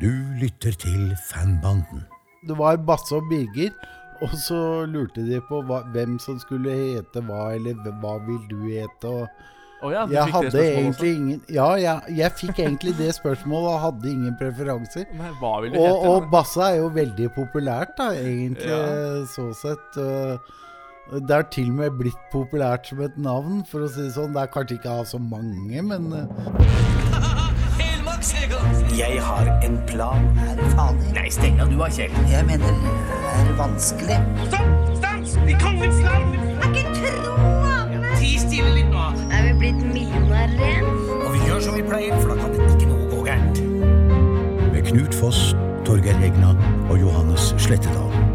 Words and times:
Du 0.00 0.08
lytter 0.40 0.72
til 0.78 1.12
Fanbanden. 1.30 2.04
Det 2.48 2.56
var 2.58 2.76
Basse 2.86 3.14
og 3.14 3.28
Birger, 3.30 3.70
og 4.22 4.32
så 4.38 4.58
lurte 4.90 5.22
de 5.26 5.38
på 5.48 5.60
hva, 5.66 5.82
hvem 5.94 6.16
som 6.22 6.38
skulle 6.42 6.72
hete 6.74 7.22
hva, 7.26 7.52
eller 7.54 7.78
hva 8.02 8.16
vil 8.26 8.40
du 8.50 8.60
hete? 8.72 9.10
Og 9.22 9.28
Oh 9.82 9.90
ja, 9.90 10.04
du 10.06 10.12
jeg 10.14 10.30
hadde 10.30 10.60
egentlig 10.62 11.08
ingen 11.16 11.40
Ja, 11.50 11.72
jeg, 11.74 12.12
jeg 12.14 12.30
fikk 12.38 12.60
egentlig 12.62 12.92
det 13.00 13.08
spørsmålet 13.16 13.66
og 13.72 13.80
hadde 13.82 14.12
ingen 14.12 14.36
preferanser. 14.38 15.08
Nei, 15.18 15.30
hva 15.40 15.56
vil 15.64 15.72
du 15.74 15.78
Og, 15.80 15.88
hete? 15.88 16.10
og 16.12 16.28
Basse 16.30 16.62
er 16.68 16.76
jo 16.78 16.90
veldig 16.94 17.26
populært, 17.34 17.96
da, 17.98 18.12
egentlig, 18.14 18.68
Ja. 18.70 19.24
så 19.26 19.48
sett. 19.58 19.98
Det 21.18 21.34
er 21.34 21.48
til 21.50 21.72
og 21.72 21.80
med 21.80 21.98
blitt 21.98 22.22
populært 22.30 22.86
som 22.92 23.00
et 23.02 23.16
navn, 23.18 23.64
for 23.66 23.82
å 23.82 23.90
si 23.90 24.04
det 24.06 24.14
sånn. 24.14 24.30
Det 24.36 24.44
er 24.44 24.52
kanskje 24.54 24.78
ikke 24.78 24.94
av 25.00 25.04
så 25.10 25.18
mange, 25.18 25.82
men 25.82 26.12
uh, 26.14 27.01
Jeg 28.98 29.22
har 29.22 29.58
en 29.66 29.80
plan. 29.86 30.24
Er 30.38 30.54
det 30.56 30.66
farlig? 30.76 31.08
Nei, 31.14 31.30
steng 31.30 31.60
av 31.60 31.70
du 31.72 31.74
da, 31.78 31.88
Kjell. 31.90 32.12
Jeg 32.30 32.46
mener, 32.46 32.76
det 33.26 33.32
er 33.32 33.56
vanskelig? 33.58 34.18
Stopp! 34.46 34.92
Stans! 35.00 35.34
I 35.42 35.56
kongens 35.58 35.98
land! 36.04 36.36
ikke 36.62 36.84
tro 36.94 37.32
Ti 38.20 38.30
stille 38.38 38.70
litt 38.76 38.92
nå. 38.94 39.08
Er 39.34 39.48
vi 39.48 39.56
blitt 39.58 39.82
millionærer 39.82 40.54
igjen? 40.54 40.86
Og 41.18 41.34
vi 41.34 41.42
gjør 41.48 41.66
som 41.66 41.74
vi 41.74 41.82
pleier, 41.88 42.14
for 42.20 42.30
da 42.30 42.38
kan 42.44 42.54
det 42.54 42.68
ikke 42.70 42.92
noe 42.92 43.10
gå 43.10 43.24
gærent. 43.26 43.62
Med 44.70 44.86
Knut 44.92 45.18
Foss, 45.18 45.42
Torgeir 45.88 46.22
Egna 46.22 46.54
og 46.86 47.00
Johannes 47.02 47.50
Slettedal. 47.58 48.31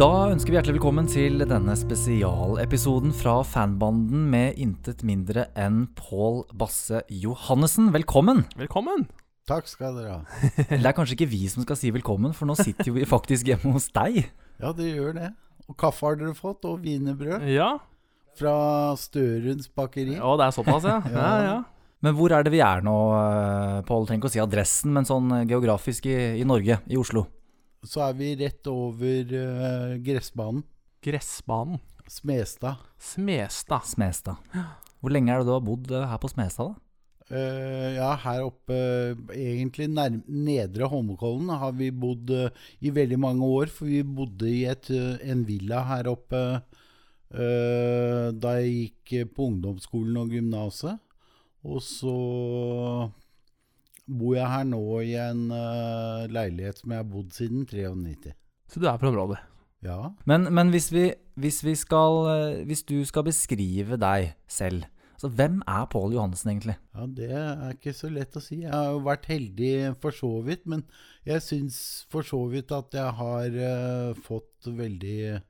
Da 0.00 0.30
ønsker 0.32 0.48
vi 0.48 0.56
hjertelig 0.56 0.78
velkommen 0.78 1.08
til 1.12 1.42
denne 1.44 1.74
spesialepisoden 1.76 3.10
fra 3.12 3.34
fanbanden 3.44 4.22
med 4.32 4.56
intet 4.56 5.02
mindre 5.04 5.42
enn 5.60 5.82
Pål 5.98 6.38
Basse 6.56 7.02
Johannessen. 7.12 7.90
Velkommen! 7.92 8.46
Velkommen! 8.56 9.04
takk 9.50 9.66
skal 9.66 9.96
dere 9.98 10.14
ha. 10.14 10.40
Det 10.70 10.78
er 10.78 10.94
kanskje 10.96 11.16
ikke 11.18 11.28
vi 11.32 11.42
som 11.52 11.66
skal 11.66 11.76
si 11.76 11.90
velkommen, 11.92 12.32
for 12.32 12.48
nå 12.48 12.54
sitter 12.56 12.86
jo 12.88 12.94
vi 12.94 13.04
faktisk 13.08 13.50
hjemme 13.50 13.74
hos 13.74 13.90
deg. 13.92 14.22
Ja, 14.62 14.70
det 14.78 14.92
gjør 14.92 15.18
det. 15.18 15.28
Og 15.68 15.76
kaffe 15.80 16.06
har 16.06 16.16
dere 16.20 16.32
fått, 16.38 16.64
og 16.70 16.80
wienerbrød 16.84 17.44
Ja. 17.50 17.74
fra 18.38 18.54
Størunds 18.96 19.68
bakeri. 19.74 20.16
Å, 20.16 20.36
det 20.40 20.46
er 20.46 20.54
såpass, 20.54 20.86
ja. 20.94 21.00
ja, 21.12 21.34
ja. 21.44 21.58
Men 22.00 22.16
hvor 22.16 22.32
er 22.32 22.46
det 22.46 22.54
vi 22.54 22.62
er 22.64 22.80
nå, 22.86 22.96
eh, 23.18 23.82
Pål? 23.84 24.08
Trenger 24.08 24.22
ikke 24.22 24.32
å 24.32 24.36
si 24.38 24.40
adressen, 24.46 24.94
men 24.96 25.04
sånn 25.04 25.42
geografisk 25.50 26.08
i, 26.08 26.16
i 26.40 26.48
Norge, 26.48 26.80
i 26.88 26.96
Oslo. 26.96 27.26
Så 27.86 28.02
er 28.04 28.16
vi 28.18 28.34
rett 28.36 28.66
over 28.68 29.32
uh, 29.32 29.96
gressbanen. 30.04 30.64
Gressbanen. 31.04 31.80
Smestad. 32.10 32.80
Smestad. 32.98 33.86
Smestad. 33.86 34.54
Hvor 35.00 35.12
lenge 35.14 35.32
er 35.32 35.40
det 35.40 35.48
du 35.48 35.54
har 35.54 35.62
bodd 35.64 35.92
eh, 35.94 36.08
her 36.10 36.18
på 36.20 36.28
Smestad, 36.32 36.74
da? 36.74 36.86
Uh, 37.30 37.94
ja, 37.94 38.08
her 38.24 38.42
oppe, 38.42 38.76
egentlig 39.30 39.86
nær, 39.92 40.16
nedre 40.26 40.88
Holmenkollen, 40.90 41.52
har 41.62 41.76
vi 41.78 41.92
bodd 41.94 42.32
uh, 42.34 42.48
i 42.82 42.90
veldig 42.90 43.20
mange 43.22 43.46
år. 43.46 43.70
For 43.72 43.86
vi 43.88 44.02
bodde 44.02 44.50
i 44.50 44.64
et, 44.68 44.90
en 44.90 45.46
villa 45.46 45.84
her 45.92 46.10
oppe 46.10 46.42
uh, 46.58 48.26
da 48.34 48.56
jeg 48.58 48.74
gikk 48.74 49.32
på 49.36 49.46
ungdomsskolen 49.52 50.18
og 50.20 50.34
gymnaset. 50.34 50.98
Og 51.64 51.80
så 51.84 52.16
bor 54.10 54.36
jeg 54.36 54.50
her 54.50 54.66
nå 54.68 54.82
i 55.06 55.14
en 55.20 55.46
uh, 55.54 56.26
leilighet 56.32 56.82
som 56.82 56.94
jeg 56.94 57.02
har 57.02 57.08
bodd 57.10 57.34
siden 57.36 57.66
93. 57.68 58.34
Så 58.70 58.82
du 58.82 58.86
er 58.90 58.98
på 59.00 59.10
området. 59.10 59.40
Ja. 59.84 60.12
Men, 60.28 60.48
men 60.54 60.72
hvis, 60.74 60.90
vi, 60.92 61.10
hvis, 61.40 61.62
vi 61.64 61.74
skal, 61.78 62.16
eh, 62.30 62.62
hvis 62.68 62.82
du 62.84 62.98
skal 63.08 63.24
beskrive 63.24 63.96
deg 64.00 64.34
selv, 64.50 64.84
så 65.20 65.28
hvem 65.28 65.58
er 65.68 65.86
Pål 65.92 66.14
Johannessen 66.16 66.52
egentlig? 66.52 66.76
Ja, 66.96 67.06
Det 67.06 67.30
er 67.36 67.72
ikke 67.74 67.92
så 67.96 68.08
lett 68.12 68.36
å 68.36 68.42
si. 68.44 68.62
Jeg 68.62 68.72
har 68.72 68.92
jo 68.94 69.02
vært 69.04 69.28
heldig 69.28 69.72
for 70.00 70.16
så 70.16 70.30
vidt, 70.44 70.64
men 70.68 70.84
jeg 71.28 71.44
syns 71.44 71.78
for 72.12 72.24
så 72.24 72.40
vidt 72.52 72.72
at 72.72 72.96
jeg 72.96 73.16
har 73.18 73.58
uh, 73.60 74.20
fått 74.24 74.68
veldig 74.68 75.40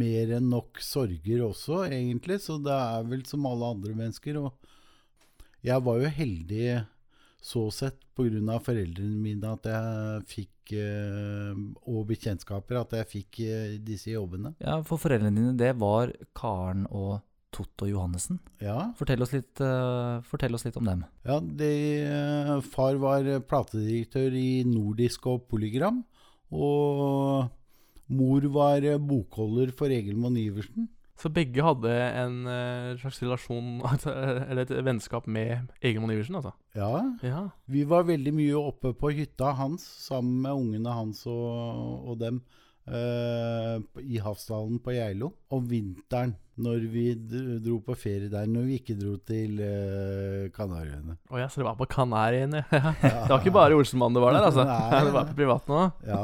mer 0.00 0.32
enn 0.36 0.48
nok 0.50 0.80
sorger 0.82 1.44
også, 1.46 1.84
egentlig. 1.88 2.40
Så 2.44 2.58
det 2.60 2.74
er 2.74 3.06
vel 3.08 3.24
som 3.28 3.46
alle 3.48 3.72
andre 3.76 3.96
mennesker. 3.96 4.40
Og 4.42 5.60
jeg 5.64 5.86
var 5.86 6.00
jo 6.02 6.14
heldig 6.20 6.64
så 7.40 7.64
sett 7.72 7.96
pga. 8.16 8.58
foreldrene 8.60 9.16
mine 9.16 9.48
at 9.48 9.66
jeg 9.70 10.24
fikk 10.28 10.74
eh, 10.76 11.56
Og 11.88 12.04
bekjentskaper 12.10 12.82
at 12.82 12.92
jeg 12.98 13.08
fikk 13.08 13.40
eh, 13.46 13.78
disse 13.80 14.12
jobbene. 14.12 14.54
Ja, 14.60 14.80
For 14.84 15.00
foreldrene 15.00 15.34
dine, 15.34 15.56
det 15.56 15.72
var 15.80 16.12
Karen 16.36 16.86
og 16.90 17.22
Totto 17.50 17.88
Johannessen. 17.88 18.38
Ja. 18.62 18.92
Fortell 18.98 19.24
oss 19.24 19.32
litt, 19.34 19.58
eh, 19.58 20.20
fortell 20.28 20.54
oss 20.54 20.64
litt 20.68 20.76
om 20.78 20.86
dem. 20.86 21.04
Ja, 21.26 21.40
eh, 21.40 22.60
far 22.60 23.00
var 23.02 23.24
platedirektør 23.48 24.36
i 24.36 24.62
Nordisk 24.68 25.26
og 25.26 25.48
Polygram. 25.48 26.04
Og 26.52 27.50
mor 28.10 28.46
var 28.54 28.86
bokholder 28.98 29.72
for 29.72 29.88
Egil 29.88 30.18
Iversen. 30.36 30.88
Så 31.20 31.28
begge 31.28 31.60
hadde 31.60 31.90
en 31.92 32.36
eh, 32.48 32.94
slags 33.00 33.18
relasjon, 33.20 33.82
eller 34.48 34.62
et 34.64 34.72
vennskap 34.86 35.26
med 35.28 35.68
Egemund 35.84 36.14
Iversen, 36.14 36.38
altså? 36.40 36.54
Ja, 36.74 37.02
Ja. 37.26 37.42
vi 37.68 37.84
var 37.84 38.06
veldig 38.08 38.32
mye 38.32 38.56
oppe 38.56 38.94
på 38.96 39.10
hytta 39.12 39.52
hans 39.58 39.84
sammen 40.06 40.40
med 40.46 40.56
ungene 40.56 40.94
hans 40.96 41.26
og, 41.28 42.08
og 42.08 42.18
dem. 42.22 42.40
Uh, 42.90 43.76
I 44.00 44.16
Hafsdalen 44.24 44.80
på 44.82 44.94
Geilo. 44.96 45.34
Om 45.52 45.68
vinteren, 45.70 46.32
når 46.60 46.84
vi 46.92 47.04
dro 47.64 47.78
på 47.84 47.96
ferie 47.98 48.30
der. 48.32 48.48
Når 48.50 48.66
vi 48.68 48.78
ikke 48.80 48.96
dro 48.98 49.14
til 49.26 49.60
uh, 49.62 50.48
Kanariøyene. 50.54 51.16
Å 51.30 51.40
ja, 51.40 51.48
så 51.50 51.62
det 51.62 51.66
var 51.68 51.78
på 51.78 51.88
Kanariøyene. 51.90 52.62
det 52.70 53.30
var 53.30 53.38
ikke 53.38 53.54
bare 53.54 53.78
Olsenmannen 53.78 54.18
det 54.18 54.24
var 54.24 54.36
der, 54.36 54.48
altså? 54.50 54.66
Nei. 54.68 55.02
det 55.06 55.14
var 55.14 55.30
på 55.30 55.38
privat 55.38 55.70
nå? 55.70 55.84
Ja. 56.08 56.22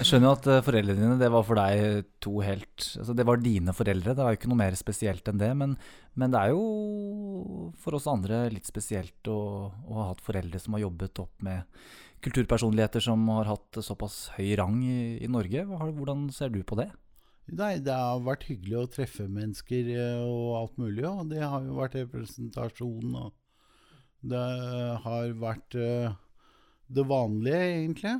Jeg 0.00 0.08
skjønner 0.10 0.28
jo 0.30 0.34
at 0.34 0.50
eh, 0.52 0.64
foreldrene 0.66 1.04
dine, 1.04 1.20
det 1.20 1.30
var 1.34 1.46
for 1.48 1.60
deg 1.60 2.10
to 2.24 2.34
helt 2.44 2.66
Altså, 2.78 3.14
det 3.16 3.26
var 3.26 3.40
dine 3.42 3.74
foreldre, 3.74 4.14
det 4.14 4.24
var 4.24 4.34
jo 4.34 4.40
ikke 4.40 4.50
noe 4.52 4.60
mer 4.60 4.76
spesielt 4.78 5.30
enn 5.30 5.40
det. 5.40 5.50
Men, 5.58 5.74
men 6.18 6.34
det 6.34 6.42
er 6.42 6.52
jo 6.54 7.72
for 7.80 7.98
oss 7.98 8.08
andre 8.10 8.46
litt 8.52 8.68
spesielt 8.68 9.30
å, 9.30 9.40
å 9.72 9.98
ha 10.02 10.10
hatt 10.12 10.22
foreldre 10.24 10.60
som 10.62 10.76
har 10.76 10.86
jobbet 10.86 11.24
opp 11.24 11.46
med 11.46 11.66
kulturpersonligheter 12.24 13.02
som 13.04 13.22
har 13.30 13.46
hatt 13.52 13.78
såpass 13.84 14.28
høy 14.36 14.56
rang 14.58 14.80
i, 14.82 15.18
i 15.22 15.30
Norge. 15.30 15.64
Hvordan 15.68 16.28
ser 16.34 16.50
du 16.54 16.62
på 16.66 16.78
det? 16.80 16.90
Nei, 17.48 17.78
det 17.80 17.94
har 17.96 18.20
vært 18.24 18.44
hyggelig 18.50 18.76
å 18.76 18.88
treffe 18.92 19.24
mennesker 19.32 19.92
eh, 19.94 20.20
og 20.20 20.56
alt 20.58 20.80
mulig, 20.80 21.04
og 21.08 21.30
det 21.30 21.40
har 21.40 21.64
jo 21.64 21.78
vært 21.78 21.96
representasjon, 22.02 23.14
og 23.16 24.28
det 24.28 24.42
har 25.04 25.36
vært 25.40 25.76
eh, 25.80 26.16
det 26.92 27.04
vanlige, 27.08 27.62
egentlig. 27.78 28.16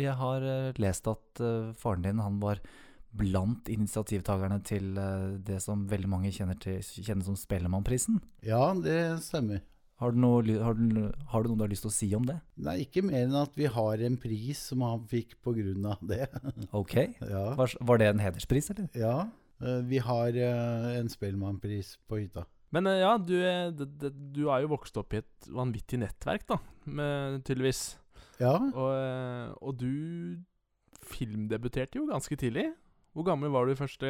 Jeg 0.00 0.16
har 0.16 0.46
eh, 0.48 0.70
lest 0.80 1.10
at 1.12 1.42
faren 1.80 2.06
din 2.06 2.22
han 2.24 2.40
var 2.40 2.62
blant 3.10 3.68
initiativtakerne 3.68 4.60
til 4.62 4.94
det 5.42 5.56
som 5.64 5.82
veldig 5.90 6.08
mange 6.12 6.30
kjenner, 6.32 6.56
til, 6.62 6.78
kjenner 6.78 7.26
som 7.26 7.36
Spellemannprisen. 7.36 8.20
Ja, 8.46 8.70
det 8.78 9.00
stemmer. 9.26 9.64
Har 10.00 10.14
du, 10.14 10.18
noe, 10.22 10.40
har, 10.64 10.74
du, 10.78 11.10
har 11.28 11.42
du 11.44 11.48
noe 11.50 11.58
du 11.60 11.64
har 11.66 11.70
lyst 11.72 11.84
til 11.84 11.90
å 11.90 11.94
si 11.94 12.06
om 12.16 12.24
det? 12.24 12.38
Nei, 12.64 12.78
ikke 12.86 13.02
mer 13.04 13.26
enn 13.26 13.34
at 13.36 13.52
vi 13.58 13.66
har 13.68 14.00
en 14.06 14.16
pris 14.22 14.62
som 14.70 14.80
han 14.86 15.02
fikk 15.10 15.34
på 15.44 15.52
grunn 15.58 15.84
av 15.92 16.00
det. 16.08 16.24
Ok. 16.80 16.94
ja. 17.20 17.42
Var, 17.58 17.74
var 17.84 18.00
det 18.00 18.08
en 18.14 18.22
hederspris, 18.24 18.70
eller? 18.72 18.88
ja. 18.96 19.26
eh, 19.60 19.82
Vi 19.90 20.00
har 20.06 20.32
eh, 20.40 20.88
en 21.02 21.10
Spellemannpris 21.12 21.98
på 22.08 22.22
hytta. 22.22 22.46
Men 22.72 22.86
eh, 22.88 23.00
ja, 23.02 23.12
du, 23.18 23.34
er- 23.44 23.74
du 23.76 24.44
er 24.48 24.64
jo 24.64 24.72
vokst 24.72 24.96
opp 25.02 25.12
i 25.12 25.20
et 25.20 25.50
vanvittig 25.52 26.00
nettverk, 26.00 26.46
da, 26.48 26.56
med, 26.88 27.42
tydeligvis. 27.44 27.82
Ja, 28.40 28.54
Og, 28.56 29.58
og 29.60 29.76
du 29.82 30.38
filmdebuterte 31.10 31.98
jo 32.00 32.06
ganske 32.08 32.36
tidlig. 32.40 32.70
Hvor 33.12 33.26
gammel 33.26 33.50
var 33.52 33.66
du 33.68 33.74
første 33.76 34.08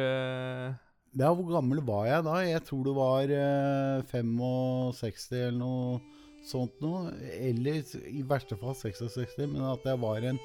Ja, 1.19 1.33
hvor 1.35 1.49
gammel 1.51 1.81
var 1.83 2.05
jeg 2.07 2.23
da? 2.23 2.37
Jeg 2.47 2.63
tror 2.69 2.85
det 2.87 2.93
var 2.95 3.31
eh, 3.35 4.03
65 4.13 5.25
eller 5.35 5.57
noe 5.59 5.99
sånt 6.47 6.77
noe. 6.83 7.11
Eller 7.35 7.81
i 8.07 8.23
verste 8.27 8.55
fall 8.59 8.77
66, 8.77 9.35
men 9.51 9.65
at 9.73 9.83
jeg 9.85 9.99
var 10.01 10.23
en 10.29 10.39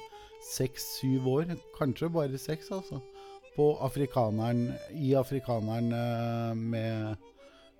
6-7 0.51 1.23
år. 1.31 1.55
Kanskje 1.77 2.11
bare 2.13 2.41
6, 2.41 2.71
altså. 2.81 2.99
På 3.55 3.71
afrikaneren, 3.81 4.67
i 4.93 5.15
afrikaneren 5.17 5.87
eh, 5.95 6.51
med 6.59 7.15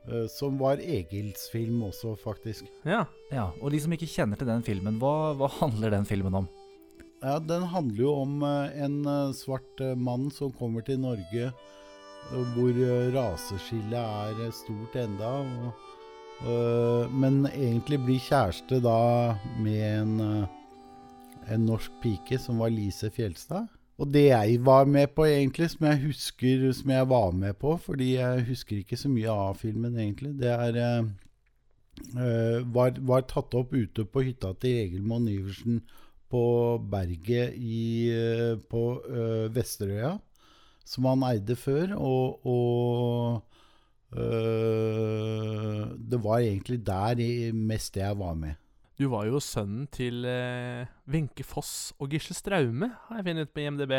eh, 0.07 0.23
Som 0.31 0.55
var 0.57 0.79
Egils 0.81 1.49
film 1.53 1.83
også, 1.89 2.15
faktisk. 2.23 2.65
Ja. 2.87 3.03
Ja, 3.33 3.49
Og 3.59 3.75
de 3.75 3.83
som 3.83 3.91
ikke 3.93 4.07
kjenner 4.09 4.39
til 4.39 4.47
den 4.49 4.63
filmen, 4.65 4.97
hva, 5.03 5.35
hva 5.37 5.51
handler 5.59 5.91
den 5.93 6.07
filmen 6.07 6.39
om? 6.39 6.47
Ja, 7.19 7.35
Den 7.43 7.67
handler 7.67 7.99
jo 8.07 8.15
om 8.23 8.39
eh, 8.47 8.79
en 8.87 9.01
svart 9.35 9.83
mann 9.99 10.31
som 10.31 10.55
kommer 10.55 10.87
til 10.87 11.03
Norge, 11.03 11.51
hvor 12.55 12.69
eh, 12.69 13.09
raseskillet 13.15 13.97
er 13.97 14.43
eh, 14.45 14.53
stort 14.55 14.97
enda. 14.99 15.31
Og, 15.41 15.87
og, 16.47 17.13
men 17.13 17.45
egentlig 17.53 18.01
blir 18.03 18.21
kjæreste 18.21 18.81
da 18.83 18.99
med 19.63 19.81
en, 19.87 20.19
eh, 20.25 21.53
en 21.55 21.65
norsk 21.69 22.01
pike 22.03 22.39
som 22.41 22.59
var 22.63 22.73
Lise 22.73 23.11
Fjelstad. 23.13 23.67
Og 23.97 24.09
det 24.13 24.27
jeg 24.27 24.59
var 24.65 24.85
med 24.85 25.09
på 25.17 25.25
egentlig, 25.25 25.71
som 25.73 25.87
jeg 25.89 26.03
husker 26.03 26.67
som 26.77 26.91
jeg 26.93 27.09
var 27.09 27.31
med 27.33 27.57
på, 27.57 27.77
fordi 27.81 28.11
jeg 28.13 28.43
husker 28.51 28.77
ikke 28.77 28.99
så 28.99 29.09
mye 29.09 29.31
av 29.33 29.57
filmen 29.57 29.97
egentlig, 29.97 30.35
det 30.37 30.51
er 30.53 30.77
eh, 30.83 31.07
eh, 32.13 32.59
var, 32.75 32.99
var 33.01 33.25
tatt 33.29 33.57
opp 33.57 33.73
ute 33.73 34.05
på 34.05 34.27
hytta 34.27 34.53
til 34.61 34.83
Egil 34.83 35.01
Monn 35.01 35.25
Iversen 35.31 35.81
på 36.29 36.43
berget 36.91 37.55
i, 37.57 38.11
eh, 38.13 38.53
på 38.69 38.83
eh, 39.07 39.47
Vesterøya, 39.55 40.13
som 40.87 41.05
han 41.11 41.25
eide 41.29 41.55
før. 41.59 41.93
Og, 41.99 42.39
og 42.47 43.43
øh, 44.17 45.87
det 46.11 46.19
var 46.23 46.37
egentlig 46.43 46.79
der 46.87 47.19
i- 47.23 47.51
mest 47.51 47.97
jeg 47.97 48.17
var 48.19 48.33
med. 48.33 48.55
Du 48.97 49.09
var 49.09 49.25
jo 49.29 49.39
sønnen 49.39 49.87
til 49.93 50.23
Wenche 51.07 51.43
øh, 51.43 51.45
Foss 51.45 51.93
og 51.99 52.09
Gisle 52.09 52.33
Straume, 52.33 52.89
har 53.07 53.19
jeg 53.19 53.25
funnet 53.27 53.41
ut 53.45 53.53
på 53.53 53.59
IMDb. 53.61 53.91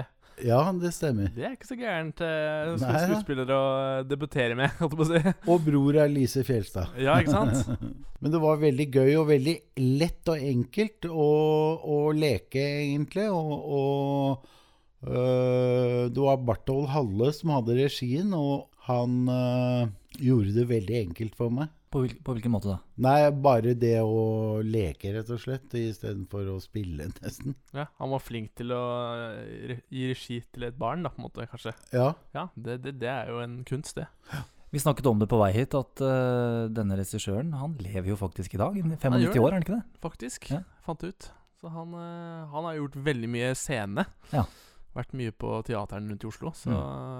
Ja, 0.44 0.72
det 0.74 0.92
stemmer. 0.94 1.28
Det 1.34 1.44
er 1.44 1.50
ikke 1.56 1.66
så 1.66 1.74
gærent 1.78 2.20
uh, 2.22 2.74
Nei, 2.78 2.98
skuespiller 3.08 3.48
å 3.50 3.62
debutere 4.06 4.54
med, 4.58 4.70
holdt 4.78 4.92
jeg 4.94 4.98
på 5.00 5.06
å 5.06 5.08
si. 5.10 5.32
Og 5.50 5.64
bror 5.66 5.98
er 6.02 6.10
Lise 6.12 6.44
Fjelstad. 6.46 6.92
Ja, 6.98 7.16
ikke 7.18 7.34
sant? 7.34 7.88
Men 8.22 8.34
det 8.34 8.40
var 8.42 8.60
veldig 8.62 8.86
gøy 8.94 9.16
og 9.18 9.26
veldig 9.32 9.54
lett 9.98 10.30
og 10.30 10.38
enkelt 10.50 11.08
å, 11.10 11.26
å 11.82 11.98
leke, 12.14 12.62
egentlig. 12.84 13.26
Og, 13.34 13.50
og 13.78 14.46
øh, 14.46 14.57
det 14.98 16.22
var 16.22 16.40
Barthold 16.42 16.88
Halle 16.90 17.28
som 17.36 17.52
hadde 17.54 17.76
regien, 17.78 18.32
og 18.34 18.66
han 18.88 19.28
øh, 19.28 19.90
gjorde 20.16 20.54
det 20.56 20.68
veldig 20.70 20.96
enkelt 21.02 21.36
for 21.38 21.52
meg. 21.52 21.74
På, 21.88 22.02
hvil, 22.04 22.18
på 22.20 22.34
hvilken 22.36 22.52
måte 22.52 22.68
da? 22.68 22.76
Nei, 23.00 23.30
bare 23.32 23.72
det 23.78 23.94
å 24.04 24.60
leke, 24.64 25.14
rett 25.14 25.30
og 25.32 25.40
slett, 25.40 25.72
istedenfor 25.72 26.50
å 26.52 26.58
spille, 26.60 27.06
nesten. 27.22 27.56
Ja, 27.76 27.86
Han 28.00 28.12
var 28.12 28.24
flink 28.24 28.52
til 28.60 28.74
å 28.76 28.82
eh, 29.16 29.80
gi 29.88 30.10
regi 30.10 30.38
til 30.52 30.68
et 30.68 30.76
barn, 30.80 31.04
da, 31.06 31.12
på 31.14 31.22
en 31.22 31.28
måte, 31.28 31.48
kanskje. 31.48 31.72
Ja. 31.96 32.10
Ja, 32.36 32.48
det, 32.56 32.80
det, 32.84 32.98
det 33.00 33.10
er 33.12 33.32
jo 33.32 33.40
en 33.44 33.62
kunst, 33.68 33.96
det. 34.00 34.08
Vi 34.68 34.80
snakket 34.82 35.08
om 35.08 35.20
det 35.20 35.30
på 35.32 35.40
vei 35.40 35.48
hit, 35.56 35.72
at 35.72 36.04
uh, 36.04 36.68
denne 36.68 36.98
regissøren 37.00 37.54
han 37.56 37.78
lever 37.80 38.10
jo 38.12 38.18
faktisk 38.20 38.56
i 38.56 38.60
dag. 38.60 38.76
gjør 38.76 38.90
95 38.98 39.14
det. 39.16 39.40
år, 39.40 39.48
er 39.48 39.56
han 39.56 39.64
ikke 39.64 39.78
det? 39.78 40.00
Faktisk. 40.04 40.50
Ja. 40.52 40.60
Fant 40.84 41.04
ut. 41.08 41.30
Så 41.56 41.72
han, 41.72 41.96
uh, 41.96 42.44
han 42.52 42.68
har 42.68 42.76
gjort 42.76 42.98
veldig 43.08 43.30
mye 43.32 43.54
scene. 43.56 44.04
Ja. 44.34 44.44
Vært 44.96 45.12
mye 45.14 45.32
på 45.36 45.50
teateren 45.68 46.08
rundt 46.10 46.24
i 46.24 46.28
Oslo, 46.30 46.50
så, 46.56 46.74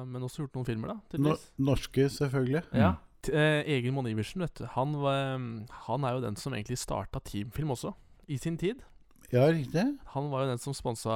men 0.09 0.25
også 0.25 0.43
gjort 0.45 0.57
noen 0.57 0.67
filmer, 0.67 0.95
da. 0.95 1.19
No, 1.23 1.35
norske, 1.69 2.09
selvfølgelig. 2.11 2.65
Ja. 2.73 2.95
Eh, 3.29 3.61
Egil 3.77 3.93
Monn 3.95 4.09
Iversen, 4.11 4.43
vet 4.43 4.55
du. 4.59 4.65
Han, 4.75 4.97
var, 5.03 5.37
han 5.87 6.07
er 6.07 6.17
jo 6.17 6.23
den 6.25 6.39
som 6.41 6.57
egentlig 6.57 6.79
starta 6.81 7.21
Teamfilm 7.23 7.75
også, 7.77 7.93
i 8.27 8.39
sin 8.41 8.57
tid. 8.59 8.81
Ja, 9.31 9.45
riktig. 9.53 9.85
Han 10.15 10.31
var 10.33 10.47
jo 10.47 10.55
den 10.55 10.63
som 10.63 10.75
sponsa 10.75 11.13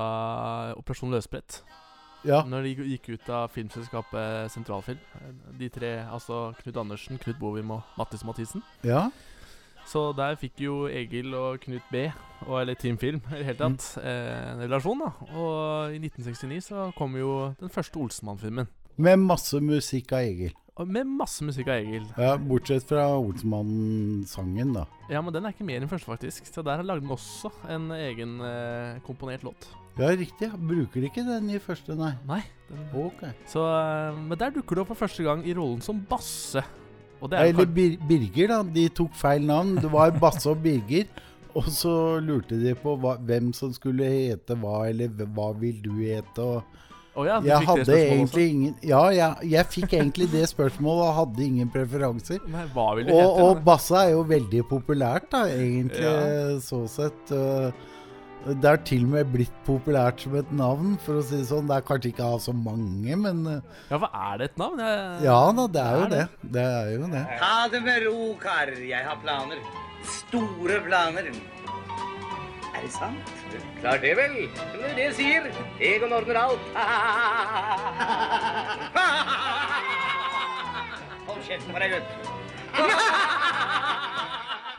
Operasjon 0.77 1.15
Løsbrett. 1.15 1.63
Ja. 2.29 2.43
Når 2.47 2.69
de 2.69 2.87
gikk 2.93 3.09
ut 3.17 3.29
av 3.33 3.49
filmselskapet 3.51 4.53
Sentralfilm. 4.53 5.01
De 5.59 5.69
tre, 5.73 5.95
altså 6.07 6.53
Knut 6.61 6.79
Andersen, 6.85 7.19
Knut 7.19 7.41
Bovim 7.41 7.73
og 7.75 7.97
Mattis 7.99 8.25
Mathisen. 8.29 8.63
ja. 8.87 9.09
Så 9.89 10.13
der 10.17 10.39
fikk 10.41 10.63
jo 10.65 10.87
Egil 10.89 11.35
og 11.35 11.61
Knut 11.65 11.85
B, 11.93 12.07
og, 12.47 12.61
eller 12.61 12.79
Team 12.79 12.99
Film 12.99 13.21
i 13.33 13.41
det 13.41 13.49
hele 13.51 13.59
tatt, 13.59 13.89
mm. 13.99 14.07
en 14.07 14.63
relasjon. 14.65 15.03
da 15.05 15.11
Og 15.35 15.97
i 15.97 16.01
1969 16.01 16.71
så 16.71 16.89
kom 16.97 17.17
jo 17.19 17.53
den 17.61 17.73
første 17.73 18.01
Olsenmann-filmen. 18.01 18.71
Med 19.03 19.21
masse 19.21 19.61
musikk 19.61 20.13
av 20.17 20.27
Egil. 20.27 20.55
Og 20.81 20.89
Med 20.89 21.05
masse 21.05 21.45
musikk 21.45 21.69
av 21.69 21.83
Egil. 21.83 22.07
Ja, 22.17 22.37
Bortsett 22.41 22.87
fra 22.89 23.05
Olsmann-sangen, 23.21 24.73
da. 24.73 24.87
Ja, 25.13 25.21
men 25.21 25.35
den 25.35 25.45
er 25.45 25.53
ikke 25.53 25.67
mer 25.69 25.83
enn 25.83 25.91
første, 25.91 26.09
faktisk. 26.09 26.49
Så 26.49 26.65
der 26.65 26.85
lagde 26.85 27.05
han 27.05 27.13
også 27.13 27.53
en 27.73 27.91
egen 27.93 28.39
eh, 28.47 29.01
komponert 29.05 29.45
låt. 29.45 29.69
Ja, 30.01 30.09
riktig. 30.17 30.49
Bruker 30.57 31.03
de 31.03 31.11
ikke 31.11 31.27
den 31.27 31.51
i 31.53 31.61
første, 31.61 31.97
nei. 31.99 32.15
Nei. 32.29 32.41
Den, 32.71 32.87
Ok. 33.05 33.27
så, 33.47 33.67
eh, 33.69 34.17
men 34.17 34.39
der 34.41 34.55
dukker 34.55 34.75
du 34.75 34.81
opp 34.81 34.95
for 34.95 35.05
første 35.05 35.27
gang 35.27 35.45
i 35.45 35.53
rollen 35.53 35.85
som 35.85 36.01
Basse. 36.09 36.65
Er 37.31 37.45
Eller 37.53 37.67
Bir 37.67 37.99
Birger, 38.09 38.49
da. 38.49 38.63
De 38.63 38.89
tok 38.89 39.13
feil 39.15 39.45
navn. 39.47 39.77
Det 39.77 39.91
var 39.93 40.11
Basse 40.11 40.49
og 40.51 40.59
Birger. 40.63 41.05
Og 41.55 41.65
så 41.69 42.19
lurte 42.25 42.57
de 42.59 42.73
på 42.75 42.97
hva, 42.99 43.19
hvem 43.21 43.53
som 43.53 43.73
skulle 43.77 44.09
hete 44.09 44.57
hva, 44.57 44.89
eller 44.89 45.09
hva 45.37 45.51
vil 45.61 45.83
du 45.85 45.91
hete? 46.01 46.63
Å 47.13 47.27
ja, 47.29 47.35
du 47.41 47.47
jeg 47.51 47.61
fikk 47.67 47.83
det 47.85 47.97
egentlig 48.09 48.45
ingen 48.55 48.75
Ja, 48.89 49.03
jeg, 49.13 49.51
jeg 49.53 49.67
fikk 49.69 49.93
egentlig 49.99 50.31
det 50.33 50.47
spørsmålet 50.49 51.03
og 51.11 51.15
hadde 51.19 51.45
ingen 51.45 51.69
preferanser. 51.69 52.39
Nei, 52.49 52.65
hva 52.73 52.87
vil 52.97 53.05
du 53.05 53.13
Og, 53.13 53.21
hete? 53.21 53.43
og 53.51 53.61
Basse 53.67 53.93
er 54.01 54.15
jo 54.15 54.23
veldig 54.31 54.63
populært, 54.71 55.29
da, 55.31 55.43
egentlig, 55.53 56.01
Ja. 56.01 56.59
så 56.65 56.87
sett. 56.89 57.31
øh, 57.37 57.71
Det 58.43 58.67
er 58.67 58.75
til 58.83 59.05
og 59.07 59.11
med 59.13 59.29
blitt 59.31 59.53
populært 59.67 60.19
som 60.25 60.33
et 60.35 60.49
navn, 60.59 60.97
for 61.05 61.21
å 61.21 61.23
si 61.23 61.37
det 61.39 61.45
sånn. 61.47 61.69
Det 61.71 61.77
er 61.77 61.85
kanskje 61.87 62.09
ikke 62.11 62.25
av 62.27 62.41
så 62.43 62.51
mange, 62.57 63.15
men 63.21 63.45
øh, 63.47 63.61
Ja, 63.93 63.99
hva 64.03 64.09
er 64.33 64.39
det 64.41 64.47
et 64.51 64.57
navn? 64.59 64.81
Jeg, 64.83 65.21
ja 65.29 65.37
da, 65.59 65.65
det 65.77 65.83
er 65.85 65.95
jo 66.01 66.07
det. 66.11 66.23
det? 66.43 66.51
Det 66.57 66.65
er 66.67 66.89
jo 66.97 67.07
det. 67.13 67.23
Ha 67.43 67.59
det 67.71 67.81
med 67.87 67.99
ro, 68.09 68.17
karer. 68.43 68.81
Jeg 68.89 69.03
har 69.07 69.17
planer. 69.23 69.59
Store 70.17 70.77
planer. 70.89 71.27
Er 72.73 72.81
det 72.83 72.91
sant? 72.97 73.31
Klart 73.79 74.03
det, 74.03 74.13
vel. 74.19 74.35
Det 74.73 74.83
er 74.91 74.95
det 74.99 75.05
jeg 75.11 75.15
sier. 75.21 75.43
Egon 75.93 76.13
ordner 76.17 76.37
alt. 76.43 76.65
Hold 81.29 81.43
kjeften 81.47 81.71
på 81.71 81.79
deg, 81.85 81.91
gutt. 81.95 82.11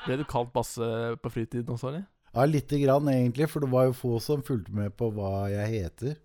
Ble 0.04 0.14
du 0.20 0.26
kalt 0.28 0.52
Basse 0.52 0.84
på 1.24 1.32
fritiden 1.32 1.72
også, 1.78 1.88
eller? 1.94 2.04
Ja, 2.34 2.46
lite 2.50 2.80
grann 2.82 3.08
egentlig, 3.12 3.48
for 3.52 3.62
det 3.62 3.70
var 3.70 3.86
jo 3.90 3.94
få 3.98 4.20
som 4.24 4.42
fulgte 4.46 4.74
med 4.74 4.96
på 4.98 5.12
hva 5.14 5.46
jeg 5.52 5.68
heter. 5.84 6.16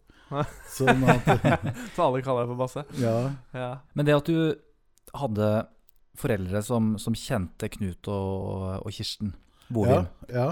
Sånn 0.72 1.04
at 1.08 1.24
Så 1.96 2.04
alle 2.04 2.20
kaller 2.24 2.44
deg 2.44 2.50
for 2.52 2.58
Basse? 2.60 2.82
Ja. 3.00 3.14
Ja. 3.56 3.68
Men 3.96 4.08
det 4.08 4.16
at 4.16 4.28
du 4.28 4.56
hadde 5.16 5.50
foreldre 6.18 6.60
som, 6.66 6.94
som 7.00 7.14
kjente 7.16 7.68
Knut 7.72 8.08
og, 8.12 8.82
og 8.84 8.90
Kirsten 8.92 9.34
Ja. 9.72 10.02
Ja. 10.32 10.48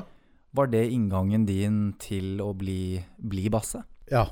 var 0.57 0.69
det 0.73 0.85
inngangen 0.93 1.45
din 1.49 1.95
til 2.01 2.41
å 2.45 2.53
bli, 2.57 3.01
bli 3.19 3.49
Basse? 3.53 3.83
ja. 4.13 4.27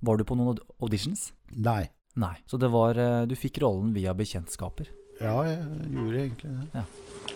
Var 0.00 0.16
du 0.16 0.24
på 0.24 0.32
noen 0.32 0.56
auditions? 0.80 1.26
Nei. 1.52 1.90
Nei. 2.16 2.32
Så 2.48 2.56
det 2.56 2.70
var, 2.72 2.96
eh, 2.96 3.26
du 3.28 3.34
fikk 3.36 3.58
rollen 3.60 3.90
via 3.92 4.14
bekjentskaper. 4.16 4.86
Ja, 5.20 5.34
jeg 5.44 5.58
gjorde 5.92 6.22
egentlig 6.22 6.52
det. 6.72 6.84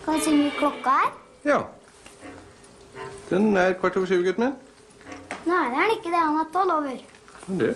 Kan 0.01 0.17
du 0.17 0.23
si 0.25 0.33
hvor 0.33 0.55
klokka 0.63 0.95
er? 1.03 1.11
Ja. 1.45 1.59
Den 3.29 3.51
er 3.57 3.73
kvart 3.79 3.97
over 3.97 4.09
syv, 4.09 4.23
gutten 4.25 4.47
min. 4.47 4.55
Nei, 5.45 5.63
det 5.69 5.77
er 5.77 5.81
den 5.81 5.97
ikke 5.97 6.11
det. 6.13 6.21
Han 6.21 6.41
er 6.41 6.51
tolv 6.53 6.77
over. 6.79 7.03
Men 7.47 7.59
det 7.61 7.75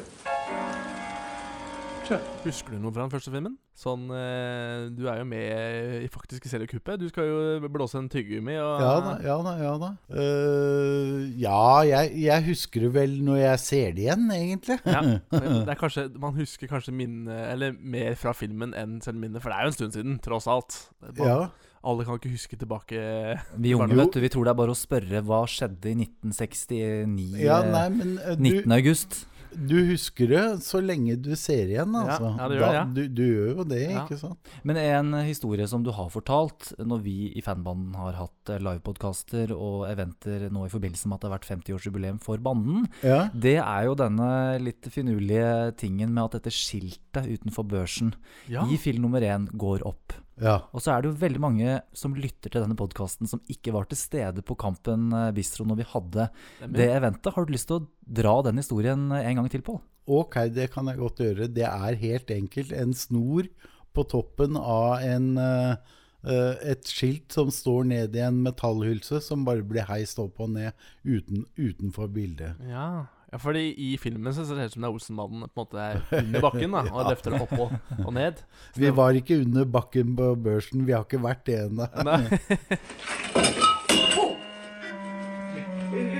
Tja. 2.09 2.17
Husker 2.41 2.73
du 2.73 2.79
noe 2.81 2.89
fra 2.89 3.03
den 3.03 3.11
første 3.13 3.29
filmen? 3.29 3.53
Sånn, 3.77 4.07
eh, 4.09 4.87
Du 4.97 5.03
er 5.05 5.19
jo 5.19 5.27
med 5.29 6.01
i 6.01 6.07
faktiske 6.09 6.49
seriekuppet. 6.49 6.97
Du 6.97 7.05
skal 7.11 7.27
jo 7.29 7.69
blåse 7.69 7.99
en 7.99 8.09
tyggegummi 8.09 8.55
og 8.57 8.81
Ja 8.81 8.95
da, 9.05 9.11
ja 9.21 9.35
da. 9.45 9.53
Ja, 9.61 9.73
da. 9.77 9.89
Uh, 10.09 11.29
ja 11.37 11.61
jeg, 11.85 12.15
jeg 12.23 12.45
husker 12.49 12.87
det 12.87 12.91
vel 12.97 13.13
når 13.27 13.37
jeg 13.43 13.61
ser 13.61 13.93
det 13.93 14.07
igjen, 14.07 14.25
egentlig. 14.33 14.79
Ja, 14.89 15.03
men 15.05 15.21
det 15.67 15.75
er 15.75 15.79
kanskje, 15.79 16.07
Man 16.17 16.33
husker 16.39 16.71
kanskje 16.71 16.95
minne, 16.97 17.37
Eller 17.53 17.77
mer 17.77 18.17
fra 18.17 18.33
filmen 18.33 18.73
enn 18.73 18.97
selv 19.05 19.21
minnet, 19.21 19.43
for 19.43 19.53
det 19.53 19.59
er 19.59 19.67
jo 19.67 19.75
en 19.75 19.77
stund 19.77 19.97
siden, 19.99 20.19
tross 20.25 20.49
alt. 20.49 20.79
Bare... 21.05 21.29
Ja. 21.29 21.68
Alle 21.83 22.03
kan 22.05 22.19
ikke 22.19 22.33
huske 22.33 22.57
tilbake 22.59 22.99
Vi 23.63 23.73
unge, 23.77 23.95
vet 23.95 24.13
du, 24.13 24.19
vi 24.23 24.29
tror 24.33 24.45
det 24.49 24.51
er 24.55 24.61
bare 24.61 24.75
å 24.75 24.79
spørre 24.79 25.21
hva 25.23 25.43
skjedde 25.47 25.93
i 25.93 25.97
1969, 26.03 27.41
ja, 27.43 27.61
eh, 27.63 27.71
nei, 27.73 27.89
men 27.95 28.15
uh, 28.19 28.33
19. 28.35 28.63
du, 28.67 28.73
august. 28.75 29.19
du 29.49 29.77
husker 29.89 30.29
det 30.29 30.41
så 30.61 30.77
lenge 30.83 31.15
du 31.23 31.31
ser 31.39 31.71
igjen, 31.71 31.95
altså. 31.97 32.33
ja, 32.37 32.49
det 32.51 32.57
gjør 32.59 32.65
da, 32.65 32.73
ja. 32.75 32.83
du, 32.97 33.01
du 33.17 33.23
gjør 33.25 33.49
jo 33.61 33.65
det, 33.71 33.79
Ja. 33.89 34.03
ikke 34.03 34.19
sant? 34.21 34.51
Men 34.67 34.77
en 34.83 35.15
historie 35.25 35.65
som 35.71 35.81
du 35.87 35.89
har 35.95 36.11
fortalt 36.13 36.69
når 36.83 37.01
vi 37.07 37.15
i 37.39 37.41
fanbanden 37.45 37.95
har 37.97 38.13
hatt 38.19 38.51
eh, 38.53 38.59
livepodkaster 38.61 39.55
og 39.55 39.87
eventer 39.89 40.49
nå 40.53 40.67
i 40.67 40.73
forbindelse 40.75 41.09
med 41.09 41.17
at 41.17 41.23
det 41.25 41.31
har 41.31 41.37
vært 41.39 41.49
50-årsjubileum 41.55 42.19
for 42.21 42.37
banden, 42.43 42.85
Ja. 43.07 43.29
det 43.33 43.57
er 43.63 43.87
jo 43.89 43.95
denne 44.03 44.29
litt 44.61 44.91
finurlige 44.93 45.73
tingen 45.81 46.11
med 46.13 46.27
at 46.27 46.37
dette 46.41 46.53
skiltet 46.53 47.25
utenfor 47.39 47.65
børsen 47.71 48.13
Ja, 48.51 48.67
i 48.69 48.77
film 48.77 49.07
nummer 49.07 49.23
én 49.25 49.47
går 49.57 49.87
opp. 49.87 50.13
Ja. 50.39 50.55
Og 50.71 50.83
så 50.83 50.93
er 50.93 51.03
det 51.03 51.11
jo 51.11 51.19
veldig 51.19 51.41
mange 51.43 51.77
som 51.97 52.15
lytter 52.15 52.51
til 52.51 52.63
denne 52.63 52.77
podkasten 52.79 53.29
som 53.29 53.41
ikke 53.51 53.73
var 53.75 53.89
til 53.89 53.99
stede 53.99 54.43
på 54.45 54.57
Kampen 54.59 55.09
eh, 55.15 55.31
Bistro 55.35 55.67
når 55.67 55.81
vi 55.81 55.87
hadde 55.91 56.27
det, 56.61 56.71
det 56.77 56.89
eventet. 56.95 57.33
Har 57.35 57.45
du 57.45 57.53
lyst 57.53 57.69
til 57.71 57.81
å 57.81 57.87
dra 58.21 58.39
den 58.47 58.61
historien 58.61 59.09
en 59.15 59.41
gang 59.41 59.51
til, 59.51 59.63
Pål? 59.65 59.81
Ok, 60.09 60.41
det 60.55 60.71
kan 60.73 60.89
jeg 60.89 61.01
godt 61.01 61.21
gjøre. 61.21 61.51
Det 61.53 61.67
er 61.67 62.01
helt 62.01 62.31
enkelt 62.33 62.73
en 62.73 62.95
snor 62.97 63.49
på 63.93 64.05
toppen 64.09 64.57
av 64.57 65.03
en, 65.05 65.29
eh, 65.37 65.75
eh, 66.23 66.55
et 66.73 66.89
skilt 66.89 67.35
som 67.35 67.51
står 67.53 67.85
ned 67.91 68.17
i 68.17 68.23
en 68.25 68.41
metallhylse, 68.45 69.21
som 69.21 69.45
bare 69.45 69.65
blir 69.65 69.87
heist 69.89 70.21
opp 70.21 70.39
og 70.41 70.53
ned 70.55 70.73
uten, 71.05 71.45
utenfor 71.59 72.09
bildet. 72.15 72.57
Ja. 72.69 73.07
Ja, 73.31 73.37
fordi 73.37 73.63
i 73.77 73.91
filmen 74.01 74.33
så 74.33 74.45
ser 74.47 74.57
det 74.57 74.65
ut 74.69 74.73
som 74.73 74.81
det 74.81 74.89
er 74.89 74.95
Olsenmannen 74.95 75.43
på 75.53 75.61
en 75.61 75.61
måte 75.61 75.83
er 75.83 75.99
under 76.23 76.41
bakken 76.47 76.71
da 76.73 76.81
og 76.95 77.09
løfter 77.11 77.35
det 77.35 77.41
opp 77.45 77.53
og, 77.61 77.75
og 78.05 78.13
ned. 78.17 78.41
Så 78.73 78.79
Vi 78.81 78.85
det- 78.87 78.95
var 78.97 79.19
ikke 79.19 79.37
under 79.43 79.65
bakken 79.77 80.15
på 80.17 80.31
børsen, 80.49 80.85
vi 80.87 80.95
har 80.97 81.05
ikke 81.05 81.21
vært 81.23 81.45
det 81.49 81.59
ennå. 81.67 81.85
Nei. 82.09 82.21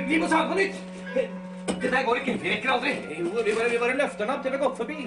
Vi 0.10 0.18
må 0.18 0.28
ta 0.30 0.40
den 0.44 0.50
på 0.54 0.58
nytt. 0.58 0.78
Dette 1.80 2.00
går 2.06 2.18
ikke. 2.22 2.34
Vi 2.42 2.50
rekker 2.52 2.72
aldri. 2.74 2.94
Jo, 3.20 3.30
vi 3.46 3.54
bare, 3.56 3.70
vi 3.72 3.78
bare 3.82 3.98
løfter 4.00 4.26
den 4.26 4.34
opp 4.36 4.42
til 4.44 4.52
vi 4.54 4.58
har 4.58 4.66
gått 4.66 4.80
forbi. 4.82 4.98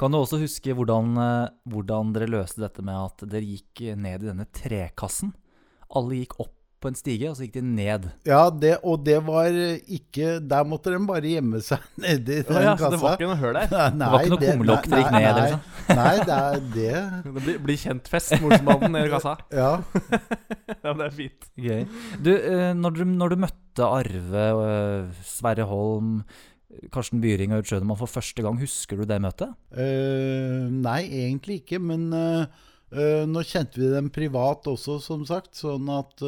Kan 0.00 0.14
du 0.14 0.16
også 0.22 0.38
huske 0.40 0.72
hvordan, 0.72 1.10
eh, 1.20 1.50
hvordan 1.68 2.14
dere 2.16 2.30
løste 2.32 2.62
dette 2.62 2.80
med 2.86 2.96
at 2.96 3.26
dere 3.28 3.44
gikk 3.44 3.82
ned 4.00 4.24
i 4.24 4.30
denne 4.30 4.46
trekassen? 4.56 5.34
Alle 5.92 6.22
gikk 6.22 6.38
opp 6.40 6.54
på 6.80 6.88
en 6.88 6.96
stige, 6.96 7.28
og 7.28 7.34
så 7.36 7.44
gikk 7.44 7.58
de 7.58 7.62
ned. 7.66 8.06
Ja, 8.24 8.46
det, 8.48 8.78
og 8.88 9.02
det 9.04 9.18
var 9.26 9.52
ikke 9.52 10.38
Der 10.40 10.64
måtte 10.64 10.88
de 10.94 11.00
bare 11.04 11.28
gjemme 11.28 11.60
seg 11.60 11.82
nedi 12.00 12.38
den 12.40 12.56
ja, 12.56 12.62
ja, 12.70 12.72
så 12.72 12.86
kassa. 12.86 12.94
det 12.94 13.00
var 13.02 13.18
ikke 13.18 13.28
noe 13.28 13.40
høl 13.42 13.58
der? 13.58 13.74
Nei, 14.00 14.08
var 14.14 14.24
ikke 14.24 14.32
noe 14.32 14.40
det- 14.40 14.54
kumlokk 14.54 14.88
dere 14.88 15.02
gikk 15.02 15.12
nei, 15.12 15.20
ned, 15.20 15.34
Nei, 15.34 15.42
liksom? 15.44 15.60
nei 16.00 16.14
det 16.24 16.38
er 16.38 16.64
det. 16.78 16.94
Det 17.26 17.34
blir, 17.44 17.58
blir 17.68 17.80
kjent-fest, 17.84 18.36
morsmannen 18.40 18.96
nede 18.96 19.10
i 19.10 19.12
kassa. 19.12 19.36
Ja. 19.52 19.70
Ja, 20.80 20.94
det 20.96 21.04
er 21.10 21.14
fint. 21.20 21.50
Gøy. 21.60 21.82
Du, 22.24 22.30
eh, 22.32 22.70
når 22.80 22.96
du, 22.96 23.04
når 23.12 23.34
du 23.34 23.40
møtte 23.44 23.90
Arve, 24.00 24.46
eh, 24.70 25.24
Sverre 25.28 25.68
Holm, 25.68 26.22
Karsten 26.94 27.22
Byring 27.22 27.52
og 27.52 27.60
Aud 27.60 27.70
Schønemann 27.70 27.98
for 27.98 28.10
første 28.10 28.44
gang, 28.44 28.58
husker 28.60 29.00
du 29.00 29.06
det 29.08 29.20
møtet? 29.22 29.54
Uh, 29.74 30.68
nei, 30.70 31.02
egentlig 31.24 31.60
ikke, 31.60 31.80
men 31.82 32.08
uh, 32.14 32.44
uh, 32.94 33.24
nå 33.26 33.42
kjente 33.46 33.80
vi 33.80 33.90
dem 33.90 34.10
privat 34.14 34.68
også, 34.70 35.00
som 35.02 35.24
sagt. 35.28 35.52
Sånn 35.58 35.90
at 35.92 36.22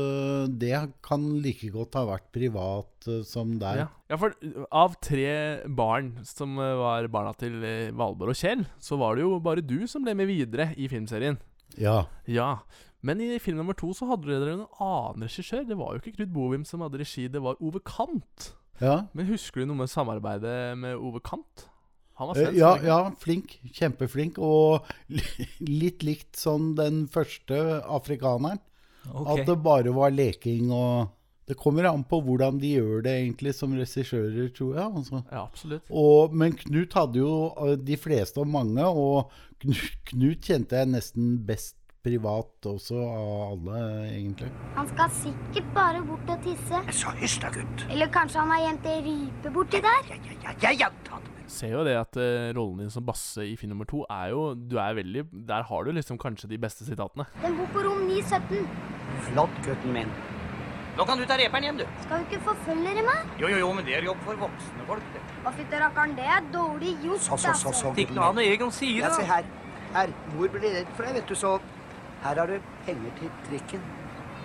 det 0.58 0.74
kan 1.04 1.28
like 1.44 1.70
godt 1.74 1.98
ha 2.00 2.06
vært 2.10 2.28
privat 2.34 3.10
som 3.28 3.56
der. 3.62 3.84
Ja. 3.84 3.88
ja, 4.12 4.18
for 4.20 4.34
av 4.82 4.96
tre 5.02 5.32
barn 5.66 6.14
som 6.26 6.58
var 6.58 7.06
barna 7.12 7.34
til 7.38 7.60
Valborg 7.98 8.34
og 8.34 8.38
Kjell, 8.42 8.66
så 8.82 8.98
var 9.00 9.18
det 9.18 9.26
jo 9.26 9.36
bare 9.42 9.64
du 9.64 9.82
som 9.90 10.06
ble 10.06 10.16
med 10.18 10.30
videre 10.30 10.72
i 10.78 10.90
filmserien. 10.90 11.38
Ja. 11.78 12.02
Ja. 12.30 12.56
Men 13.02 13.18
i 13.22 13.38
film 13.42 13.58
nummer 13.58 13.74
to 13.74 13.90
så 13.96 14.06
hadde 14.10 14.30
dere 14.30 14.52
en 14.54 14.66
annen 14.78 15.24
regissør. 15.26 15.64
Det 15.66 15.78
var 15.78 15.94
jo 15.94 16.02
ikke 16.02 16.14
Knut 16.20 16.34
Bovim 16.34 16.66
som 16.66 16.84
hadde 16.84 17.00
regi, 17.02 17.26
det 17.26 17.42
var 17.42 17.58
Ove 17.58 17.82
Kant. 17.82 18.52
Ja. 18.82 18.96
Men 19.14 19.28
husker 19.30 19.62
du 19.62 19.70
noe 19.70 19.78
med 19.84 19.90
samarbeidet 19.92 20.76
med 20.78 20.96
Ove 20.98 21.20
Kant? 21.24 21.68
Han 22.20 22.28
var 22.28 22.36
Eh, 22.36 22.44
svensk. 22.50 22.58
ja, 22.58 22.72
ja, 22.84 22.98
flink. 23.22 23.56
Kjempeflink. 23.72 24.36
Og 24.42 24.84
litt 25.64 26.02
likt 26.06 26.36
som 26.38 26.74
den 26.78 27.06
første 27.10 27.56
afrikaneren. 27.86 28.60
At 29.08 29.46
det 29.48 29.56
bare 29.64 29.90
var 29.96 30.12
leking 30.14 30.68
og 30.70 31.08
Det 31.44 31.56
kommer 31.58 31.84
an 31.90 32.04
på 32.06 32.20
hvordan 32.22 32.60
de 32.62 32.68
gjør 32.76 33.00
det 33.02 33.12
egentlig 33.18 33.50
som 33.58 33.72
regissører, 33.74 34.46
tror 34.54 34.76
jeg. 34.78 34.84
Altså. 35.00 35.18
Ja, 35.32 35.40
absolutt. 35.42 35.88
Og, 35.90 36.32
men 36.38 36.52
Knut 36.54 36.94
hadde 36.94 37.18
jo 37.18 37.32
eh, 37.66 37.74
de 37.82 37.96
fleste 37.98 38.38
og 38.40 38.46
mange, 38.48 38.84
og 38.86 39.28
Knut, 39.60 39.88
Knut 40.12 40.46
kjente 40.46 40.78
jeg 40.78 40.92
nesten 40.92 41.32
best 41.44 41.74
privat 42.02 42.66
også 42.66 42.96
av 42.98 43.28
alle, 43.52 43.82
egentlig. 44.10 44.48
Han 44.76 44.88
skal 44.90 45.12
sikkert 45.20 45.68
bare 45.76 46.00
bort 46.06 46.32
og 46.34 46.42
tisse. 46.44 46.80
Jeg 46.88 46.96
sa 46.98 47.12
hysj 47.20 47.36
da, 47.44 47.50
gutt. 47.54 47.84
Eller 47.90 48.10
kanskje 48.14 48.40
han 48.42 48.50
har 48.54 48.64
gjemt 48.66 48.88
ei 48.90 48.96
rype 49.06 49.52
borti 49.54 49.80
der? 49.84 50.08
Ja, 50.10 50.18
ja, 50.26 50.36
ja, 50.42 50.56
ja, 50.66 50.72
ja. 50.86 51.20
Ser 51.52 51.74
jo 51.74 51.82
det 51.84 51.94
at 52.00 52.16
eh, 52.16 52.50
rollen 52.56 52.78
din 52.80 52.90
som 52.90 53.04
Basse 53.04 53.44
i 53.44 53.56
film 53.60 53.74
nummer 53.74 53.84
to 53.84 53.98
er 54.08 54.30
jo 54.32 54.54
Du 54.56 54.78
er 54.80 54.94
veldig 54.96 55.24
Der 55.50 55.66
har 55.68 55.82
du 55.84 55.90
liksom 55.92 56.16
kanskje 56.16 56.48
de 56.48 56.56
beste 56.62 56.86
sitatene. 56.86 57.26
Den 57.42 57.58
bor 57.58 57.68
på 57.74 57.82
rom 57.84 58.06
917. 58.08 58.62
Flott, 59.26 59.58
gutten 59.66 59.92
min. 59.92 60.08
Nå 60.96 61.04
kan 61.08 61.20
du 61.20 61.26
ta 61.28 61.36
reperen 61.40 61.64
hjem, 61.66 61.82
du. 61.82 61.84
Skal 62.06 62.22
du 62.22 62.30
ikke 62.30 62.40
forfølge 62.46 62.94
dem, 62.98 63.06
da? 63.10 63.18
Jo, 63.40 63.50
jo, 63.52 63.58
jo, 63.62 63.68
men 63.76 63.84
det 63.84 63.94
er 63.98 64.06
jobb 64.08 64.24
for 64.24 64.40
voksne 64.46 64.86
folk. 64.88 65.04
det. 65.14 65.22
Å, 65.42 65.52
fytti 65.58 65.78
rakkeren, 65.84 66.16
det 66.18 66.26
er 66.38 66.48
dårlig 66.52 66.94
gjort, 67.04 67.22
Så, 67.26 67.36
så, 67.36 67.52
så, 67.52 67.68
altså. 67.72 67.72
så. 67.82 67.92
Ikke 68.00 68.16
noe 68.16 68.30
annet 68.32 68.48
Egon 68.54 68.72
sier, 68.76 68.98
Ja, 69.04 69.12
se 69.16 69.24
da. 69.24 69.28
her. 69.36 69.52
Her. 69.94 70.12
Mor 70.34 70.52
blir 70.52 70.72
redd 70.78 70.90
for 70.96 71.04
deg, 71.08 71.18
vet 71.20 71.28
du, 71.32 71.36
så 71.36 71.54
her 72.22 72.40
har 72.42 72.46
du 72.52 72.58
penger 72.86 73.14
til 73.18 73.30
trikken. 73.48 73.84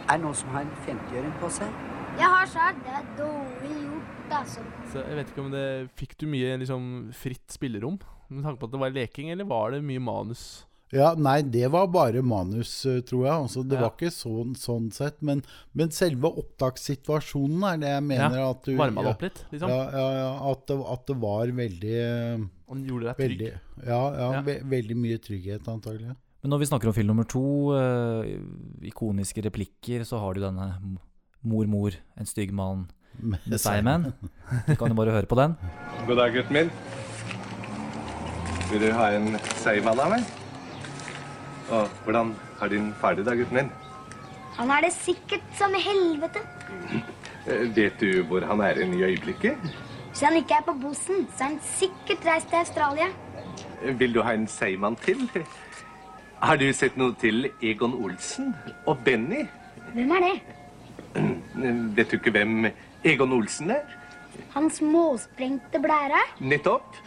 Er 0.07 0.17
det 0.17 0.23
noen 0.23 0.37
som 0.39 0.49
har 0.55 0.63
en 0.65 0.75
50-øring 0.87 1.33
på 1.41 1.49
seg? 1.51 1.73
Jeg 2.17 2.29
har 2.33 2.47
sjøl. 2.49 2.77
det 2.85 2.93
er 2.97 3.09
dårlig 3.19 3.73
gjort, 3.83 4.31
altså. 4.39 4.61
Så 4.93 5.01
jeg 5.03 5.17
vet 5.19 5.27
ikke 5.33 5.43
om 5.43 5.51
det 5.53 5.65
Fikk 5.99 6.15
du 6.17 6.25
mye 6.31 6.55
liksom 6.63 6.87
fritt 7.13 7.53
spillerom? 7.53 7.99
Med 8.29 8.43
tanke 8.43 8.59
på 8.59 8.67
at 8.69 8.73
det 8.73 8.79
var 8.81 8.95
leking, 8.95 9.29
eller 9.31 9.45
var 9.47 9.75
det 9.75 9.83
mye 9.85 10.01
manus? 10.01 10.47
Ja, 10.95 11.09
nei, 11.19 11.41
det 11.43 11.67
var 11.73 11.89
bare 11.91 12.21
manus, 12.23 12.71
eh, 12.87 13.01
tror 13.03 13.25
jeg. 13.25 13.33
Altså, 13.35 13.63
det 13.67 13.75
Ja. 13.75 13.81
var 13.83 13.91
ikke 13.91 14.09
sånn, 14.15 14.53
sånn 14.55 14.85
sett. 14.95 15.21
Men, 15.21 15.43
men 15.75 15.89
selve 15.91 16.31
opptakssituasjonen 16.31 17.63
er 17.73 17.77
det 17.81 17.89
jeg 17.91 18.03
mener 18.07 18.39
at 18.49 18.63
du 18.63 18.75
Varma 18.79 19.03
det 19.03 19.11
opp 19.11 19.21
litt, 19.27 19.41
liksom? 19.51 19.69
Ja, 19.69 19.81
ja, 19.91 20.05
ja 20.21 20.51
at, 20.51 20.63
det, 20.67 20.77
at 20.95 21.05
det 21.11 21.17
var 21.19 21.51
veldig 21.59 21.97
Og 22.67 22.71
Han 22.73 22.85
gjorde 22.87 23.09
deg 23.11 23.17
trygg? 23.19 23.27
Veldig, 23.27 23.51
ja, 23.85 24.01
ja, 24.15 24.31
Ja. 24.37 24.41
Ve 24.47 24.55
veldig 24.63 24.97
mye 24.97 25.19
trygghet, 25.19 25.67
antagelig. 25.67 26.15
Men 26.43 26.53
når 26.53 26.61
vi 26.61 26.67
snakker 26.69 26.89
om 26.91 26.93
film 26.95 27.07
nummer 27.11 27.25
to, 27.27 27.43
eh, 27.77 28.37
ikoniske 28.91 29.41
replikker, 29.47 30.03
så 30.05 30.19
har 30.21 30.33
du 30.37 30.41
denne 30.45 30.97
Mor, 31.47 31.65
mor, 31.69 31.93
en 32.19 32.25
stygg 32.27 32.51
mann 32.51 32.87
seigmenn. 33.55 34.11
Du 34.67 34.75
kan 34.75 34.89
jo 34.91 34.95
bare 34.97 35.13
høre 35.15 35.29
på 35.29 35.37
den. 35.37 35.53
God 36.07 36.17
dag, 36.19 36.33
gutten 36.33 36.53
min. 36.57 36.71
Vil 38.71 38.81
du 38.83 38.89
ha 38.91 39.05
en 39.15 39.37
seigmann 39.61 39.99
av 40.03 40.11
meg? 40.11 40.25
Og 41.71 41.87
hvordan 42.03 42.33
har 42.59 42.71
din 42.73 42.89
far 42.99 43.15
det 43.15 43.25
da, 43.29 43.35
gutten 43.37 43.61
min? 43.61 43.69
Han 44.57 44.73
er 44.73 44.87
det 44.87 44.91
sikkert 44.97 45.45
som 45.55 45.73
i 45.77 45.81
helvete. 45.85 46.41
Eh, 47.47 47.67
Vet 47.77 47.99
du 48.01 48.23
hvor 48.27 48.43
han 48.49 48.59
er 48.65 48.81
i 48.83 48.89
øyeblikket? 49.07 49.55
Hvis 50.09 50.25
han 50.25 50.35
ikke 50.41 50.57
er 50.57 50.65
på 50.67 50.73
Bosen, 50.81 51.27
så 51.37 51.45
er 51.45 51.53
han 51.53 51.59
sikkert 51.77 52.25
reist 52.27 52.49
til 52.49 52.59
Australia. 52.59 53.07
Eh, 53.83 53.93
Vil 53.99 54.13
du 54.17 54.21
ha 54.25 54.33
en 54.35 54.47
seigmann 54.51 54.97
til? 55.05 55.29
Har 56.41 56.57
du 56.61 56.67
sett 56.73 56.97
noe 56.99 57.15
til 57.17 57.47
Egon 57.65 57.95
Olsen 57.97 58.51
og 58.85 58.99
Benny? 59.05 59.45
Hvem 59.95 60.11
er 60.17 60.25
det? 60.25 60.35
Vet 61.97 62.11
du 62.11 62.17
ikke 62.19 62.33
hvem 62.35 62.67
Egon 63.07 63.33
Olsen 63.33 63.71
er? 63.73 63.87
Han 64.53 64.69
småsprengte 64.69 65.81
blæra? 65.81 66.19
Nettopp. 66.39 66.99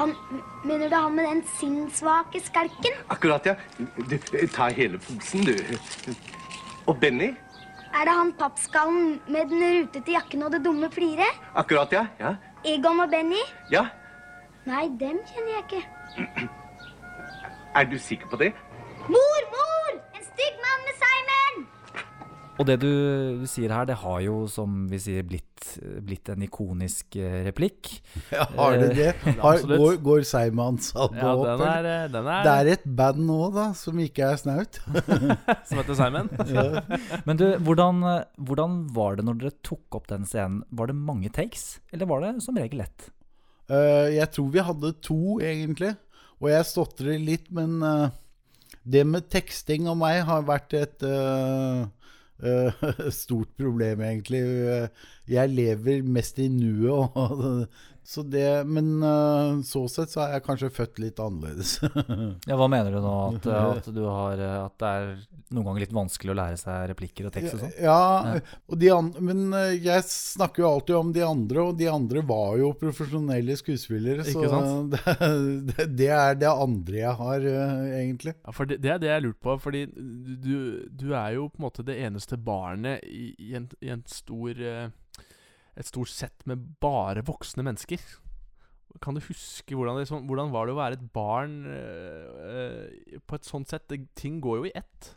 Han, 0.00 0.12
mener 0.66 0.90
du 0.90 0.96
han 0.98 1.14
med 1.16 1.28
den 1.28 1.42
sinnssvake 1.60 2.42
skalken? 2.44 2.98
Akkurat, 3.08 3.46
ja. 3.46 3.54
Du, 4.10 4.16
ta 4.52 4.66
hele 4.74 4.98
posen, 5.00 5.46
du. 5.46 5.54
Og 6.86 6.98
Benny? 7.00 7.30
Er 7.96 8.04
det 8.04 8.16
han 8.18 8.34
pappskallen 8.36 9.20
med 9.30 9.48
den 9.54 9.62
rutete 9.62 10.12
jakken 10.18 10.42
og 10.44 10.52
det 10.52 10.60
dumme 10.66 10.90
fliret? 10.92 11.38
Akkurat, 11.56 11.94
ja. 11.94 12.04
Ja. 12.20 12.34
Egon 12.66 13.00
og 13.00 13.10
Benny? 13.14 13.40
ja. 13.72 13.86
Nei, 14.66 14.88
dem 14.98 15.20
kjenner 15.30 15.52
jeg 15.54 15.64
ikke. 15.68 16.48
Er 17.76 17.84
du 17.90 17.98
sikker 18.00 18.28
på 18.32 18.38
det? 18.40 18.52
Mor, 19.12 19.42
mor! 19.52 19.96
En 20.16 20.22
stygg 20.24 20.54
mann 20.62 20.84
med 20.86 20.94
seigmenn! 21.00 21.64
Og 22.56 22.64
det 22.70 22.76
du, 22.80 22.88
du 23.42 23.44
sier 23.50 23.72
her, 23.74 23.84
det 23.90 23.98
har 24.00 24.20
jo, 24.24 24.36
som 24.48 24.86
vi 24.88 24.96
sier, 25.02 25.26
blitt, 25.28 25.66
blitt 26.06 26.30
en 26.32 26.44
ikonisk 26.46 27.18
eh, 27.20 27.42
replikk. 27.44 27.90
Ja, 28.32 28.46
har 28.56 28.78
det 28.80 28.88
det? 28.96 29.10
Eh, 29.28 29.36
Har, 29.42 29.60
går 29.82 29.98
går 30.06 30.24
Seigmannsalbua 30.30 31.20
Ja, 31.20 31.34
opp? 31.34 31.50
den 31.50 31.66
er, 31.68 31.88
eh, 31.90 32.06
den 32.14 32.30
er 32.32 32.46
Det 32.48 32.54
er 32.54 32.70
et 32.78 32.86
band 33.02 33.20
nå, 33.28 33.36
da, 33.58 33.66
som 33.76 34.00
ikke 34.00 34.30
er 34.30 34.40
snaut. 34.40 34.80
som 35.68 35.82
heter 35.82 36.00
Simon. 36.00 36.32
Men 37.28 37.42
du, 37.42 37.44
hvordan, 37.66 38.00
hvordan 38.40 38.80
var 38.96 39.20
det 39.20 39.28
når 39.28 39.42
dere 39.44 39.54
tok 39.68 40.00
opp 40.00 40.08
den 40.14 40.24
scenen? 40.24 40.62
Var 40.72 40.88
det 40.94 40.96
mange 40.96 41.28
takes, 41.36 41.74
eller 41.92 42.08
var 42.08 42.24
det 42.24 42.32
som 42.46 42.56
regel 42.56 42.80
lett? 42.86 43.10
Uh, 43.66 44.06
jeg 44.14 44.30
tror 44.30 44.50
vi 44.54 44.62
hadde 44.62 44.92
to, 45.02 45.20
egentlig. 45.42 45.92
Og 46.42 46.50
jeg 46.52 46.68
stotrer 46.68 47.20
litt, 47.22 47.48
men 47.54 47.78
eh, 47.84 48.08
det 48.86 49.04
med 49.08 49.28
teksting 49.32 49.88
og 49.90 49.98
meg 50.02 50.20
har 50.28 50.44
vært 50.46 50.74
et 50.78 51.04
uh, 51.06 51.86
uh, 52.44 52.84
stort 53.22 53.50
problem, 53.58 54.04
egentlig. 54.06 54.42
Jeg 55.26 55.54
lever 55.54 56.04
mest 56.06 56.38
i 56.42 56.48
nuet. 56.52 57.16
Og, 57.16 57.66
så 58.06 58.22
det, 58.22 58.64
men 58.64 59.02
eh, 59.02 59.62
så 59.66 59.80
sett 59.90 60.12
så 60.12 60.20
er 60.22 60.36
jeg 60.36 60.44
kanskje 60.46 60.68
født 60.70 61.00
litt 61.02 61.18
annerledes. 61.22 61.78
Ja, 62.46 62.54
Hva 62.54 62.68
mener 62.70 62.94
du 62.94 63.00
nå? 63.02 63.14
At, 63.34 63.46
eh, 63.50 63.70
at, 63.80 63.88
du 63.90 64.04
har, 64.06 64.38
eh, 64.38 64.58
at 64.62 64.74
det 64.78 64.90
er 64.94 65.08
noen 65.50 65.66
ganger 65.66 65.82
litt 65.82 65.94
vanskelig 65.96 66.30
å 66.30 66.36
lære 66.38 66.60
seg 66.60 66.84
replikker 66.92 67.26
og 67.26 67.34
tekst 67.34 67.56
og 67.56 67.64
sånn? 67.64 67.72
Ja, 67.82 68.38
og 68.70 68.78
de 68.78 68.90
an 68.94 69.10
men 69.26 69.42
jeg 69.82 70.04
snakker 70.06 70.62
jo 70.62 70.68
alltid 70.70 70.98
om 71.00 71.10
de 71.16 71.24
andre, 71.26 71.64
og 71.64 71.80
de 71.80 71.88
andre 71.90 72.22
var 72.26 72.60
jo 72.60 72.70
profesjonelle 72.78 73.56
skuespillere. 73.58 74.26
Så 74.26 74.36
Ikke 74.36 74.52
sant? 74.54 74.94
det, 74.94 75.30
det, 75.72 75.88
det 75.98 76.10
er 76.14 76.38
det 76.38 76.52
andre 76.52 77.00
jeg 77.00 77.14
har, 77.22 77.48
egentlig. 78.02 78.36
Ja, 78.38 78.54
for 78.54 78.70
det, 78.70 78.78
det 78.84 78.92
er 78.94 79.02
det 79.02 79.10
jeg 79.10 79.18
har 79.18 79.26
lurt 79.26 79.40
på. 79.42 79.56
Fordi 79.66 79.82
du, 79.90 80.54
du 80.94 81.08
er 81.10 81.34
jo 81.40 81.48
på 81.50 81.58
en 81.58 81.66
måte 81.66 81.86
det 81.86 81.98
eneste 82.06 82.38
barnet 82.38 83.02
i, 83.10 83.32
i, 83.48 83.56
en, 83.58 83.66
i 83.82 83.90
en 83.96 84.06
stor 84.10 84.62
et 85.76 85.88
stort 85.88 86.12
sett 86.12 86.46
med 86.48 86.62
bare 86.80 87.24
voksne 87.26 87.64
mennesker. 87.66 88.00
Kan 89.04 89.16
du 89.16 89.20
huske 89.20 89.76
hvordan, 89.76 89.98
det, 90.00 90.08
hvordan 90.08 90.52
var 90.54 90.66
det 90.66 90.72
å 90.72 90.80
være 90.80 90.96
et 90.96 91.06
barn 91.12 91.58
øh, 91.68 92.42
eh, 92.48 93.20
på 93.28 93.36
et 93.36 93.48
sånt 93.48 93.68
sett? 93.68 93.84
Det, 93.92 94.06
ting 94.16 94.40
går 94.40 94.62
jo 94.62 94.68
i 94.70 94.76
ett. 94.78 95.10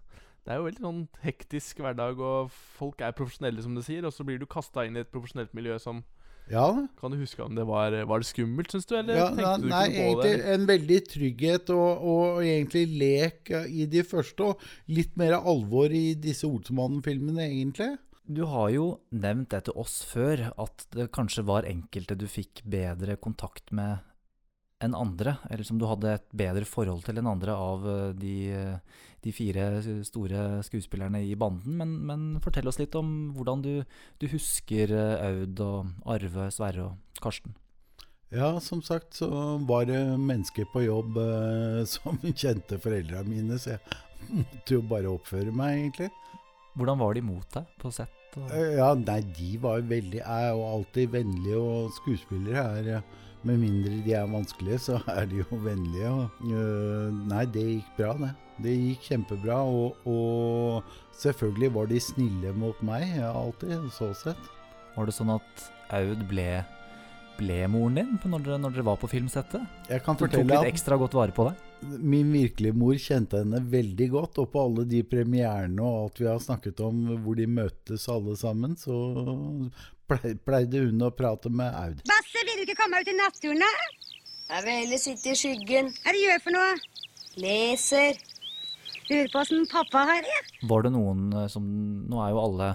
Det 0.43 0.55
er 0.55 0.59
jo 0.59 0.65
veldig 0.65 0.83
sånn 0.83 1.01
hektisk 1.23 1.79
hverdag, 1.83 2.19
og 2.19 2.49
folk 2.79 3.03
er 3.05 3.15
profesjonelle, 3.15 3.61
som 3.63 3.75
du 3.77 3.83
sier. 3.85 4.07
Og 4.07 4.15
så 4.15 4.25
blir 4.27 4.39
du 4.41 4.47
kasta 4.49 4.83
inn 4.87 4.97
i 4.97 5.03
et 5.03 5.11
profesjonelt 5.13 5.53
miljø 5.55 5.77
som 5.79 6.03
Ja, 6.49 6.65
Kan 6.97 7.13
du 7.13 7.19
huske 7.19 7.43
om 7.45 7.53
det 7.53 7.67
var 7.69 7.93
Var 7.93 8.23
det 8.23 8.25
skummelt, 8.25 8.71
syns 8.73 8.87
du? 8.89 8.95
Eller 8.97 9.19
ja 9.19 9.27
tenkte 9.29 9.61
du 9.61 9.67
nei, 9.69 9.83
ikke 9.85 9.93
noe 9.93 10.15
på 10.17 10.23
egentlig 10.25 10.35
det? 10.41 10.53
en 10.55 10.67
veldig 10.71 10.99
trygghet 11.13 11.73
og, 11.75 12.05
og 12.13 12.39
egentlig 12.41 12.85
lek 13.03 13.51
eh, 13.53 13.67
i 13.69 13.85
de 13.91 14.03
første, 14.03 14.49
og 14.49 14.91
litt 14.91 15.13
mer 15.21 15.37
alvor 15.39 15.93
i 15.93 16.15
disse 16.17 16.49
Olsemannen-filmene, 16.49 17.45
egentlig. 17.45 17.93
Du 18.29 18.43
har 18.45 18.69
jo 18.69 18.83
nevnt 19.09 19.49
det 19.49 19.63
til 19.65 19.77
oss 19.81 20.03
før, 20.05 20.51
at 20.61 20.83
det 20.93 21.07
kanskje 21.15 21.41
var 21.49 21.65
enkelte 21.65 22.13
du 22.13 22.27
fikk 22.29 22.61
bedre 22.61 23.15
kontakt 23.17 23.71
med 23.73 24.03
enn 24.85 24.93
andre, 24.93 25.39
eller 25.49 25.65
som 25.65 25.79
du 25.81 25.87
hadde 25.89 26.11
et 26.13 26.27
bedre 26.37 26.67
forhold 26.69 27.01
til 27.07 27.17
enn 27.19 27.27
andre 27.27 27.55
av 27.57 27.87
eh, 27.89 28.11
de, 28.15 28.35
eh, 28.53 28.99
de 29.25 29.33
fire 29.33 29.65
store 30.07 30.43
skuespillerne 30.63 31.23
i 31.25 31.33
banden. 31.41 31.73
Men, 31.81 31.95
men 32.05 32.27
fortell 32.43 32.69
oss 32.69 32.77
litt 32.79 32.93
om 32.95 33.33
hvordan 33.33 33.65
du, 33.65 33.73
du 34.21 34.27
husker 34.29 34.93
eh, 34.93 35.25
Aud 35.25 35.65
og 35.65 36.13
Arve, 36.13 36.47
Sverre 36.53 36.85
og 36.85 37.19
Karsten. 37.25 37.57
Ja, 38.29 38.53
som 38.61 38.85
sagt 38.85 39.17
så 39.17 39.57
var 39.65 39.89
det 39.89 40.03
mennesker 40.21 40.69
på 40.69 40.85
jobb 40.85 41.17
eh, 41.17 41.81
som 41.97 42.21
kjente 42.29 42.77
foreldra 42.77 43.25
mine, 43.25 43.57
så 43.57 43.73
jeg 43.73 44.37
måtte 44.37 44.77
jo 44.77 44.85
bare 44.85 45.09
oppføre 45.17 45.49
meg, 45.49 45.81
egentlig. 45.81 46.13
Hvordan 46.77 47.01
var 47.01 47.17
de 47.17 47.25
mot 47.25 47.57
deg 47.57 47.77
på 47.81 47.89
sett? 47.91 48.18
Og... 48.37 48.51
Eh, 48.53 48.75
Ja, 48.77 48.91
nei, 48.97 49.21
de 49.37 49.57
var 49.63 49.81
veldig 49.89 50.21
Er 50.21 50.49
jo 50.51 50.61
alltid 50.67 51.09
vennlige, 51.15 51.57
og 51.57 51.89
skuespillere 51.97 52.65
er 52.79 52.89
eh, 52.99 53.07
Med 53.47 53.57
mindre 53.61 54.01
de 54.05 54.13
er 54.13 54.27
vanskelige, 54.29 54.79
så 54.83 54.99
er 55.17 55.25
de 55.31 55.39
jo 55.41 55.59
vennlige. 55.63 56.09
Og, 56.11 56.41
øh, 56.51 57.13
nei, 57.31 57.45
det 57.47 57.63
gikk 57.69 57.93
bra, 57.97 58.13
det. 58.19 58.31
Det 58.65 58.73
gikk 58.75 59.05
kjempebra. 59.13 59.61
Og, 59.63 59.95
og 60.03 60.83
selvfølgelig 61.15 61.69
var 61.77 61.87
de 61.87 62.01
snille 62.03 62.51
mot 62.59 62.81
meg, 62.83 63.15
alltid, 63.23 63.87
så 63.95 64.11
sett. 64.25 64.49
Var 64.97 65.07
det 65.07 65.15
sånn 65.15 65.31
at 65.37 65.69
Aud 65.95 66.25
ble, 66.27 66.49
ble 67.39 67.61
moren 67.71 67.95
din 68.01 68.11
når 68.27 68.43
dere, 68.43 68.59
når 68.59 68.75
dere 68.75 68.87
var 68.91 68.99
på 68.99 69.07
filmsettet? 69.07 69.63
Jeg 69.87 70.03
kan 70.03 70.19
Du 70.19 70.27
tok 70.27 70.43
litt 70.43 70.67
ekstra 70.73 70.99
godt 70.99 71.15
vare 71.15 71.31
på 71.31 71.47
deg? 71.47 71.68
Min 71.81 72.31
virkelige 72.33 72.75
mor 72.75 72.97
kjente 72.99 73.39
henne 73.41 73.61
veldig 73.71 74.07
godt, 74.11 74.39
og 74.43 74.49
på 74.53 74.63
alle 74.67 74.83
de 74.89 74.99
premierene 75.07 75.79
og 75.83 75.99
alt 76.09 76.19
vi 76.21 76.27
har 76.27 76.41
snakket 76.43 76.81
om 76.85 76.99
hvor 77.23 77.37
de 77.39 77.47
møtes 77.47 78.07
alle 78.11 78.35
sammen, 78.39 78.75
så 78.79 78.95
pleide 80.45 80.81
hun 80.87 81.05
å 81.05 81.11
prate 81.15 81.51
med 81.53 81.73
Aud. 81.77 82.01
Basse, 82.09 82.43
vil 82.45 82.59
du 82.59 82.65
ikke 82.67 82.79
komme 82.81 82.99
ut 83.01 83.11
i 83.11 83.15
naturen, 83.17 83.61
da? 83.63 83.71
Jeg 84.49 84.65
vil 84.65 84.79
heller 84.81 85.01
sitte 85.01 85.29
i 85.31 85.37
skyggen. 85.37 85.91
Hva 85.93 86.09
er 86.09 86.15
det 86.17 86.19
du 86.19 86.25
gjør 86.25 86.43
for 86.47 86.57
noe? 86.57 86.69
Leser. 87.39 88.19
Lurer 89.09 89.29
på 89.33 89.41
åssen 89.43 89.67
pappa 89.69 90.03
har 90.09 90.25
det. 90.25 90.39
Var 90.69 90.85
det 90.85 90.91
noen 90.93 91.27
eh, 91.33 91.47
som 91.49 91.65
Nå 92.09 92.19
er 92.25 92.33
jo 92.33 92.41
alle, 92.41 92.69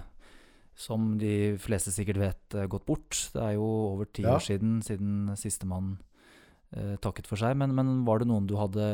som 0.78 1.12
de 1.18 1.34
fleste 1.62 1.92
sikkert 1.94 2.18
vet, 2.22 2.56
eh, 2.58 2.68
gått 2.70 2.86
bort. 2.86 3.18
Det 3.34 3.42
er 3.42 3.56
jo 3.58 3.66
over 3.92 4.06
ti 4.06 4.22
Ja. 4.22 4.36
år 4.38 4.42
siden 4.46 4.78
siden 4.86 5.34
sistemann 5.38 5.96
takket 7.02 7.28
for 7.30 7.38
seg. 7.40 7.56
Men, 7.60 7.74
men 7.76 7.96
var 8.06 8.22
det 8.22 8.28
noen 8.30 8.46
du 8.50 8.56
hadde 8.58 8.84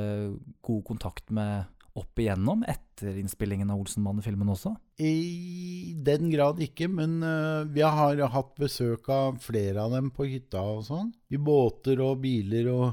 god 0.66 0.82
kontakt 0.88 1.30
med 1.34 1.68
opp 1.98 2.20
igjennom 2.22 2.62
etter 2.70 3.16
innspillingen 3.18 3.70
av 3.72 3.80
Olsenmannen-filmen 3.82 4.50
også? 4.52 4.72
I 5.02 5.94
den 6.06 6.28
grad 6.32 6.60
ikke, 6.62 6.86
men 6.92 7.18
uh, 7.24 7.66
vi 7.66 7.82
har 7.82 8.20
hatt 8.34 8.52
besøk 8.60 9.08
av 9.10 9.40
flere 9.42 9.82
av 9.82 9.96
dem 9.96 10.10
på 10.14 10.28
hytta 10.30 10.62
og 10.76 10.84
sånn. 10.86 11.10
I 11.34 11.40
båter 11.40 12.02
og 12.04 12.20
biler 12.22 12.70
og 12.72 12.86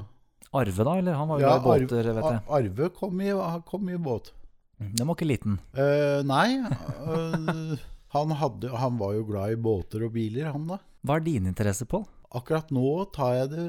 Arve, 0.56 0.80
da? 0.80 0.96
Eller 0.96 1.16
han 1.18 1.28
var 1.28 1.42
jo 1.42 1.44
Ja, 1.46 1.54
i 1.58 1.64
båter, 1.66 2.00
Arve, 2.08 2.16
vet 2.16 2.32
jeg. 2.32 2.42
Arve 2.58 2.90
kom 2.96 3.20
i, 3.20 3.30
kom 3.68 3.88
i 3.92 3.98
båt. 4.00 4.32
Mm, 4.80 4.92
Den 4.96 5.08
var 5.10 5.18
ikke 5.18 5.28
liten. 5.28 5.58
Uh, 5.76 6.20
nei, 6.26 6.48
Uh, 7.08 7.76
han, 8.14 8.32
hadde, 8.40 8.70
han 8.72 8.96
var 9.00 9.12
jo 9.18 9.26
glad 9.28 9.52
i 9.52 9.58
båter 9.60 10.06
og 10.06 10.14
biler, 10.16 10.48
han 10.54 10.64
da. 10.70 10.78
Hva 11.04 11.18
er 11.18 11.26
din 11.26 11.46
interesse, 11.50 11.86
Pål? 11.88 12.06
Akkurat 12.34 12.68
nå 12.74 12.88
tar 13.14 13.34
jeg 13.38 13.52
det 13.54 13.68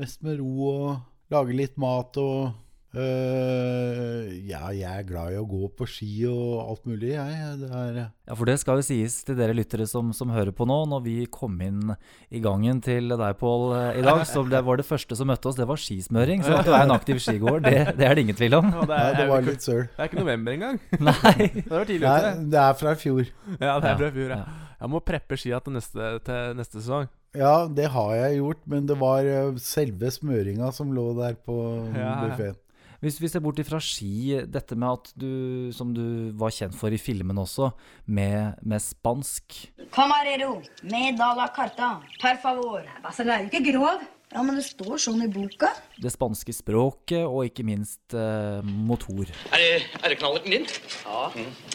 mest 0.00 0.22
med 0.24 0.38
ro 0.40 0.52
og 0.70 1.32
lager 1.34 1.58
litt 1.58 1.74
mat 1.76 2.16
og 2.22 2.54
øh, 2.96 4.30
Ja, 4.48 4.70
jeg 4.72 4.86
er 4.88 5.04
glad 5.04 5.34
i 5.34 5.38
å 5.40 5.44
gå 5.48 5.68
på 5.76 5.84
ski 5.90 6.08
og 6.30 6.62
alt 6.62 6.86
mulig, 6.88 7.10
jeg. 7.12 7.50
Det 7.60 7.68
er 7.68 7.98
Ja, 8.00 8.34
for 8.34 8.48
det 8.48 8.54
skal 8.62 8.80
jo 8.80 8.86
sies 8.86 9.18
til 9.26 9.36
dere 9.38 9.52
lyttere 9.56 9.84
som, 9.90 10.08
som 10.16 10.32
hører 10.32 10.54
på 10.56 10.64
nå. 10.68 10.78
Når 10.88 11.02
vi 11.04 11.16
kom 11.32 11.58
inn 11.62 11.92
i 12.32 12.40
gangen 12.40 12.80
til 12.84 13.12
deg, 13.12 13.36
Pål, 13.42 13.66
eh, 13.76 14.00
i 14.00 14.04
dag, 14.06 14.22
så 14.28 14.46
det 14.48 14.62
var 14.64 14.80
det 14.80 14.86
første 14.88 15.18
som 15.18 15.28
møtte 15.28 15.50
oss, 15.50 15.58
det 15.60 15.68
var 15.68 15.80
skismøring. 15.82 16.46
Så 16.46 16.56
at 16.56 16.64
du 16.68 16.72
er 16.72 16.86
en 16.86 16.94
aktiv 16.96 17.20
skigåer, 17.22 17.60
det, 17.66 17.74
det 18.00 18.08
er 18.08 18.16
det 18.16 18.24
ingen 18.24 18.38
tvil 18.40 18.56
om. 18.62 18.70
Ja, 18.72 18.86
det, 18.88 19.00
Ja, 19.02 19.10
er, 19.10 19.18
det 19.20 19.28
var 19.34 19.44
litt 19.50 19.66
søl. 19.66 19.82
det 19.90 20.00
er 20.00 20.08
ikke 20.10 20.22
november 20.22 20.56
engang. 20.56 20.80
Nei. 21.10 21.50
Det 21.60 21.68
var 21.74 21.84
tidlig 21.92 22.08
ute. 22.08 22.32
det 22.56 22.62
er 22.64 22.80
fra 22.80 22.96
i 22.96 23.02
fjor. 23.04 23.28
Ja, 23.60 23.76
det 23.84 23.92
er 23.92 24.00
fra 24.00 24.08
i 24.08 24.16
fjor, 24.16 24.32
ja. 24.32 24.40
ja. 24.46 24.62
Jeg 24.76 24.92
må 24.92 25.00
preppe 25.00 25.36
skia 25.40 25.60
til 25.64 25.72
neste, 25.76 26.10
til 26.24 26.56
neste 26.58 26.80
sesong. 26.80 27.06
Ja, 27.34 27.66
det 27.68 27.88
har 27.92 28.12
jeg 28.14 28.38
gjort, 28.38 28.62
men 28.66 28.86
det 28.88 28.96
var 29.00 29.24
øh, 29.26 29.58
selve 29.60 30.10
smøringa 30.10 30.70
som 30.72 30.92
lå 30.96 31.10
der 31.18 31.34
på 31.34 31.56
Ja, 31.94 32.00
ja. 32.00 32.14
buffeen. 32.28 32.56
Hvis 33.02 33.18
vi 33.20 33.28
ser 33.28 33.42
bort 33.44 33.58
ifra 33.60 33.76
ski, 33.78 34.38
dette 34.48 34.74
med 34.74 34.88
at 34.88 35.10
du, 35.20 35.68
som 35.76 35.90
du 35.94 36.32
var 36.40 36.48
kjent 36.50 36.74
for 36.74 36.88
i 36.88 36.96
filmen 36.98 37.36
også, 37.38 37.68
med, 38.08 38.54
med 38.64 38.80
spansk 38.80 39.58
Camarero, 39.92 40.62
med 40.82 41.20
a 41.20 41.28
la 41.36 41.46
carta, 41.54 41.90
per 42.22 42.38
favor. 42.42 42.80
Basse, 43.04 43.22
det 43.28 43.34
er 43.34 43.44
jo 43.44 43.50
ikke 43.52 43.72
grov. 43.76 44.00
Ja, 44.32 44.42
men 44.42 44.56
det 44.58 44.64
står 44.66 44.96
sånn 44.98 45.20
i 45.22 45.28
boka. 45.30 45.68
det 46.02 46.10
spanske 46.10 46.52
språket, 46.56 47.20
og 47.28 47.44
ikke 47.46 47.62
minst 47.68 48.16
eh, 48.16 48.64
motor. 48.64 49.28
Er 49.52 49.60
det, 49.60 49.84
er 50.02 50.08
det 50.08 50.18
knallerten 50.18 50.56
din? 50.56 50.66
Ja. 51.04 51.28